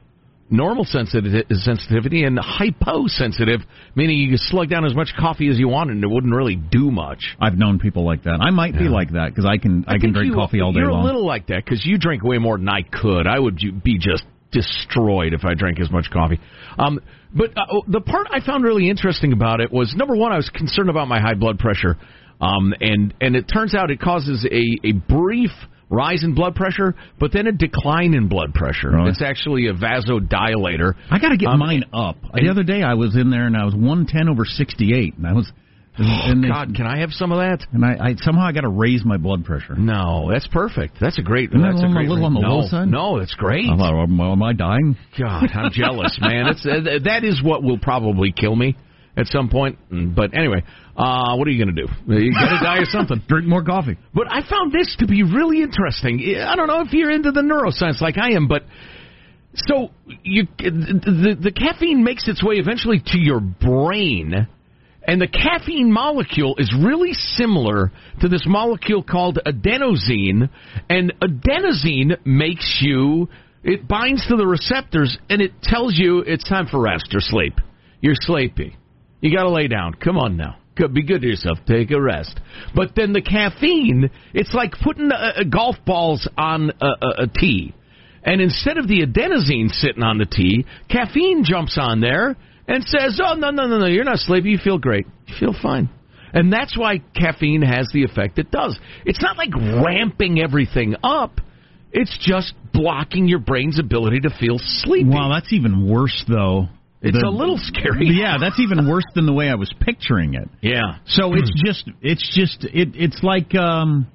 normal 0.50 0.84
sensitive, 0.84 1.46
sensitivity, 1.50 2.24
and 2.26 2.38
hyposensitive, 2.38 3.62
meaning 3.96 4.18
you 4.18 4.30
can 4.30 4.38
slug 4.38 4.70
down 4.70 4.86
as 4.86 4.94
much 4.96 5.14
coffee 5.18 5.48
as 5.50 5.58
you 5.58 5.70
want 5.70 5.92
and 5.92 6.04
it 6.04 6.08
wouldn't 6.08 6.34
really 6.36 6.56
do 6.58 6.92
much. 6.92 7.36
I've 7.40 7.58
known 7.58 7.80
people 7.80 8.06
like 8.06 8.24
that. 8.24 8.40
I 8.42 8.50
might 8.52 8.74
be 8.74 8.90
like 8.90 9.12
that 9.14 9.30
because 9.30 9.46
I 9.46 9.58
can 9.58 9.86
I, 9.88 9.94
can 9.94 10.02
think 10.02 10.16
drink 10.16 10.30
you- 10.32 10.36
coffee 10.36 10.62
all 10.62 10.74
day 10.74 10.80
You're 10.82 10.92
long. 10.92 11.04
a 11.04 11.06
little 11.06 11.26
like 11.26 11.48
that 11.48 11.64
because 11.64 11.86
you 11.86 11.98
drink 11.98 12.24
way 12.24 12.38
more 12.38 12.58
than 12.58 12.68
I 12.70 12.82
could. 12.82 13.28
I 13.28 13.40
would 13.40 13.58
ju- 13.58 13.72
be 13.72 13.98
just 13.98 14.24
destroyed 14.52 15.34
if 15.34 15.44
I 15.46 15.54
drank 15.54 15.80
as 15.80 15.92
much 15.92 16.10
coffee. 16.12 16.40
Um, 16.78 17.00
but 17.34 17.52
uh, 17.58 17.82
the 17.88 18.02
part 18.02 18.28
I 18.32 18.40
found 18.46 18.64
really 18.64 18.90
interesting 18.90 19.34
about 19.34 19.60
it 19.62 19.72
was 19.72 19.94
number 19.96 20.16
one, 20.16 20.32
I 20.32 20.38
was 20.38 20.50
concerned 20.50 20.90
about 20.90 21.08
my 21.10 21.20
high 21.20 21.34
blood 21.34 21.60
pressure, 21.60 21.98
um, 22.42 22.74
and 22.80 23.14
and 23.22 23.36
it 23.36 23.46
turns 23.52 23.74
out 23.76 23.92
it 23.92 24.00
causes 24.00 24.46
a 24.50 24.88
a 24.88 24.92
brief 24.94 25.52
rise 25.90 26.24
in 26.24 26.36
blood 26.36 26.54
pressure, 26.56 26.94
but 27.20 27.32
then 27.32 27.48
a 27.48 27.52
decline 27.52 28.14
in 28.14 28.28
blood 28.28 28.54
pressure. 28.54 28.92
It's 29.08 29.22
actually 29.22 29.68
a 29.68 29.74
vasodilator. 29.74 30.94
I 31.10 31.20
got 31.20 31.30
to 31.30 31.38
get 31.38 31.48
Um, 31.50 31.60
mine 31.60 31.84
up. 31.94 32.18
and- 32.34 32.46
the 32.46 32.52
other 32.52 32.64
day 32.64 32.84
I 32.84 32.96
was 32.96 33.16
in 33.16 33.30
there 33.30 33.46
and 33.48 33.56
I 33.56 33.64
was 33.64 33.74
110 33.74 34.28
over 34.30 34.44
68, 34.46 35.16
and 35.18 35.26
I 35.28 35.34
was. 35.34 35.52
and 35.98 36.44
they- 36.44 36.48
Oh, 36.50 36.52
God, 36.52 36.76
can 36.76 36.86
I 36.86 37.00
have 37.00 37.12
some 37.14 37.32
of 37.32 37.38
that? 37.40 37.66
And 37.72 37.84
I, 37.86 37.98
I 38.10 38.16
somehow 38.22 38.44
I 38.46 38.52
got 38.52 38.62
to 38.62 38.70
raise 38.70 39.04
my 39.06 39.18
blood 39.18 39.46
pressure. 39.46 39.76
No, 39.76 40.30
that's 40.30 40.46
perfect. 40.48 40.98
That's 41.00 41.18
a 41.20 41.24
great. 41.24 41.50
Isn't 41.52 41.62
that's 41.62 41.76
a 41.82 41.86
a 41.86 41.88
little- 41.88 41.94
great. 41.94 42.10
little 42.10 42.26
on 42.26 42.34
the 42.34 42.42
no, 42.42 42.56
low 42.60 42.68
side? 42.68 42.88
No, 42.90 43.18
it's 43.18 43.34
great. 43.36 43.70
I 43.70 43.78
thought, 43.78 43.94
am, 44.04 44.20
am 44.20 44.44
I 44.44 44.54
dying? 44.54 44.96
God, 45.18 45.50
I'm 45.56 45.72
jealous, 45.72 46.18
man. 46.22 46.48
It's 46.48 46.66
uh, 46.70 47.00
that 47.06 47.24
is 47.24 47.42
what 47.42 47.64
will 47.64 47.80
probably 47.80 48.32
kill 48.34 48.56
me 48.56 48.76
at 49.16 49.26
some 49.28 49.50
point. 49.50 49.80
Mm, 49.92 50.14
But 50.14 50.38
anyway, 50.38 50.64
uh, 50.98 51.36
what 51.36 51.48
are 51.48 51.52
you 51.52 51.64
going 51.64 51.76
to 51.76 51.86
do? 51.86 51.92
You 52.08 52.34
got 52.34 52.58
to 52.58 52.64
die 52.64 52.80
of 52.82 52.88
something. 52.88 53.22
Drink 53.28 53.48
more 53.48 53.64
coffee. 53.64 53.98
But 54.16 54.28
I 54.32 54.42
found 54.50 54.72
this 54.72 54.96
to 55.00 55.08
be 55.08 55.22
really 55.22 55.62
interesting. 55.62 56.36
I 56.40 56.56
don't 56.56 56.68
know 56.68 56.82
if 56.82 56.92
you're 56.92 57.12
into 57.12 57.32
the 57.32 57.42
neuroscience 57.42 58.02
like 58.02 58.18
I 58.18 58.32
am, 58.32 58.48
but 58.48 58.64
so 59.54 59.90
you 60.24 60.48
the, 60.58 61.38
the 61.40 61.52
caffeine 61.52 62.04
makes 62.04 62.28
its 62.28 62.44
way 62.44 62.56
eventually 62.56 63.02
to 63.08 63.20
your 63.20 63.40
brain. 63.40 64.48
And 65.04 65.22
the 65.22 65.28
caffeine 65.28 65.92
molecule 65.92 66.56
is 66.58 66.74
really 66.84 67.14
similar 67.14 67.92
to 68.20 68.28
this 68.28 68.44
molecule 68.46 69.04
called 69.04 69.40
adenosine. 69.46 70.50
And 70.90 71.14
adenosine 71.22 72.26
makes 72.26 72.80
you, 72.82 73.30
it 73.64 73.88
binds 73.88 74.28
to 74.28 74.36
the 74.36 74.46
receptors 74.46 75.18
and 75.30 75.42
it 75.42 75.62
tells 75.62 75.98
you 75.98 76.20
it's 76.20 76.44
time 76.50 76.68
for 76.68 76.82
rest 76.82 77.14
or 77.14 77.22
sleep. 77.22 77.54
You're 78.02 78.16
sleepy. 78.16 78.76
You 79.22 79.34
got 79.34 79.44
to 79.44 79.50
lay 79.50 79.68
down. 79.68 79.94
Come 79.94 80.18
on 80.18 80.36
now. 80.36 80.58
Be 80.94 81.04
good 81.04 81.22
to 81.22 81.28
yourself. 81.28 81.60
Take 81.68 81.92
a 81.92 82.02
rest. 82.02 82.40
But 82.76 82.92
then 82.96 83.14
the 83.14 83.22
caffeine, 83.22 84.10
it's 84.34 84.54
like 84.54 84.74
putting 84.84 85.12
uh, 85.12 85.44
golf 85.50 85.76
balls 85.86 86.28
on 86.38 86.72
a, 86.82 86.86
a, 86.86 87.24
a 87.24 87.28
tee. 87.28 87.74
And 88.24 88.42
instead 88.42 88.78
of 88.78 88.88
the 88.88 89.02
adenosine 89.02 89.70
sitting 89.70 90.04
on 90.04 90.18
the 90.18 90.26
tee, 90.26 90.66
caffeine 90.90 91.44
jumps 91.44 91.78
on 91.80 92.02
there 92.02 92.36
and 92.68 92.84
says, 92.84 93.20
"Oh 93.24 93.36
no, 93.36 93.52
no, 93.52 93.68
no, 93.68 93.80
no! 93.80 93.86
You're 93.86 94.04
not 94.04 94.20
sleepy. 94.20 94.50
You 94.50 94.58
feel 94.58 94.78
great. 94.78 95.08
You 95.28 95.36
feel 95.40 95.56
fine." 95.62 95.90
And 96.34 96.52
that's 96.52 96.78
why 96.78 97.02
caffeine 97.16 97.62
has 97.62 97.90
the 97.94 98.04
effect 98.04 98.38
it 98.38 98.52
does. 98.52 98.78
It's 99.06 99.22
not 99.22 99.38
like 99.38 99.56
ramping 99.56 100.42
everything 100.42 100.96
up. 101.04 101.40
It's 101.94 102.16
just 102.20 102.54
blocking 102.74 103.28
your 103.28 103.40
brain's 103.40 103.80
ability 103.80 104.20
to 104.22 104.30
feel 104.30 104.58
sleepy. 104.60 105.10
Wow, 105.10 105.32
that's 105.34 105.54
even 105.54 105.90
worse 105.90 106.26
though. 106.28 106.68
It's 107.02 107.18
The- 107.20 107.28
a 107.28 107.30
little 107.30 107.58
scary. 107.62 108.08
Yeah, 108.12 108.38
that's 108.40 108.60
even 108.60 108.88
worse 108.88 109.06
than 109.16 109.26
the 109.26 109.34
way 109.34 109.50
I 109.50 109.56
was 109.56 109.72
picturing 109.80 110.34
it. 110.34 110.50
Yeah. 110.62 110.98
So 111.06 111.34
it's 111.36 111.52
just 111.64 111.90
it's 112.02 112.36
just 112.36 112.64
it 112.66 112.90
it's 112.96 113.22
like 113.24 113.54
um 113.56 114.08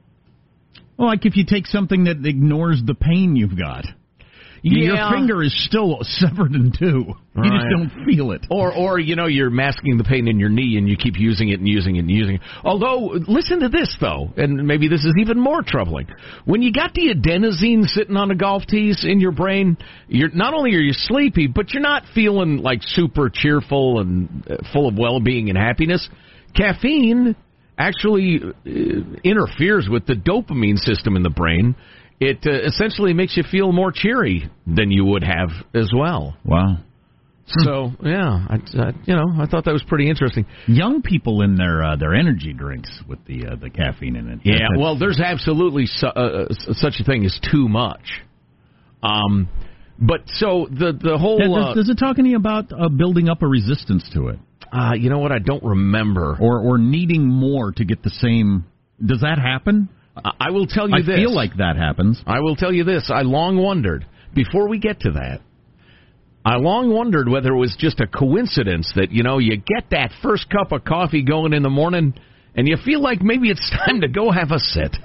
well, 0.99 1.09
like 1.09 1.25
if 1.27 1.37
you 1.37 1.45
take 1.47 1.67
something 1.67 2.05
that 2.05 2.25
ignores 2.27 2.83
the 2.85 2.95
pain 2.95 3.37
you've 3.37 3.57
got. 3.59 3.85
Your 4.63 5.11
finger 5.11 5.43
is 5.43 5.53
still 5.67 5.99
severed 6.03 6.55
in 6.55 6.73
two. 6.79 7.15
You 7.35 7.51
just 7.51 7.67
don't 7.71 8.07
feel 8.07 8.31
it. 8.31 8.47
Or, 8.49 8.73
or 8.73 9.01
you 9.01 9.17
know, 9.17 9.27
you're 9.27 9.51
masking 9.51 9.99
the 9.99 10.05
pain 10.05 10.29
in 10.29 10.39
your 10.39 10.51
knee 10.51 10.77
and 10.77 10.89
you 10.89 10.97
keep 10.97 11.19
using 11.19 11.49
it 11.49 11.59
and 11.59 11.67
using 11.67 11.97
it 11.97 12.01
and 12.01 12.11
using 12.11 12.37
it. 12.37 12.43
Although, 12.63 13.19
listen 13.27 13.61
to 13.61 13.69
this 13.69 13.97
though, 14.01 14.31
and 14.37 14.67
maybe 14.67 14.87
this 14.89 15.05
is 15.05 15.15
even 15.19 15.41
more 15.41 15.63
troubling. 15.63 16.07
When 16.45 16.63
you 16.63 16.73
got 16.73 16.95
the 16.95 17.13
adenosine 17.13 17.87
sitting 17.87 18.17
on 18.17 18.29
the 18.29 18.37
golf 18.37 18.63
tees 18.69 19.05
in 19.05 19.19
your 19.19 19.33
brain, 19.33 19.77
you're 20.07 20.31
not 20.31 20.55
only 20.55 20.75
are 20.75 20.81
you 20.81 20.93
sleepy, 20.93 21.49
but 21.49 21.73
you're 21.73 21.83
not 21.83 22.05
feeling 22.15 22.59
like 22.59 22.83
super 22.83 23.31
cheerful 23.33 24.01
and 24.01 24.47
uh, 24.49 24.57
full 24.73 24.89
of 24.89 24.97
well-being 24.97 25.49
and 25.49 25.59
happiness. 25.59 26.09
Caffeine 26.55 27.35
actually 27.79 28.41
uh, 28.43 28.71
interferes 29.25 29.89
with 29.91 30.07
the 30.07 30.15
dopamine 30.15 30.79
system 30.79 31.17
in 31.17 31.23
the 31.23 31.31
brain. 31.31 31.75
It 32.23 32.47
uh, 32.47 32.67
essentially 32.67 33.13
makes 33.15 33.37
you 33.37 33.43
feel 33.43 33.73
more 33.73 33.91
cheery 33.93 34.49
than 34.67 34.91
you 34.91 35.05
would 35.07 35.25
have 35.25 35.51
as 35.75 35.91
well. 35.97 36.37
Wow. 36.45 36.79
So 37.47 37.91
yeah, 38.03 38.47
I, 38.49 38.55
I, 38.79 38.93
you 39.05 39.15
know, 39.17 39.27
I 39.39 39.47
thought 39.47 39.65
that 39.65 39.73
was 39.73 39.83
pretty 39.87 40.09
interesting. 40.09 40.47
Young 40.69 41.03
people 41.03 41.43
in 41.43 41.57
their 41.57 41.83
uh, 41.83 41.97
their 41.97 42.15
energy 42.15 42.53
drinks 42.53 42.91
with 43.09 43.19
the 43.27 43.47
uh, 43.47 43.57
the 43.57 43.69
caffeine 43.69 44.17
in 44.17 44.29
it. 44.29 44.41
Yeah, 44.45 44.53
That's- 44.55 44.79
well, 44.79 44.97
there's 44.99 45.21
absolutely 45.21 45.87
su- 45.87 46.07
uh, 46.07 46.47
uh, 46.49 46.55
such 46.75 46.95
a 47.01 47.05
thing 47.05 47.25
as 47.25 47.39
too 47.51 47.69
much. 47.69 48.23
Um, 49.03 49.49
but 49.99 50.21
so 50.27 50.69
the 50.71 50.93
the 50.99 51.19
whole 51.19 51.41
Yeah, 51.41 51.51
uh, 51.51 51.75
does, 51.75 51.87
does 51.87 51.89
it 51.91 51.99
talk 51.99 52.19
any 52.19 52.35
about 52.35 52.73
uh, 52.73 52.89
building 52.89 53.29
up 53.29 53.43
a 53.43 53.47
resistance 53.49 54.09
to 54.15 54.29
it, 54.29 54.39
uh, 54.73 54.93
you 54.95 55.11
know 55.11 55.19
what? 55.19 55.33
I 55.33 55.39
don't 55.41 55.65
remember. 55.65 56.37
or 56.41 56.61
or 56.61 56.79
needing 56.79 57.27
more 57.27 57.73
to 57.73 57.85
get 57.85 58.03
the 58.03 58.11
same? 58.11 58.65
Does 59.05 59.21
that 59.21 59.39
happen? 59.39 59.89
I 60.17 60.33
I 60.41 60.51
will 60.51 60.67
tell 60.67 60.89
you 60.89 60.97
I 60.97 61.03
this. 61.03 61.17
feel 61.17 61.35
like 61.35 61.57
that 61.57 61.77
happens. 61.77 62.21
I 62.27 62.41
will 62.41 62.57
tell 62.57 62.73
you 62.73 62.85
this. 62.85 63.11
I 63.13 63.23
long 63.23 63.57
wondered 63.57 64.07
before 64.35 64.69
we 64.69 64.79
get 64.79 65.01
to 65.01 65.13
that. 65.13 65.41
I 66.45 66.57
long 66.57 66.93
wondered 66.93 67.29
whether 67.29 67.51
it 67.51 67.59
was 67.59 67.77
just 67.79 68.01
a 68.01 68.07
coincidence 68.07 68.93
that 68.97 69.13
you 69.13 69.23
know 69.23 69.39
you 69.39 69.57
get 69.57 69.91
that 69.91 70.11
first 70.23 70.51
cup 70.51 70.73
of 70.73 70.85
coffee 70.85 71.23
going 71.23 71.53
in 71.53 71.63
the 71.63 71.71
morning, 71.71 72.15
and 72.55 72.67
you 72.67 72.77
feel 72.85 73.01
like 73.01 73.23
maybe 73.23 73.49
it's 73.49 73.71
time 73.87 74.01
to 74.01 74.09
go 74.09 74.31
have 74.31 74.51
a 74.51 74.59
sit. 74.59 74.93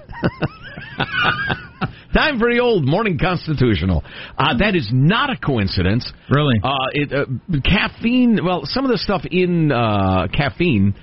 time 2.14 2.40
for 2.40 2.52
the 2.52 2.60
old 2.60 2.86
morning 2.86 3.20
constitutional. 3.20 4.04
Uh, 4.38 4.58
that 4.58 4.76
is 4.76 4.90
not 4.92 5.30
a 5.30 5.38
coincidence. 5.38 6.12
Really? 6.32 6.56
Uh, 6.64 6.74
it, 6.94 7.14
uh, 7.14 7.26
caffeine. 7.64 8.40
Well, 8.44 8.62
some 8.64 8.86
of 8.86 8.92
the 8.92 8.98
stuff 8.98 9.22
in 9.30 9.72
uh, 9.72 10.28
caffeine 10.34 10.96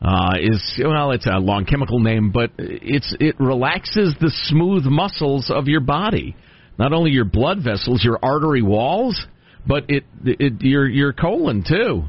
uh, 0.00 0.34
is 0.40 0.80
well, 0.84 1.12
it's 1.12 1.26
a 1.26 1.38
long 1.38 1.64
chemical 1.64 2.00
name, 2.00 2.30
but 2.30 2.50
it's 2.58 3.14
it 3.18 3.38
relaxes 3.40 4.14
the 4.20 4.30
smooth 4.44 4.84
muscles 4.84 5.50
of 5.50 5.68
your 5.68 5.80
body, 5.80 6.36
not 6.78 6.92
only 6.92 7.10
your 7.10 7.24
blood 7.24 7.62
vessels, 7.64 8.04
your 8.04 8.18
artery 8.22 8.62
walls, 8.62 9.26
but 9.66 9.84
it, 9.88 10.04
it 10.24 10.60
your 10.60 10.86
your 10.86 11.12
colon 11.12 11.64
too. 11.66 12.04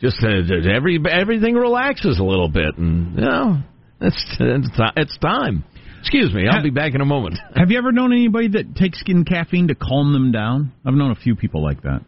Just 0.00 0.16
uh, 0.24 0.28
every 0.74 0.98
everything 1.10 1.54
relaxes 1.54 2.18
a 2.18 2.24
little 2.24 2.48
bit, 2.48 2.76
and 2.76 3.14
you 3.14 3.20
know, 3.20 3.58
it's 4.00 4.36
it's, 4.40 4.68
it's 4.96 5.18
time. 5.18 5.64
Excuse 6.00 6.34
me, 6.34 6.48
I'll 6.50 6.64
be 6.64 6.70
back 6.70 6.96
in 6.96 7.00
a 7.00 7.04
moment. 7.04 7.38
Have 7.54 7.70
you 7.70 7.78
ever 7.78 7.92
known 7.92 8.12
anybody 8.12 8.48
that 8.48 8.74
takes 8.74 9.00
in 9.06 9.24
caffeine 9.24 9.68
to 9.68 9.76
calm 9.76 10.12
them 10.12 10.32
down? 10.32 10.72
I've 10.84 10.94
known 10.94 11.12
a 11.12 11.14
few 11.14 11.36
people 11.36 11.62
like 11.62 11.82
that. 11.82 12.00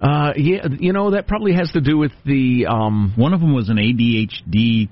Uh, 0.00 0.32
yeah, 0.36 0.68
you 0.78 0.92
know 0.92 1.10
that 1.12 1.26
probably 1.26 1.54
has 1.54 1.70
to 1.72 1.80
do 1.80 1.98
with 1.98 2.12
the 2.24 2.66
um. 2.66 3.12
One 3.16 3.34
of 3.34 3.40
them 3.40 3.54
was 3.54 3.68
an 3.68 3.76
ADHD 3.76 4.88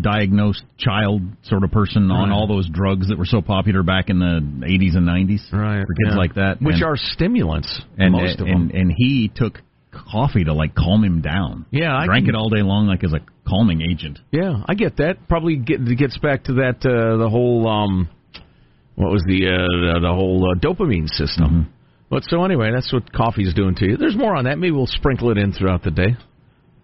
diagnosed 0.00 0.64
child 0.78 1.22
sort 1.44 1.62
of 1.62 1.70
person 1.70 2.10
on 2.10 2.32
all 2.32 2.48
those 2.48 2.68
drugs 2.68 3.08
that 3.08 3.16
were 3.16 3.24
so 3.24 3.40
popular 3.40 3.84
back 3.84 4.10
in 4.10 4.18
the 4.18 4.40
80s 4.66 4.96
and 4.96 5.06
90s 5.06 5.52
right, 5.52 5.86
for 5.86 5.94
kids 5.94 6.10
yeah. 6.10 6.16
like 6.16 6.34
that, 6.34 6.60
which 6.60 6.76
and, 6.76 6.84
are 6.84 6.96
stimulants, 6.96 7.80
and, 7.96 8.12
most 8.12 8.40
of 8.40 8.48
and, 8.48 8.70
them. 8.70 8.76
and 8.76 8.92
he 8.96 9.30
took 9.32 9.60
coffee 9.92 10.44
to 10.44 10.52
like 10.52 10.74
calm 10.74 11.04
him 11.04 11.20
down. 11.20 11.66
Yeah, 11.70 11.94
I 11.94 12.06
drank 12.06 12.26
can- 12.26 12.34
it 12.34 12.38
all 12.38 12.48
day 12.48 12.62
long 12.62 12.86
like 12.86 13.04
as 13.04 13.12
a 13.12 13.20
calming 13.48 13.82
agent. 13.82 14.18
Yeah, 14.32 14.62
I 14.66 14.74
get 14.74 14.96
that. 14.96 15.28
Probably 15.28 15.56
get, 15.56 15.84
gets 15.96 16.18
back 16.18 16.44
to 16.44 16.54
that 16.54 16.84
uh, 16.84 17.16
the 17.18 17.28
whole 17.30 17.68
um, 17.68 18.08
what 18.96 19.12
was 19.12 19.22
the 19.26 19.46
uh, 19.46 19.94
the, 19.94 20.00
the 20.00 20.12
whole 20.12 20.50
uh, 20.50 20.58
dopamine 20.58 21.08
system. 21.08 21.44
Mm-hmm. 21.44 21.75
But 22.08 22.22
so 22.28 22.44
anyway, 22.44 22.70
that's 22.72 22.92
what 22.92 23.12
coffee's 23.12 23.52
doing 23.54 23.74
to 23.76 23.86
you. 23.86 23.96
There's 23.96 24.16
more 24.16 24.36
on 24.36 24.44
that. 24.44 24.58
Maybe 24.58 24.70
we'll 24.72 24.86
sprinkle 24.86 25.30
it 25.30 25.38
in 25.38 25.52
throughout 25.52 25.82
the 25.82 25.90
day. 25.90 26.16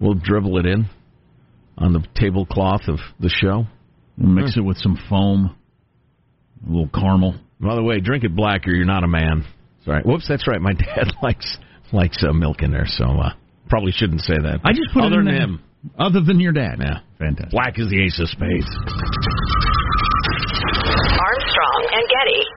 We'll 0.00 0.14
dribble 0.14 0.58
it 0.58 0.66
in 0.66 0.86
on 1.78 1.92
the 1.92 2.04
tablecloth 2.16 2.88
of 2.88 2.98
the 3.20 3.28
show. 3.28 3.64
We'll 4.18 4.28
mix 4.30 4.56
it 4.56 4.60
with 4.62 4.78
some 4.78 4.98
foam, 5.08 5.56
a 6.66 6.70
little 6.70 6.88
caramel. 6.92 7.36
By 7.60 7.76
the 7.76 7.82
way, 7.82 8.00
drink 8.00 8.24
it 8.24 8.34
black 8.34 8.66
or 8.66 8.72
you're 8.72 8.84
not 8.84 9.04
a 9.04 9.08
man. 9.08 9.44
Sorry. 9.84 10.02
Whoops, 10.02 10.26
that's 10.28 10.46
right. 10.48 10.60
My 10.60 10.72
dad 10.78 11.12
likes 11.22 11.56
likes 11.92 12.22
uh, 12.28 12.32
milk 12.32 12.62
in 12.62 12.70
there, 12.72 12.86
so 12.86 13.04
uh, 13.04 13.34
probably 13.68 13.92
shouldn't 13.92 14.22
say 14.22 14.34
that. 14.34 14.60
I 14.64 14.72
just 14.72 14.92
put 14.92 15.04
other 15.04 15.16
it 15.16 15.20
in 15.20 15.24
than 15.26 15.34
there. 15.34 15.44
him. 15.44 15.62
Other 15.98 16.20
than 16.20 16.38
your 16.40 16.52
dad. 16.52 16.78
Yeah, 16.80 17.00
fantastic. 17.18 17.50
Black 17.50 17.78
is 17.78 17.88
the 17.90 18.02
ace 18.02 18.18
of 18.20 18.28
spades. 18.28 18.70
Armstrong 21.18 21.82
and 21.92 22.04
Getty. 22.08 22.42